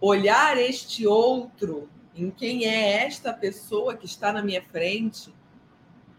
olhar 0.00 0.56
este 0.56 1.06
outro, 1.06 1.90
em 2.16 2.30
quem 2.30 2.64
é 2.64 3.04
esta 3.04 3.34
pessoa 3.34 3.94
que 3.94 4.06
está 4.06 4.32
na 4.32 4.42
minha 4.42 4.62
frente, 4.62 5.34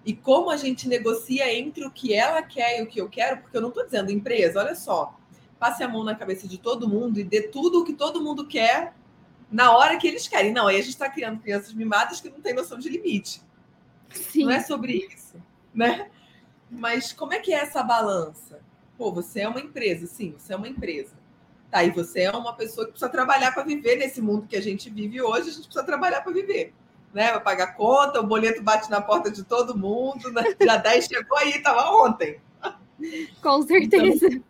e 0.05 0.13
como 0.13 0.51
a 0.51 0.57
gente 0.57 0.87
negocia 0.87 1.51
entre 1.51 1.83
o 1.83 1.89
que 1.89 2.13
ela 2.13 2.43
quer 2.43 2.79
e 2.79 2.83
o 2.83 2.87
que 2.87 3.01
eu 3.01 3.09
quero, 3.09 3.41
porque 3.41 3.57
eu 3.57 3.61
não 3.61 3.69
estou 3.69 3.85
dizendo 3.85 4.11
empresa, 4.11 4.59
olha 4.59 4.75
só, 4.75 5.18
passe 5.59 5.83
a 5.83 5.87
mão 5.87 6.03
na 6.03 6.15
cabeça 6.15 6.47
de 6.47 6.57
todo 6.57 6.87
mundo 6.87 7.19
e 7.19 7.23
dê 7.23 7.41
tudo 7.41 7.81
o 7.81 7.85
que 7.85 7.93
todo 7.93 8.23
mundo 8.23 8.47
quer 8.47 8.93
na 9.51 9.75
hora 9.75 9.97
que 9.97 10.07
eles 10.07 10.27
querem. 10.27 10.53
Não, 10.53 10.67
aí 10.67 10.77
a 10.77 10.81
gente 10.81 10.89
está 10.89 11.09
criando 11.09 11.39
crianças 11.39 11.73
mimadas 11.73 12.21
que 12.21 12.29
não 12.29 12.39
têm 12.39 12.53
noção 12.53 12.79
de 12.79 12.87
limite. 12.87 13.41
Sim. 14.09 14.45
Não 14.45 14.51
é 14.51 14.61
sobre 14.61 14.93
isso, 14.93 15.35
né? 15.73 16.09
Mas 16.71 17.11
como 17.11 17.33
é 17.33 17.39
que 17.39 17.53
é 17.53 17.59
essa 17.59 17.83
balança? 17.83 18.61
Pô, 18.97 19.11
você 19.11 19.41
é 19.41 19.47
uma 19.47 19.59
empresa, 19.59 20.07
sim, 20.07 20.35
você 20.37 20.53
é 20.53 20.55
uma 20.55 20.67
empresa. 20.67 21.17
Tá, 21.69 21.83
e 21.83 21.91
você 21.91 22.21
é 22.21 22.31
uma 22.31 22.53
pessoa 22.53 22.85
que 22.85 22.93
precisa 22.93 23.11
trabalhar 23.11 23.51
para 23.53 23.63
viver 23.63 23.95
nesse 23.95 24.21
mundo 24.21 24.47
que 24.47 24.55
a 24.55 24.61
gente 24.61 24.89
vive 24.89 25.21
hoje, 25.21 25.49
a 25.49 25.53
gente 25.53 25.65
precisa 25.65 25.83
trabalhar 25.83 26.21
para 26.21 26.33
viver. 26.33 26.73
Né? 27.13 27.31
Vai 27.31 27.41
pagar 27.41 27.75
conta, 27.75 28.19
o 28.19 28.25
boleto 28.25 28.63
bate 28.63 28.89
na 28.89 29.01
porta 29.01 29.29
de 29.29 29.43
todo 29.43 29.77
mundo, 29.77 30.31
né? 30.31 30.43
já 30.59 30.77
10 30.77 31.05
chegou 31.05 31.37
aí, 31.37 31.51
estava 31.51 31.91
ontem. 31.91 32.39
Com 33.41 33.61
certeza. 33.61 34.25
Então, 34.27 34.43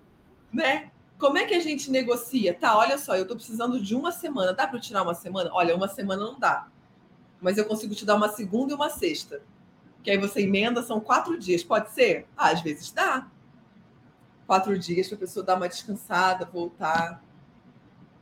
né? 0.52 0.89
Como 1.20 1.38
é 1.38 1.46
que 1.46 1.54
a 1.54 1.60
gente 1.60 1.92
negocia? 1.92 2.54
Tá, 2.54 2.78
olha 2.78 2.98
só, 2.98 3.14
eu 3.14 3.24
estou 3.24 3.36
precisando 3.36 3.82
de 3.82 3.94
uma 3.94 4.10
semana. 4.10 4.54
Dá 4.54 4.66
para 4.66 4.80
tirar 4.80 5.04
uma 5.04 5.14
semana? 5.14 5.50
Olha, 5.54 5.76
uma 5.76 5.90
semana 5.90 6.24
não 6.24 6.40
dá. 6.40 6.70
Mas 7.42 7.58
eu 7.58 7.66
consigo 7.66 7.94
te 7.94 8.06
dar 8.06 8.16
uma 8.16 8.30
segunda 8.30 8.72
e 8.72 8.76
uma 8.76 8.90
sexta. 8.90 9.42
Que 10.02 10.12
aí 10.12 10.18
você 10.18 10.44
emenda, 10.44 10.82
são 10.82 11.02
quatro 11.02 11.38
dias. 11.38 11.62
Pode 11.62 11.92
ser? 11.92 12.26
Ah, 12.38 12.52
às 12.52 12.62
vezes 12.62 12.90
dá. 12.94 13.28
Quatro 14.48 14.80
dias 14.80 15.08
para 15.08 15.18
a 15.18 15.20
pessoa 15.20 15.46
dar 15.46 15.58
uma 15.58 15.68
descansada, 15.68 16.46
voltar. 16.46 17.22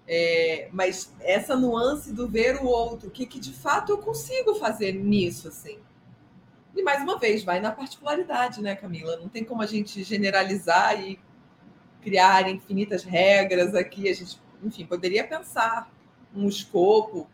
É, 0.07 0.67
mas 0.73 1.13
essa 1.19 1.55
nuance 1.55 2.11
do 2.11 2.27
ver 2.27 2.55
o 2.55 2.65
outro, 2.65 3.09
o 3.09 3.11
que, 3.11 3.27
que 3.27 3.39
de 3.39 3.53
fato 3.53 3.91
eu 3.91 3.99
consigo 3.99 4.55
fazer 4.55 4.93
nisso, 4.93 5.49
assim. 5.49 5.79
E 6.75 6.81
mais 6.81 7.03
uma 7.03 7.19
vez, 7.19 7.43
vai 7.43 7.59
na 7.59 7.71
particularidade, 7.71 8.59
né, 8.59 8.75
Camila? 8.75 9.17
Não 9.17 9.29
tem 9.29 9.43
como 9.43 9.61
a 9.61 9.67
gente 9.67 10.03
generalizar 10.03 10.99
e 10.99 11.19
criar 12.07 12.49
infinitas 12.49 13.03
regras 13.03 13.75
aqui. 13.75 14.07
A 14.07 14.13
gente, 14.13 14.39
enfim, 14.63 14.85
poderia 14.85 15.27
pensar 15.27 15.91
um 16.33 16.47
escopo 16.47 17.27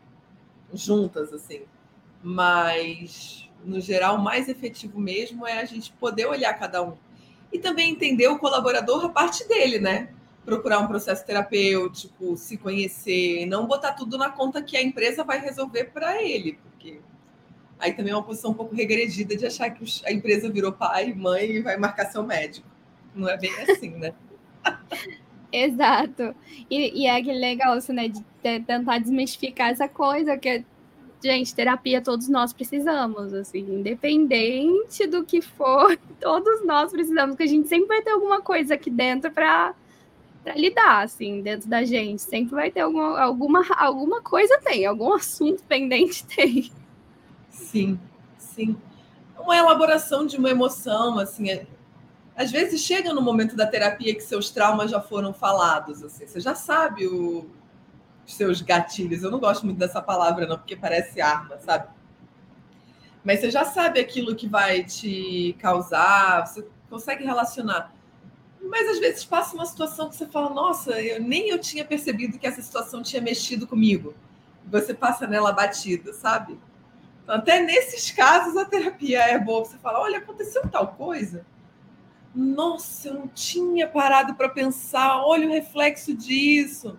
juntas, 0.72 1.32
assim. 1.32 1.62
Mas, 2.20 3.48
no 3.64 3.80
geral, 3.80 4.16
o 4.16 4.22
mais 4.22 4.48
efetivo 4.48 4.98
mesmo 4.98 5.46
é 5.46 5.60
a 5.60 5.64
gente 5.64 5.92
poder 5.92 6.26
olhar 6.26 6.52
cada 6.54 6.82
um. 6.82 6.96
e 7.54 7.58
também 7.60 7.92
entender 7.92 8.26
o 8.26 8.36
colaborador 8.36 9.04
a 9.04 9.08
parte 9.08 9.46
dele, 9.46 9.78
né? 9.78 10.08
Procurar 10.44 10.80
um 10.80 10.88
processo 10.88 11.24
terapêutico, 11.24 12.36
se 12.36 12.56
conhecer, 12.56 13.46
não 13.46 13.66
botar 13.66 13.92
tudo 13.92 14.18
na 14.18 14.28
conta 14.28 14.60
que 14.60 14.76
a 14.76 14.82
empresa 14.82 15.22
vai 15.22 15.38
resolver 15.38 15.84
para 15.84 16.20
ele, 16.20 16.58
porque 16.64 17.00
aí 17.78 17.92
também 17.92 18.12
é 18.12 18.16
uma 18.16 18.24
posição 18.24 18.50
um 18.50 18.54
pouco 18.54 18.74
regredida 18.74 19.36
de 19.36 19.46
achar 19.46 19.70
que 19.70 19.84
a 20.04 20.12
empresa 20.12 20.50
virou 20.50 20.72
pai, 20.72 21.14
mãe 21.14 21.44
e 21.52 21.62
vai 21.62 21.76
marcar 21.76 22.06
seu 22.06 22.24
médico. 22.24 22.66
Não 23.14 23.28
é 23.28 23.36
bem 23.36 23.52
assim, 23.60 23.90
né? 23.90 24.12
Exato. 25.52 26.34
E, 26.68 27.02
e, 27.02 27.06
é 27.06 27.16
aquele 27.16 27.38
negócio, 27.38 27.94
né, 27.94 28.08
de 28.08 28.24
tentar 28.42 28.98
desmistificar 28.98 29.70
essa 29.70 29.88
coisa 29.88 30.36
que 30.36 30.64
gente, 31.22 31.54
terapia 31.54 32.02
todos 32.02 32.28
nós 32.28 32.52
precisamos, 32.52 33.32
assim, 33.32 33.60
independente 33.60 35.06
do 35.06 35.24
que 35.24 35.40
for, 35.40 35.98
todos 36.20 36.64
nós 36.64 36.90
precisamos, 36.90 37.30
porque 37.30 37.44
a 37.44 37.48
gente 37.48 37.68
sempre 37.68 37.88
vai 37.88 38.02
ter 38.02 38.10
alguma 38.10 38.42
coisa 38.42 38.74
aqui 38.74 38.90
dentro 38.90 39.30
para 39.30 39.74
lidar, 40.54 41.04
assim, 41.04 41.40
dentro 41.40 41.68
da 41.68 41.84
gente. 41.84 42.20
Sempre 42.20 42.54
vai 42.54 42.70
ter 42.70 42.80
alguma, 42.80 43.18
alguma, 43.20 43.64
alguma 43.76 44.20
coisa 44.20 44.58
tem, 44.62 44.84
algum 44.84 45.12
assunto 45.14 45.62
pendente 45.64 46.24
tem. 46.28 46.70
Sim, 47.48 47.98
sim. 48.36 48.76
Uma 49.38 49.56
elaboração 49.56 50.26
de 50.26 50.36
uma 50.36 50.50
emoção, 50.50 51.18
assim, 51.18 51.50
é... 51.50 51.66
às 52.36 52.50
vezes 52.50 52.80
chega 52.80 53.12
no 53.12 53.22
momento 53.22 53.54
da 53.54 53.66
terapia 53.66 54.14
que 54.14 54.22
seus 54.22 54.50
traumas 54.50 54.90
já 54.90 55.00
foram 55.00 55.32
falados, 55.32 56.02
assim, 56.02 56.26
você 56.26 56.40
já 56.40 56.54
sabe 56.54 57.06
o 57.06 57.48
seus 58.26 58.60
gatilhos. 58.62 59.22
Eu 59.22 59.30
não 59.30 59.38
gosto 59.38 59.64
muito 59.64 59.78
dessa 59.78 60.00
palavra, 60.00 60.46
não, 60.46 60.56
porque 60.56 60.76
parece 60.76 61.20
arma, 61.20 61.58
sabe? 61.58 61.88
Mas 63.22 63.40
você 63.40 63.50
já 63.50 63.64
sabe 63.64 64.00
aquilo 64.00 64.34
que 64.34 64.48
vai 64.48 64.84
te 64.84 65.56
causar, 65.58 66.46
você 66.46 66.66
consegue 66.90 67.24
relacionar. 67.24 67.92
Mas 68.60 68.88
às 68.88 68.98
vezes 68.98 69.24
passa 69.24 69.54
uma 69.54 69.66
situação 69.66 70.08
que 70.08 70.16
você 70.16 70.26
fala, 70.26 70.50
nossa, 70.50 71.00
eu 71.00 71.20
nem 71.20 71.48
eu 71.48 71.58
tinha 71.58 71.84
percebido 71.84 72.38
que 72.38 72.46
essa 72.46 72.62
situação 72.62 73.02
tinha 73.02 73.20
mexido 73.20 73.66
comigo. 73.66 74.14
Você 74.66 74.94
passa 74.94 75.26
nela 75.26 75.52
batida, 75.52 76.12
sabe? 76.12 76.58
Então, 77.22 77.34
até 77.34 77.60
nesses 77.60 78.10
casos 78.10 78.56
a 78.56 78.64
terapia 78.64 79.22
é 79.22 79.38
boa. 79.38 79.64
Você 79.64 79.78
fala, 79.78 80.00
olha, 80.00 80.18
aconteceu 80.18 80.66
tal 80.68 80.88
coisa. 80.88 81.44
Nossa, 82.34 83.08
eu 83.08 83.14
não 83.14 83.28
tinha 83.28 83.86
parado 83.86 84.34
para 84.34 84.48
pensar. 84.48 85.22
Olha 85.24 85.46
o 85.46 85.52
reflexo 85.52 86.14
disso. 86.14 86.98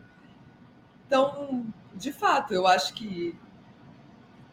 Então, 1.06 1.66
de 1.94 2.12
fato, 2.14 2.54
eu 2.54 2.66
acho 2.66 2.94
que 2.94 3.38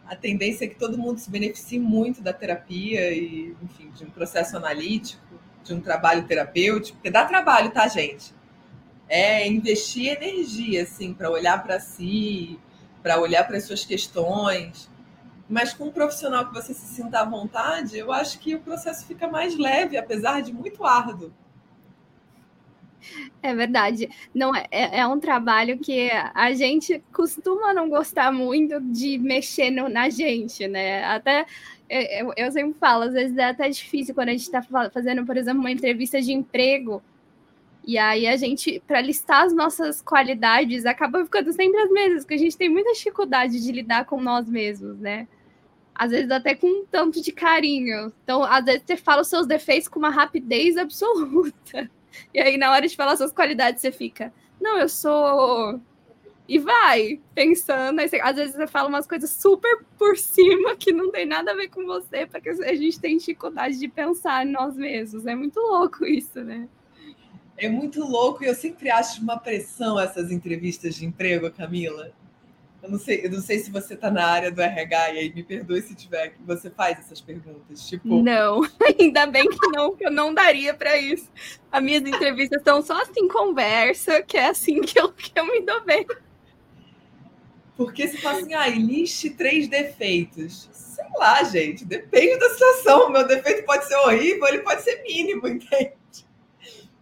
a 0.06 0.16
tendência 0.16 0.64
é 0.64 0.68
que 0.68 0.74
todo 0.74 0.98
mundo 0.98 1.18
se 1.18 1.30
beneficie 1.30 1.78
muito 1.78 2.20
da 2.20 2.32
terapia 2.32 3.12
e, 3.12 3.56
enfim, 3.62 3.90
de 3.90 4.04
um 4.04 4.10
processo 4.10 4.56
analítico, 4.56 5.22
de 5.64 5.72
um 5.72 5.80
trabalho 5.80 6.26
terapêutico, 6.26 6.98
porque 6.98 7.10
dá 7.10 7.24
trabalho, 7.24 7.70
tá, 7.70 7.86
gente? 7.86 8.34
É 9.08 9.46
investir 9.48 10.08
energia, 10.08 10.82
assim, 10.82 11.14
para 11.14 11.30
olhar 11.30 11.62
para 11.62 11.78
si, 11.78 12.58
para 13.02 13.20
olhar 13.20 13.46
para 13.46 13.56
as 13.56 13.64
suas 13.64 13.84
questões. 13.84 14.90
Mas 15.48 15.72
com 15.72 15.86
um 15.86 15.92
profissional 15.92 16.46
que 16.46 16.54
você 16.54 16.72
se 16.72 16.86
sinta 16.86 17.20
à 17.20 17.24
vontade, 17.24 17.98
eu 17.98 18.12
acho 18.12 18.38
que 18.38 18.54
o 18.54 18.60
processo 18.60 19.06
fica 19.06 19.28
mais 19.28 19.56
leve, 19.56 19.96
apesar 19.96 20.40
de 20.40 20.52
muito 20.52 20.84
árduo. 20.84 21.32
É 23.42 23.54
verdade. 23.54 24.08
Não 24.32 24.54
é, 24.54 24.66
é, 24.70 25.00
é 25.00 25.06
um 25.06 25.18
trabalho 25.18 25.78
que 25.78 26.08
a 26.34 26.52
gente 26.52 27.02
costuma 27.12 27.74
não 27.74 27.88
gostar 27.88 28.32
muito 28.32 28.80
de 28.80 29.18
mexer 29.18 29.70
no, 29.70 29.88
na 29.88 30.08
gente, 30.08 30.68
né? 30.68 31.04
Até 31.04 31.44
eu, 31.92 32.32
eu 32.36 32.50
sempre 32.50 32.78
falo, 32.78 33.04
às 33.04 33.12
vezes 33.12 33.36
é 33.36 33.44
até 33.44 33.68
difícil 33.68 34.14
quando 34.14 34.30
a 34.30 34.32
gente 34.32 34.42
está 34.42 34.62
fazendo, 34.62 35.26
por 35.26 35.36
exemplo, 35.36 35.60
uma 35.60 35.70
entrevista 35.70 36.20
de 36.20 36.32
emprego. 36.32 37.02
E 37.84 37.98
aí 37.98 38.26
a 38.26 38.36
gente, 38.36 38.80
para 38.86 39.00
listar 39.00 39.44
as 39.44 39.52
nossas 39.52 40.00
qualidades, 40.00 40.86
acaba 40.86 41.24
ficando 41.24 41.52
sempre 41.52 41.80
as 41.80 41.90
mesmas, 41.90 42.22
porque 42.22 42.34
a 42.34 42.38
gente 42.38 42.56
tem 42.56 42.68
muita 42.68 42.92
dificuldade 42.92 43.60
de 43.60 43.72
lidar 43.72 44.04
com 44.04 44.20
nós 44.20 44.48
mesmos, 44.48 44.98
né? 44.98 45.26
Às 45.94 46.10
vezes 46.12 46.30
até 46.30 46.54
com 46.54 46.66
um 46.66 46.86
tanto 46.86 47.20
de 47.20 47.32
carinho. 47.32 48.12
Então, 48.22 48.44
às 48.44 48.64
vezes 48.64 48.82
você 48.86 48.96
fala 48.96 49.22
os 49.22 49.28
seus 49.28 49.46
defeitos 49.46 49.88
com 49.88 49.98
uma 49.98 50.10
rapidez 50.10 50.76
absoluta. 50.76 51.90
E 52.32 52.40
aí, 52.40 52.56
na 52.56 52.70
hora 52.70 52.86
de 52.86 52.94
falar 52.94 53.16
suas 53.16 53.32
qualidades, 53.32 53.80
você 53.80 53.90
fica, 53.90 54.32
não, 54.60 54.78
eu 54.78 54.88
sou. 54.88 55.80
E 56.48 56.58
vai, 56.58 57.20
pensando. 57.34 58.00
Aí, 58.00 58.08
às 58.22 58.36
vezes 58.36 58.54
você 58.54 58.66
fala 58.66 58.88
umas 58.88 59.06
coisas 59.06 59.30
super 59.30 59.84
por 59.98 60.16
cima 60.16 60.76
que 60.76 60.92
não 60.92 61.10
tem 61.10 61.24
nada 61.26 61.52
a 61.52 61.54
ver 61.54 61.68
com 61.68 61.84
você, 61.86 62.26
porque 62.26 62.50
a 62.50 62.74
gente 62.74 63.00
tem 63.00 63.16
dificuldade 63.16 63.78
de 63.78 63.88
pensar 63.88 64.46
em 64.46 64.52
nós 64.52 64.76
mesmos. 64.76 65.26
É 65.26 65.34
muito 65.34 65.58
louco 65.58 66.04
isso, 66.04 66.42
né? 66.44 66.68
É 67.56 67.68
muito 67.68 68.00
louco 68.04 68.42
e 68.42 68.46
eu 68.46 68.54
sempre 68.54 68.90
acho 68.90 69.22
uma 69.22 69.38
pressão 69.38 69.98
essas 69.98 70.30
entrevistas 70.30 70.94
de 70.94 71.04
emprego, 71.04 71.50
Camila. 71.50 72.12
Eu 72.82 72.90
não 72.90 72.98
sei, 72.98 73.24
eu 73.24 73.30
não 73.30 73.40
sei 73.40 73.60
se 73.60 73.70
você 73.70 73.94
está 73.94 74.10
na 74.10 74.26
área 74.26 74.50
do 74.50 74.60
RH 74.60 75.12
e 75.12 75.18
aí 75.18 75.32
me 75.32 75.44
perdoe 75.44 75.80
se 75.80 75.94
tiver 75.94 76.30
que 76.30 76.42
você 76.42 76.68
faz 76.68 76.98
essas 76.98 77.20
perguntas, 77.20 77.88
tipo. 77.88 78.20
Não, 78.20 78.60
ainda 78.98 79.24
bem 79.26 79.48
que 79.48 79.68
não, 79.68 79.94
que 79.94 80.04
eu 80.04 80.10
não 80.10 80.34
daria 80.34 80.74
para 80.74 80.98
isso. 80.98 81.30
As 81.70 81.80
minhas 81.80 82.02
entrevistas 82.02 82.58
estão 82.58 82.82
só 82.82 83.00
assim 83.00 83.28
conversa, 83.28 84.20
que 84.22 84.36
é 84.36 84.48
assim 84.48 84.80
que 84.80 84.98
eu, 84.98 85.12
que 85.12 85.38
eu 85.38 85.46
me 85.46 85.60
dou 85.60 85.84
bem. 85.84 86.04
Porque 87.76 88.08
se 88.08 88.18
fala 88.18 88.38
assim, 88.38 88.54
ah, 88.54 88.68
liste 88.68 89.30
três 89.30 89.68
defeitos. 89.68 90.68
Sei 90.72 91.06
lá, 91.16 91.42
gente, 91.44 91.84
depende 91.84 92.38
da 92.38 92.50
situação. 92.50 93.06
O 93.06 93.10
meu 93.10 93.26
defeito 93.26 93.64
pode 93.64 93.86
ser 93.86 93.96
horrível, 93.96 94.46
ele 94.48 94.58
pode 94.58 94.82
ser 94.82 95.02
mínimo, 95.02 95.46
entende? 95.48 95.92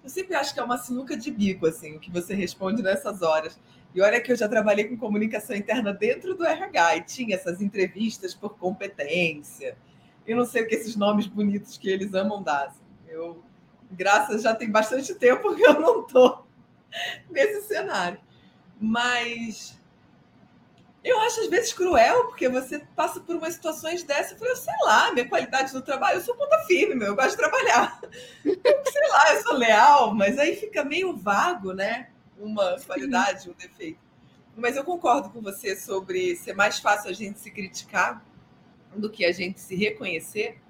Eu 0.03 0.09
sempre 0.09 0.35
acho 0.35 0.55
que 0.55 0.61
é 0.61 0.63
uma 0.63 0.79
sinuca 0.79 1.17
de 1.17 1.31
bico, 1.31 1.67
assim, 1.67 1.97
o 1.97 2.01
que 2.01 2.11
você 2.11 2.35
responde 2.35 2.83
nessas 2.83 3.23
horas. 3.23 3.59
E 3.95 4.01
olha 4.01 4.21
que 4.21 4.31
eu 4.31 4.37
já 4.37 4.49
trabalhei 4.49 4.85
com 4.85 4.97
comunicação 4.97 5.55
interna 5.55 5.93
dentro 5.93 6.35
do 6.35 6.45
RH 6.45 6.97
e 6.97 7.03
tinha 7.03 7.35
essas 7.35 7.61
entrevistas 7.61 8.35
por 8.35 8.57
competência. 8.57 9.77
Eu 10.27 10.37
não 10.37 10.45
sei 10.45 10.63
o 10.63 10.69
que 10.69 10.75
esses 10.75 10.97
nomes 10.97 11.27
bonitos 11.27 11.77
que 11.77 11.89
eles 11.89 12.15
amam 12.15 12.43
dar. 12.43 12.67
Assim. 12.67 12.85
Eu, 13.09 13.43
graças, 13.91 14.43
já 14.43 14.55
tem 14.55 14.71
bastante 14.71 15.15
tempo 15.15 15.55
que 15.55 15.63
eu 15.63 15.81
não 15.81 16.03
estou 16.03 16.47
nesse 17.29 17.67
cenário. 17.67 18.21
Mas 18.81 19.80
eu 21.03 21.19
acho 21.21 21.41
às 21.41 21.49
vezes 21.49 21.73
cruel, 21.73 22.27
porque 22.27 22.49
você 22.49 22.81
passa 22.95 23.21
por 23.21 23.37
umas 23.37 23.55
situações 23.55 24.03
dessas 24.03 24.33
e 24.33 24.39
fala, 24.39 24.57
sei 24.57 24.75
lá, 24.85 25.13
minha 25.13 25.29
qualidade 25.29 25.73
no 25.73 25.83
trabalho, 25.83 26.19
eu 26.19 26.23
sou 26.23 26.37
ponta 26.37 26.59
firme, 26.67 26.95
meu, 26.95 27.09
eu 27.09 27.17
gosto 27.17 27.31
de 27.31 27.37
trabalhar. 27.37 28.01
sei 28.45 29.09
lá, 29.09 29.35
eu 29.35 29.43
sou 29.43 29.55
leal, 29.55 30.15
mas 30.15 30.39
aí 30.39 30.57
fica 30.57 30.85
meio 30.85 31.17
vago, 31.17 31.73
né? 31.73 32.09
uma 32.41 32.81
qualidade, 32.81 33.51
um 33.51 33.55
defeito. 33.55 34.01
Mas 34.57 34.77
eu 34.77 34.85
concordo 34.85 35.31
com 35.31 35.41
você 35.41 35.77
sobre 35.77 36.35
ser 36.37 36.55
mais 36.55 36.79
fácil 36.79 37.11
a 37.11 37.13
gente 37.13 37.39
se 37.39 37.51
criticar 37.51 38.25
do 38.97 39.09
que 39.09 39.25
a 39.25 39.33
gente 39.33 39.61
se 39.61 39.77
reconhecer 39.77 40.61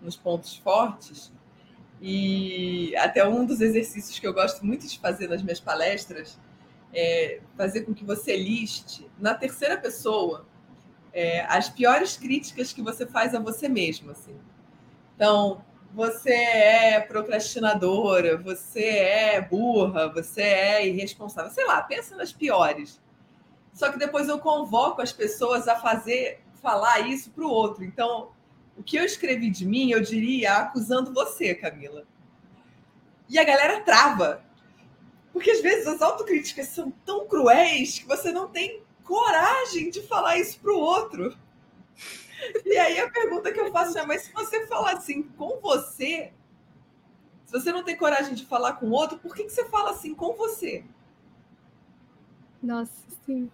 nos 0.00 0.16
pontos 0.16 0.56
fortes. 0.56 1.32
E 2.00 2.94
até 2.96 3.26
um 3.26 3.44
dos 3.44 3.60
exercícios 3.60 4.18
que 4.18 4.26
eu 4.26 4.32
gosto 4.34 4.64
muito 4.64 4.86
de 4.86 4.98
fazer 4.98 5.28
nas 5.28 5.42
minhas 5.42 5.60
palestras 5.60 6.38
é 6.92 7.40
fazer 7.56 7.82
com 7.82 7.94
que 7.94 8.04
você 8.04 8.36
liste 8.36 9.08
na 9.18 9.34
terceira 9.34 9.76
pessoa 9.76 10.46
é, 11.12 11.44
as 11.46 11.68
piores 11.68 12.16
críticas 12.16 12.72
que 12.72 12.82
você 12.82 13.06
faz 13.06 13.34
a 13.34 13.40
você 13.40 13.68
mesmo. 13.68 14.10
Assim. 14.10 14.36
Então, 15.14 15.64
você 15.92 16.32
é 16.32 17.00
procrastinadora, 17.00 18.36
você 18.36 18.84
é 18.84 19.40
burra, 19.40 20.08
você 20.08 20.42
é 20.42 20.86
irresponsável, 20.86 21.50
sei 21.50 21.66
lá, 21.66 21.82
pensa 21.82 22.16
nas 22.16 22.32
piores. 22.32 23.00
Só 23.72 23.90
que 23.90 23.98
depois 23.98 24.28
eu 24.28 24.38
convoco 24.38 25.00
as 25.00 25.12
pessoas 25.12 25.68
a 25.68 25.76
fazer, 25.76 26.40
falar 26.62 27.00
isso 27.00 27.30
para 27.30 27.44
o 27.44 27.50
outro. 27.50 27.84
Então, 27.84 28.30
o 28.76 28.82
que 28.82 28.96
eu 28.96 29.04
escrevi 29.04 29.50
de 29.50 29.66
mim, 29.66 29.90
eu 29.90 30.00
diria 30.00 30.54
acusando 30.54 31.12
você, 31.12 31.54
Camila. 31.54 32.04
E 33.28 33.38
a 33.38 33.44
galera 33.44 33.80
trava. 33.80 34.42
Porque 35.38 35.52
às 35.52 35.60
vezes 35.60 35.86
as 35.86 36.02
autocríticas 36.02 36.66
são 36.66 36.90
tão 37.06 37.24
cruéis 37.28 38.00
que 38.00 38.08
você 38.08 38.32
não 38.32 38.48
tem 38.48 38.82
coragem 39.04 39.88
de 39.88 40.02
falar 40.02 40.36
isso 40.36 40.58
para 40.58 40.72
o 40.72 40.76
outro. 40.76 41.38
E 42.66 42.76
aí 42.76 42.98
a 42.98 43.08
pergunta 43.08 43.52
que 43.52 43.60
eu 43.60 43.70
faço 43.70 43.96
é: 43.96 44.04
mas 44.04 44.22
se 44.22 44.32
você 44.32 44.66
falar 44.66 44.94
assim 44.94 45.22
com 45.22 45.60
você, 45.60 46.32
se 47.44 47.52
você 47.52 47.70
não 47.70 47.84
tem 47.84 47.96
coragem 47.96 48.34
de 48.34 48.44
falar 48.46 48.72
com 48.72 48.90
outro, 48.90 49.16
por 49.16 49.32
que, 49.32 49.44
que 49.44 49.50
você 49.50 49.64
fala 49.66 49.90
assim 49.90 50.12
com 50.12 50.34
você? 50.34 50.84
Nossa, 52.60 53.06
sim. 53.24 53.48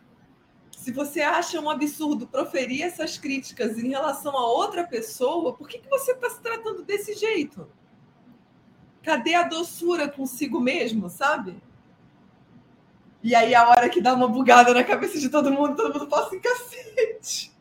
Se 0.72 0.90
você 0.90 1.20
acha 1.20 1.60
um 1.60 1.68
absurdo 1.68 2.26
proferir 2.26 2.80
essas 2.80 3.18
críticas 3.18 3.76
em 3.76 3.90
relação 3.90 4.34
a 4.34 4.46
outra 4.46 4.86
pessoa, 4.86 5.52
por 5.52 5.68
que, 5.68 5.80
que 5.80 5.88
você 5.90 6.12
está 6.12 6.30
se 6.30 6.40
tratando 6.40 6.82
desse 6.82 7.12
jeito? 7.12 7.68
Cadê 9.02 9.34
a 9.34 9.42
doçura 9.42 10.08
consigo 10.08 10.58
mesmo, 10.58 11.10
sabe? 11.10 11.62
E 13.24 13.34
aí, 13.34 13.54
a 13.54 13.68
hora 13.68 13.88
que 13.88 14.00
dá 14.00 14.14
uma 14.14 14.28
bugada 14.28 14.72
na 14.72 14.84
cabeça 14.84 15.18
de 15.18 15.28
todo 15.28 15.50
mundo, 15.50 15.74
todo 15.74 15.98
mundo 15.98 16.08
fala 16.08 16.26
assim, 16.26 16.38
cacete 16.38 17.54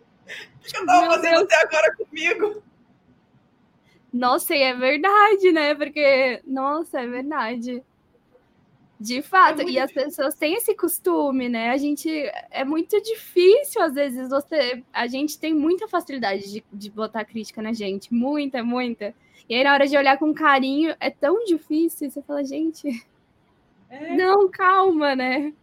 que 0.71 0.77
eu 0.77 0.85
tava 0.85 1.07
fazendo 1.07 1.31
Deus. 1.31 1.43
até 1.43 1.55
agora 1.61 1.95
comigo? 1.95 2.63
Nossa, 4.11 4.55
e 4.55 4.61
é 4.61 4.73
verdade, 4.73 5.51
né? 5.51 5.75
Porque, 5.75 6.41
nossa, 6.45 7.01
é 7.01 7.07
verdade. 7.07 7.83
De 8.99 9.21
fato, 9.21 9.63
é 9.63 9.65
e 9.65 9.79
as 9.79 9.91
pessoas 9.91 10.35
têm 10.35 10.53
esse 10.53 10.73
costume, 10.75 11.49
né? 11.49 11.71
A 11.71 11.77
gente 11.77 12.09
é 12.51 12.63
muito 12.63 13.01
difícil, 13.01 13.81
às 13.81 13.93
vezes, 13.93 14.29
você. 14.29 14.83
A 14.93 15.07
gente 15.07 15.37
tem 15.39 15.53
muita 15.53 15.87
facilidade 15.87 16.49
de, 16.49 16.63
de 16.71 16.89
botar 16.89 17.25
crítica 17.25 17.61
na 17.61 17.73
gente, 17.73 18.13
muita, 18.13 18.63
muita. 18.63 19.13
E 19.49 19.55
aí, 19.55 19.63
na 19.63 19.73
hora 19.73 19.87
de 19.87 19.97
olhar 19.97 20.17
com 20.17 20.33
carinho, 20.33 20.95
é 20.99 21.09
tão 21.09 21.43
difícil. 21.43 22.09
Você 22.09 22.21
fala, 22.21 22.45
gente, 22.45 23.03
é. 23.93 24.15
não, 24.15 24.49
calma, 24.49 25.15
né? 25.15 25.53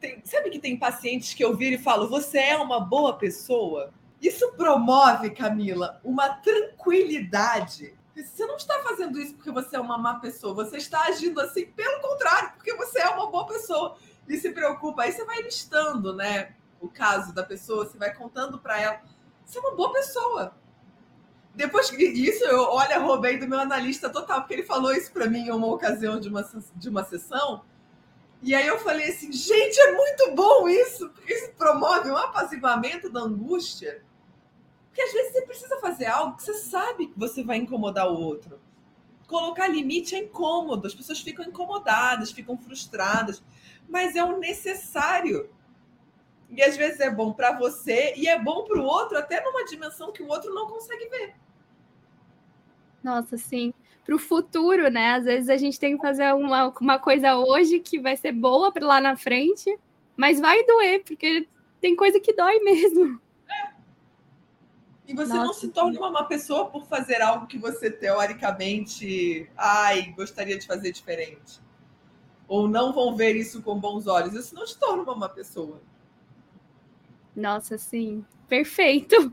Tem, 0.00 0.20
sabe 0.24 0.50
que 0.50 0.58
tem 0.58 0.76
pacientes 0.76 1.34
que 1.34 1.44
eu 1.44 1.56
viro 1.56 1.76
e 1.76 1.82
falo, 1.82 2.08
você 2.08 2.38
é 2.38 2.56
uma 2.56 2.80
boa 2.80 3.14
pessoa? 3.16 3.92
Isso 4.20 4.52
promove, 4.52 5.30
Camila, 5.30 6.00
uma 6.04 6.28
tranquilidade 6.28 7.94
você 8.24 8.46
não 8.46 8.56
está 8.56 8.82
fazendo 8.82 9.20
isso 9.20 9.34
porque 9.34 9.50
você 9.50 9.76
é 9.76 9.80
uma 9.80 9.98
má 9.98 10.18
pessoa, 10.18 10.54
você 10.54 10.78
está 10.78 11.02
agindo 11.02 11.38
assim 11.40 11.66
pelo 11.66 12.00
contrário, 12.00 12.52
porque 12.56 12.74
você 12.74 13.00
é 13.00 13.08
uma 13.10 13.30
boa 13.30 13.46
pessoa 13.46 13.96
e 14.26 14.38
se 14.38 14.50
preocupa. 14.52 15.02
Aí 15.02 15.12
você 15.12 15.24
vai 15.24 15.42
listando, 15.42 16.14
né, 16.14 16.54
o 16.80 16.88
caso 16.88 17.34
da 17.34 17.42
pessoa, 17.42 17.84
você 17.84 17.98
vai 17.98 18.14
contando 18.14 18.58
para 18.58 18.80
ela, 18.80 19.02
você 19.44 19.58
é 19.58 19.60
uma 19.60 19.74
boa 19.74 19.92
pessoa. 19.92 20.54
Depois 21.56 21.90
que 21.90 22.04
isso, 22.04 22.44
eu 22.44 22.60
olha, 22.60 23.00
roubei 23.00 23.38
do 23.38 23.48
meu 23.48 23.58
analista 23.58 24.08
total, 24.08 24.42
porque 24.42 24.54
ele 24.54 24.62
falou 24.62 24.92
isso 24.92 25.10
para 25.10 25.28
mim 25.28 25.46
em 25.46 25.50
uma 25.50 25.66
ocasião 25.66 26.20
de 26.20 26.28
uma, 26.28 26.48
de 26.76 26.88
uma 26.88 27.02
sessão. 27.02 27.64
E 28.42 28.54
aí 28.54 28.66
eu 28.66 28.78
falei 28.78 29.08
assim, 29.08 29.32
gente, 29.32 29.80
é 29.80 29.92
muito 29.92 30.34
bom 30.34 30.68
isso, 30.68 31.08
porque 31.08 31.32
isso 31.32 31.50
promove 31.52 32.10
um 32.10 32.16
apaziguamento 32.16 33.10
da 33.10 33.20
angústia 33.20 34.04
porque 34.96 35.02
às 35.02 35.12
vezes 35.12 35.32
você 35.32 35.42
precisa 35.42 35.78
fazer 35.78 36.06
algo 36.06 36.38
que 36.38 36.42
você 36.42 36.54
sabe 36.54 37.08
que 37.08 37.18
você 37.18 37.44
vai 37.44 37.58
incomodar 37.58 38.10
o 38.10 38.18
outro. 38.18 38.58
Colocar 39.26 39.68
limite 39.68 40.14
é 40.14 40.20
incômodo, 40.20 40.86
as 40.86 40.94
pessoas 40.94 41.20
ficam 41.20 41.44
incomodadas, 41.44 42.32
ficam 42.32 42.56
frustradas, 42.56 43.42
mas 43.86 44.16
é 44.16 44.24
o 44.24 44.38
necessário. 44.38 45.50
E 46.48 46.62
às 46.62 46.78
vezes 46.78 46.98
é 47.00 47.10
bom 47.10 47.30
para 47.34 47.52
você 47.58 48.14
e 48.16 48.26
é 48.26 48.42
bom 48.42 48.64
para 48.64 48.80
o 48.80 48.84
outro, 48.84 49.18
até 49.18 49.44
numa 49.44 49.66
dimensão 49.66 50.10
que 50.12 50.22
o 50.22 50.28
outro 50.28 50.54
não 50.54 50.66
consegue 50.66 51.06
ver. 51.10 51.34
Nossa, 53.02 53.36
sim. 53.36 53.72
Para 54.04 54.14
o 54.14 54.18
futuro, 54.18 54.88
né? 54.90 55.14
Às 55.14 55.24
vezes 55.24 55.48
a 55.48 55.56
gente 55.56 55.78
tem 55.78 55.96
que 55.96 56.02
fazer 56.02 56.32
uma, 56.34 56.68
uma 56.80 56.98
coisa 56.98 57.36
hoje 57.36 57.80
que 57.80 57.98
vai 57.98 58.16
ser 58.16 58.32
boa 58.32 58.70
para 58.72 58.86
lá 58.86 59.00
na 59.00 59.16
frente, 59.16 59.76
mas 60.16 60.40
vai 60.40 60.64
doer, 60.64 61.02
porque 61.04 61.48
tem 61.80 61.96
coisa 61.96 62.20
que 62.20 62.32
dói 62.32 62.58
mesmo. 62.64 63.20
E 65.06 65.14
você 65.14 65.34
Nossa, 65.34 65.46
não 65.46 65.52
se 65.52 65.68
torna 65.68 65.98
uma 65.98 66.10
má 66.10 66.24
pessoa 66.24 66.66
por 66.66 66.84
fazer 66.86 67.22
algo 67.22 67.46
que 67.46 67.58
você 67.58 67.90
teoricamente, 67.90 69.48
ai, 69.56 70.12
gostaria 70.16 70.58
de 70.58 70.66
fazer 70.66 70.90
diferente. 70.90 71.60
Ou 72.48 72.68
não 72.68 72.92
vão 72.92 73.14
ver 73.14 73.36
isso 73.36 73.62
com 73.62 73.78
bons 73.78 74.06
olhos. 74.06 74.34
Isso 74.34 74.54
não 74.54 74.64
te 74.64 74.76
torna 74.76 75.02
uma 75.02 75.14
má 75.14 75.28
pessoa. 75.28 75.80
Nossa, 77.34 77.78
sim. 77.78 78.24
Perfeito. 78.48 79.32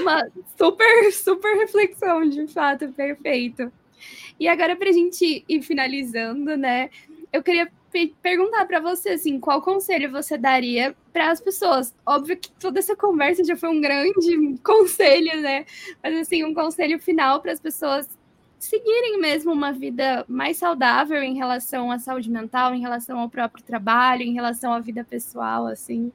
Uma 0.00 0.26
super, 0.56 1.12
super 1.12 1.56
reflexão, 1.56 2.28
de 2.28 2.46
fato, 2.46 2.92
perfeito. 2.92 3.72
E 4.38 4.48
agora, 4.48 4.76
para 4.76 4.90
a 4.90 4.92
gente 4.92 5.44
ir 5.48 5.62
finalizando, 5.62 6.56
né? 6.56 6.90
Eu 7.32 7.42
queria 7.42 7.70
perguntar 8.20 8.64
para 8.66 8.80
você 8.80 9.10
assim, 9.10 9.38
qual 9.38 9.62
conselho 9.62 10.10
você 10.10 10.36
daria 10.36 10.94
para 11.12 11.30
as 11.30 11.40
pessoas? 11.40 11.94
Óbvio 12.04 12.36
que 12.36 12.50
toda 12.52 12.80
essa 12.80 12.96
conversa 12.96 13.44
já 13.44 13.56
foi 13.56 13.68
um 13.68 13.80
grande 13.80 14.58
conselho, 14.62 15.40
né? 15.40 15.64
Mas 16.02 16.16
assim, 16.16 16.44
um 16.44 16.52
conselho 16.52 16.98
final 16.98 17.40
para 17.40 17.52
as 17.52 17.60
pessoas 17.60 18.08
seguirem 18.58 19.20
mesmo 19.20 19.52
uma 19.52 19.72
vida 19.72 20.24
mais 20.26 20.56
saudável 20.56 21.22
em 21.22 21.36
relação 21.36 21.90
à 21.90 21.98
saúde 21.98 22.30
mental, 22.30 22.74
em 22.74 22.80
relação 22.80 23.18
ao 23.18 23.28
próprio 23.28 23.62
trabalho, 23.62 24.22
em 24.22 24.32
relação 24.32 24.72
à 24.72 24.80
vida 24.80 25.04
pessoal, 25.04 25.66
assim. 25.66 26.10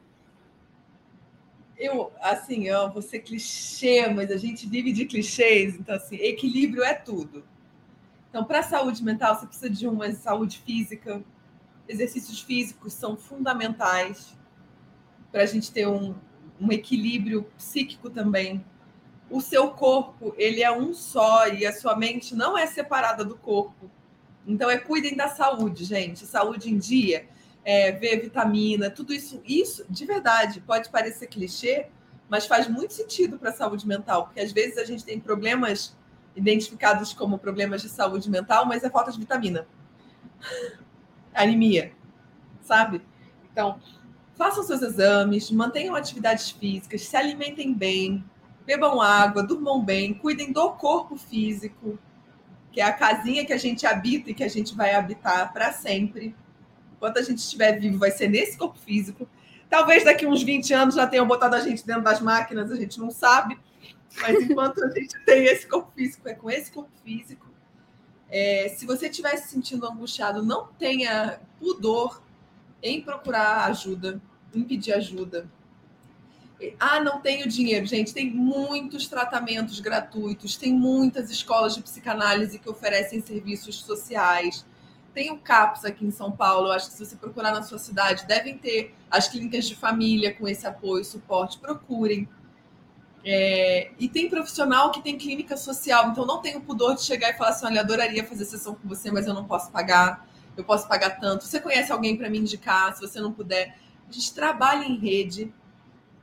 Eu, 1.80 2.12
assim, 2.20 2.68
eu 2.68 2.92
vou 2.92 3.02
ser 3.02 3.20
clichê, 3.20 4.10
mas 4.10 4.30
a 4.32 4.38
gente 4.38 4.68
vive 4.68 4.92
de 4.92 5.06
clichês, 5.06 5.76
então 5.76 5.96
assim, 5.96 6.18
equilíbrio 6.18 6.84
é 6.84 6.94
tudo. 6.94 7.46
Então, 8.30 8.44
para 8.44 8.60
a 8.60 8.64
saúde 8.64 9.02
mental, 9.02 9.34
você 9.34 9.48
precisa 9.48 9.70
de 9.70 9.88
uma 9.88 10.12
saúde 10.12 10.60
física, 10.60 11.24
exercícios 11.88 12.42
físicos 12.42 12.92
são 12.92 13.16
fundamentais 13.16 14.38
para 15.32 15.44
a 15.44 15.46
gente 15.46 15.72
ter 15.72 15.88
um, 15.88 16.14
um 16.60 16.70
equilíbrio 16.70 17.44
psíquico 17.58 18.10
também. 18.10 18.64
O 19.30 19.40
seu 19.40 19.72
corpo, 19.72 20.36
ele 20.38 20.62
é 20.62 20.72
um 20.72 20.94
só 20.94 21.48
e 21.48 21.66
a 21.66 21.72
sua 21.72 21.96
mente 21.96 22.36
não 22.36 22.58
é 22.58 22.68
separada 22.68 23.24
do 23.24 23.38
corpo. 23.38 23.90
Então, 24.46 24.70
é 24.70 24.78
cuidem 24.78 25.16
da 25.16 25.30
saúde, 25.30 25.86
gente. 25.86 26.26
Saúde 26.26 26.70
em 26.70 26.78
dia, 26.78 27.26
é, 27.64 27.91
ver 27.91 28.22
vitamina, 28.22 28.89
tudo 28.89 29.14
isso, 29.14 29.41
isso 29.45 29.86
de 29.89 30.05
verdade 30.05 30.62
pode 30.62 30.89
parecer 30.89 31.28
clichê, 31.28 31.88
mas 32.30 32.45
faz 32.45 32.68
muito 32.68 32.93
sentido 32.93 33.38
para 33.38 33.49
a 33.49 33.53
saúde 33.53 33.88
mental, 33.88 34.26
porque 34.26 34.39
às 34.39 34.51
vezes 34.51 34.78
a 34.78 34.86
gente 34.86 35.03
tem 35.03 35.20
problemas 35.20 35.97
identificados 36.36 37.14
como 37.14 37.38
problemas 37.38 37.82
de 37.82 37.89
saúde 37.89 38.30
mental, 38.30 38.66
mas 38.66 38.84
é 38.84 38.89
falta 38.89 39.12
de 39.12 39.20
vitamina 39.20 39.68
anemia, 41.34 41.91
sabe? 42.62 43.01
Então, 43.51 43.80
façam 44.36 44.64
seus 44.64 44.82
exames, 44.82 45.51
mantenham 45.51 45.95
atividades 45.95 46.51
físicas, 46.51 47.01
se 47.01 47.16
alimentem 47.18 47.74
bem, 47.74 48.24
bebam 48.66 49.01
água, 49.01 49.43
durmam 49.43 49.84
bem, 49.84 50.14
cuidem 50.14 50.51
do 50.51 50.72
corpo 50.74 51.18
físico, 51.18 51.99
que 52.72 52.80
é 52.80 52.84
a 52.84 52.93
casinha 52.93 53.45
que 53.45 53.51
a 53.51 53.57
gente 53.57 53.86
habita 53.86 54.30
e 54.30 54.34
que 54.34 54.43
a 54.43 54.47
gente 54.47 54.76
vai 54.76 54.93
habitar 54.93 55.51
para 55.51 55.74
sempre. 55.74 56.36
Enquanto 57.00 57.18
a 57.18 57.22
gente 57.24 57.39
estiver 57.39 57.80
vivo, 57.80 57.97
vai 57.97 58.12
ser 58.12 58.28
nesse 58.28 58.58
corpo 58.58 58.78
físico. 58.78 59.28
Talvez 59.70 60.04
daqui 60.04 60.28
uns 60.28 60.43
20 60.43 60.74
anos 60.74 60.95
já 60.95 61.08
tenham 61.08 61.26
botado 61.26 61.56
a 61.56 61.62
gente 61.62 61.86
dentro 61.86 62.04
das 62.04 62.20
máquinas, 62.20 62.72
a 62.72 62.76
gente 62.76 63.00
não 63.00 63.10
sabe. 63.10 63.58
Mas 64.22 64.43
enquanto 64.43 64.84
a 64.84 64.89
gente 64.89 65.18
tem 65.26 65.45
esse 65.45 65.66
corpo 65.66 65.91
físico, 65.95 66.28
é 66.28 66.34
com 66.34 66.52
esse 66.52 66.72
corpo 66.72 66.91
físico 67.04 67.50
é, 68.30 68.70
se 68.70 68.86
você 68.86 69.08
estiver 69.08 69.36
se 69.38 69.50
sentindo 69.50 69.88
angustiado, 69.88 70.43
não 70.43 70.68
tenha 70.78 71.41
pudor 71.60 72.22
em 72.82 73.02
procurar 73.02 73.66
ajuda, 73.66 74.22
em 74.54 74.64
pedir 74.64 74.93
ajuda. 74.93 75.50
Ah, 76.80 77.00
não 77.00 77.22
tenho 77.22 77.47
dinheiro. 77.47 77.86
Gente, 77.86 78.14
tem 78.14 78.30
muitos 78.30 79.08
tratamentos 79.08 79.80
gratuitos, 79.80 80.58
tem 80.58 80.74
muitas 80.74 81.32
escolas 81.32 81.74
de 81.74 81.82
psicanálise 81.82 82.60
que 82.60 82.70
oferecem 82.70 83.22
serviços 83.22 83.80
sociais. 83.80 84.66
Tem 85.20 85.32
o 85.32 85.38
CAPS 85.38 85.84
aqui 85.84 86.06
em 86.06 86.12
São 86.12 86.32
Paulo, 86.32 86.68
eu 86.68 86.72
acho 86.72 86.88
que 86.88 86.94
se 86.94 87.06
você 87.06 87.18
procurar 87.18 87.52
na 87.52 87.62
sua 87.62 87.78
cidade, 87.78 88.26
devem 88.26 88.58
ter 88.58 88.96
as 89.12 89.28
clínicas 89.28 89.68
de 89.68 89.76
família 89.76 90.34
com 90.34 90.48
esse 90.48 90.66
apoio, 90.66 91.04
suporte. 91.04 91.60
Procurem. 91.60 92.26
É, 93.26 93.92
e 94.00 94.08
tem 94.08 94.30
profissional 94.30 94.92
que 94.92 95.02
tem 95.04 95.18
clínica 95.18 95.58
social, 95.58 96.10
então 96.10 96.26
não 96.26 96.40
tem 96.40 96.56
o 96.56 96.62
pudor 96.62 96.96
de 96.96 97.02
chegar 97.02 97.32
e 97.32 97.34
falar 97.34 97.50
assim: 97.50 97.66
olha, 97.66 97.82
adoraria 97.82 98.24
fazer 98.24 98.46
sessão 98.46 98.76
com 98.76 98.88
você, 98.88 99.12
mas 99.12 99.28
eu 99.28 99.34
não 99.34 99.44
posso 99.44 99.70
pagar, 99.72 100.26
eu 100.56 100.64
posso 100.64 100.88
pagar 100.88 101.20
tanto. 101.20 101.44
Você 101.44 101.60
conhece 101.60 101.92
alguém 101.92 102.16
para 102.16 102.30
me 102.30 102.40
indicar? 102.40 102.96
Se 102.96 103.02
você 103.02 103.20
não 103.20 103.34
puder, 103.34 103.78
a 104.08 104.12
gente 104.14 104.34
trabalha 104.34 104.86
em 104.86 104.98
rede. 104.98 105.54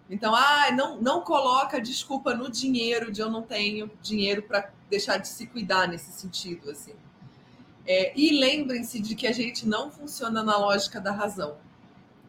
Então, 0.08 0.34
ah, 0.34 0.70
não, 0.72 1.02
não 1.02 1.20
coloca 1.20 1.78
desculpa 1.82 2.32
no 2.32 2.50
dinheiro 2.50 3.12
de 3.12 3.20
eu 3.20 3.30
não 3.30 3.42
tenho 3.42 3.90
dinheiro 4.00 4.40
para 4.44 4.70
deixar 4.88 5.18
de 5.18 5.28
se 5.28 5.46
cuidar 5.46 5.86
nesse 5.86 6.12
sentido, 6.12 6.70
assim. 6.70 6.94
É, 7.86 8.12
e 8.18 8.38
lembrem-se 8.38 9.00
de 9.00 9.14
que 9.14 9.26
a 9.26 9.32
gente 9.32 9.66
não 9.66 9.90
funciona 9.90 10.42
na 10.42 10.56
lógica 10.56 11.00
da 11.00 11.12
razão. 11.12 11.56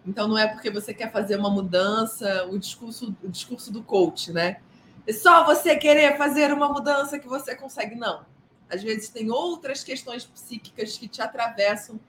Então 0.06 0.28
não 0.28 0.38
é 0.38 0.48
porque 0.48 0.70
você 0.70 0.94
quer 0.94 1.12
fazer 1.12 1.38
uma 1.38 1.50
mudança, 1.50 2.46
o 2.46 2.58
discurso, 2.58 3.16
o 3.24 3.28
discurso 3.28 3.72
do 3.72 3.84
coach, 3.84 4.32
né? 4.32 4.62
É 5.06 5.14
só 5.14 5.46
você 5.46 5.76
querer 5.76 6.18
fazer 6.18 6.54
uma 6.54 6.70
mudança 6.70 7.18
que 7.18 7.28
você 7.28 7.56
consegue, 7.56 7.96
não. 7.96 8.26
Às 8.70 8.84
vezes 8.84 9.10
tem 9.10 9.32
outras 9.32 9.84
questões 9.84 10.26
psíquicas 10.26 10.98
que 10.98 11.08
te 11.08 11.22
atravessam 11.22 12.00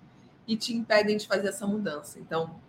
e 0.46 0.56
te 0.56 0.74
impedem 0.74 1.16
de 1.16 1.26
fazer 1.26 1.48
essa 1.48 1.66
mudança. 1.66 2.18
Então, 2.18 2.60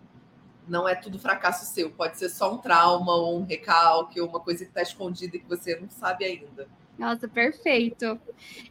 não 0.68 0.88
é 0.88 0.94
tudo 0.94 1.18
fracasso 1.18 1.64
seu, 1.66 1.90
pode 1.90 2.16
ser 2.16 2.28
só 2.28 2.54
um 2.54 2.58
trauma 2.58 3.12
ou 3.14 3.40
um 3.40 3.44
recalque 3.44 4.20
ou 4.20 4.28
uma 4.28 4.38
coisa 4.38 4.64
que 4.64 4.70
está 4.70 4.82
escondida 4.82 5.36
e 5.36 5.40
que 5.40 5.48
você 5.48 5.78
não 5.80 5.90
sabe 5.90 6.24
ainda. 6.24 6.68
Nossa, 7.00 7.26
perfeito. 7.26 8.20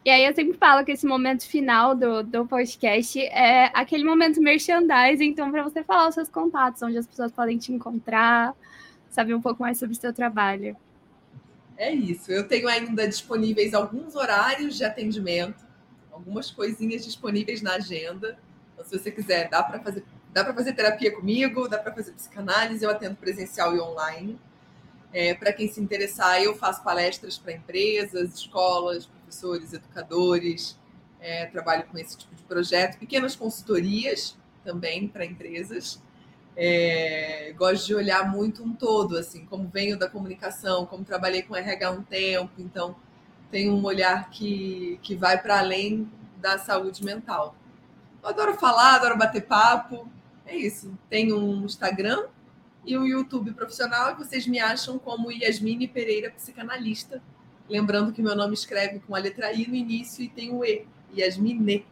E 0.05 0.09
aí 0.11 0.23
eu 0.23 0.35
sempre 0.35 0.55
falo 0.55 0.85
que 0.85 0.91
esse 0.91 1.03
momento 1.03 1.47
final 1.47 1.95
do, 1.95 2.21
do 2.21 2.45
podcast 2.45 3.19
é 3.19 3.71
aquele 3.73 4.03
momento 4.03 4.39
merchandising, 4.39 5.25
então 5.25 5.49
para 5.51 5.63
você 5.63 5.83
falar 5.83 6.07
os 6.07 6.13
seus 6.13 6.29
contatos, 6.29 6.79
onde 6.83 6.95
as 6.95 7.07
pessoas 7.07 7.31
podem 7.31 7.57
te 7.57 7.73
encontrar, 7.73 8.53
saber 9.09 9.33
um 9.33 9.41
pouco 9.41 9.63
mais 9.63 9.79
sobre 9.79 9.95
o 9.95 9.99
seu 9.99 10.13
trabalho. 10.13 10.77
É 11.75 11.91
isso. 11.91 12.31
Eu 12.31 12.47
tenho 12.47 12.67
ainda 12.67 13.07
disponíveis 13.07 13.73
alguns 13.73 14.15
horários 14.15 14.77
de 14.77 14.83
atendimento, 14.83 15.65
algumas 16.11 16.51
coisinhas 16.51 17.03
disponíveis 17.03 17.63
na 17.63 17.77
agenda. 17.77 18.37
Então, 18.73 18.85
se 18.85 18.95
você 18.95 19.09
quiser, 19.09 19.49
dá 19.49 19.63
para 19.63 19.79
fazer, 19.79 20.03
dá 20.31 20.43
para 20.43 20.53
fazer 20.53 20.73
terapia 20.73 21.11
comigo, 21.11 21.67
dá 21.67 21.79
para 21.79 21.91
fazer 21.91 22.11
psicanálise, 22.11 22.85
eu 22.85 22.91
atendo 22.91 23.15
presencial 23.15 23.75
e 23.75 23.79
online. 23.79 24.39
É, 25.11 25.33
para 25.33 25.51
quem 25.51 25.67
se 25.67 25.81
interessar, 25.81 26.41
eu 26.41 26.55
faço 26.55 26.83
palestras 26.83 27.37
para 27.37 27.53
empresas, 27.53 28.33
escolas, 28.35 29.07
professores, 29.07 29.73
educadores, 29.73 30.77
é, 31.19 31.45
trabalho 31.47 31.85
com 31.91 31.97
esse 31.97 32.17
tipo 32.17 32.35
de 32.35 32.43
projeto, 32.43 32.97
pequenas 32.97 33.35
consultorias 33.35 34.37
também 34.63 35.07
para 35.07 35.25
empresas. 35.25 36.01
É, 36.55 37.53
gosto 37.57 37.87
de 37.87 37.95
olhar 37.95 38.29
muito 38.29 38.63
um 38.63 38.73
todo, 38.73 39.17
assim, 39.17 39.45
como 39.45 39.67
venho 39.67 39.97
da 39.97 40.09
comunicação, 40.09 40.85
como 40.85 41.03
trabalhei 41.03 41.41
com 41.41 41.55
RH 41.55 41.87
há 41.87 41.91
um 41.91 42.03
tempo, 42.03 42.51
então 42.59 42.95
tenho 43.49 43.73
um 43.73 43.83
olhar 43.83 44.29
que, 44.29 44.99
que 45.01 45.15
vai 45.15 45.41
para 45.41 45.59
além 45.59 46.09
da 46.37 46.57
saúde 46.57 47.03
mental. 47.03 47.55
Eu 48.21 48.29
adoro 48.29 48.53
falar, 48.55 48.95
adoro 48.95 49.17
bater 49.17 49.45
papo, 49.45 50.07
é 50.45 50.55
isso. 50.55 50.91
Tenho 51.09 51.39
um 51.39 51.65
Instagram, 51.65 52.25
e 52.85 52.97
o 52.97 53.05
YouTube 53.05 53.51
profissional, 53.51 54.15
vocês 54.15 54.47
me 54.47 54.59
acham 54.59 54.97
como 54.97 55.31
Yasmine 55.31 55.87
Pereira, 55.87 56.31
psicanalista. 56.31 57.21
Lembrando 57.69 58.11
que 58.11 58.21
meu 58.21 58.35
nome 58.35 58.53
escreve 58.53 58.99
com 58.99 59.15
a 59.15 59.19
letra 59.19 59.53
I 59.53 59.67
no 59.67 59.75
início 59.75 60.23
e 60.23 60.29
tem 60.29 60.51
o 60.51 60.63
E, 60.63 60.87
Yasmine. 61.15 61.85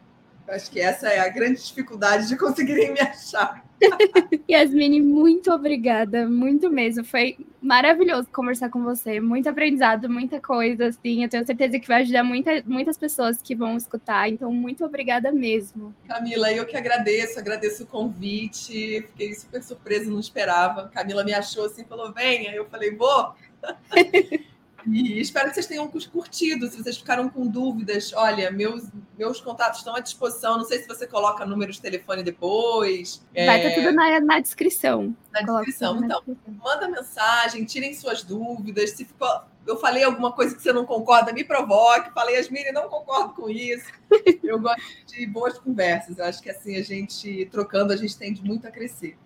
acho 0.48 0.72
que 0.72 0.80
essa 0.80 1.10
é 1.10 1.20
a 1.20 1.30
grande 1.30 1.64
dificuldade 1.64 2.28
de 2.28 2.38
conseguirem 2.38 2.94
me 2.94 3.00
achar. 3.00 3.67
Yasmine, 4.50 5.02
muito 5.02 5.52
obrigada, 5.52 6.28
muito 6.28 6.70
mesmo. 6.70 7.04
Foi 7.04 7.38
maravilhoso 7.62 8.28
conversar 8.32 8.70
com 8.70 8.84
você. 8.84 9.20
Muito 9.20 9.48
aprendizado, 9.50 10.10
muita 10.10 10.40
coisa, 10.40 10.88
assim. 10.88 11.24
Eu 11.24 11.30
tenho 11.30 11.46
certeza 11.46 11.80
que 11.80 11.88
vai 11.88 12.02
ajudar 12.02 12.24
muita, 12.24 12.64
muitas 12.66 12.98
pessoas 12.98 13.42
que 13.42 13.56
vão 13.56 13.78
escutar. 13.78 14.30
Então, 14.30 14.52
muito 14.52 14.84
obrigada 14.86 15.32
mesmo. 15.32 15.94
Camila, 16.08 16.52
eu 16.52 16.66
que 16.66 16.76
agradeço, 16.76 17.40
agradeço 17.40 17.84
o 17.84 17.88
convite. 17.88 19.06
Fiquei 19.08 19.34
super 19.34 19.62
surpresa, 19.62 20.10
não 20.10 20.20
esperava. 20.20 20.90
Camila 20.90 21.24
me 21.24 21.34
achou 21.34 21.66
assim, 21.66 21.84
falou: 21.84 22.12
venha. 22.14 22.52
Eu 22.54 22.66
falei: 22.66 22.96
vou. 22.96 23.36
E 24.86 25.20
espero 25.20 25.50
que 25.50 25.56
vocês 25.56 25.68
tenham 25.68 25.88
curtido. 25.88 26.68
Se 26.68 26.82
vocês 26.82 26.98
ficaram 26.98 27.30
com 27.30 27.48
dúvidas, 27.48 28.14
olha, 28.14 28.52
meus, 28.52 28.84
meus 29.18 29.42
contatos 29.42 29.80
estão 29.80 29.96
à 29.96 30.00
disposição. 30.00 30.58
Não 30.58 30.66
sei 30.66 30.80
se 30.80 30.88
você 30.88 31.08
coloca 31.08 31.46
número 31.46 31.72
de 31.72 31.82
telefone 31.82 32.24
depois. 32.24 33.26
Vai 33.34 33.58
estar 33.58 33.70
é... 33.70 33.76
tudo 33.76 33.92
na, 33.94 34.20
na 34.20 34.40
descrição. 34.40 35.16
Na 35.32 35.42
descrição. 35.42 36.04
Então, 36.04 36.22
manda 36.64 36.88
mensagem, 36.88 37.66
tirem 37.66 37.94
suas 37.94 38.24
dúvidas. 38.24 38.92
Se 38.92 39.04
ficou, 39.04 39.28
eu 39.66 39.78
falei 39.78 40.04
alguma 40.04 40.32
coisa 40.32 40.56
que 40.56 40.62
você 40.62 40.72
não 40.72 40.86
concorda, 40.86 41.34
me 41.34 41.44
provoque. 41.44 42.14
Falei, 42.14 42.36
Yasmine, 42.36 42.72
não 42.72 42.88
concordo 42.88 43.34
com 43.34 43.50
isso. 43.50 43.92
eu 44.44 44.60
gosto 44.60 44.82
de 45.08 45.26
boas 45.26 45.58
conversas. 45.58 46.18
Eu 46.18 46.26
acho 46.26 46.42
que 46.42 46.50
assim, 46.50 46.78
a 46.78 46.84
gente 46.84 47.46
trocando, 47.52 47.92
a 47.92 47.98
gente 47.98 48.18
tende 48.18 48.44
muito 48.44 48.68
a 48.68 48.72
crescer. 48.72 49.18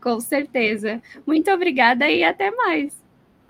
Com 0.00 0.18
certeza. 0.20 1.02
Muito 1.26 1.50
obrigada 1.50 2.08
e 2.08 2.24
até 2.24 2.50
mais. 2.50 3.00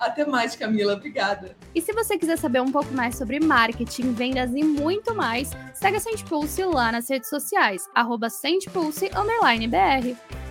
Até 0.00 0.24
mais, 0.24 0.56
Camila. 0.56 0.94
Obrigada. 0.94 1.54
E 1.74 1.80
se 1.82 1.92
você 1.92 2.16
quiser 2.16 2.38
saber 2.38 2.62
um 2.62 2.72
pouco 2.72 2.92
mais 2.94 3.16
sobre 3.16 3.38
marketing, 3.38 4.14
vendas 4.14 4.50
e 4.54 4.64
muito 4.64 5.14
mais, 5.14 5.50
segue 5.74 5.98
a 5.98 6.00
Sente 6.00 6.24
Pulse 6.24 6.64
lá 6.64 6.90
nas 6.90 7.08
redes 7.10 7.28
sociais, 7.28 7.86
arroba 7.94 8.28
BR. 9.68 10.49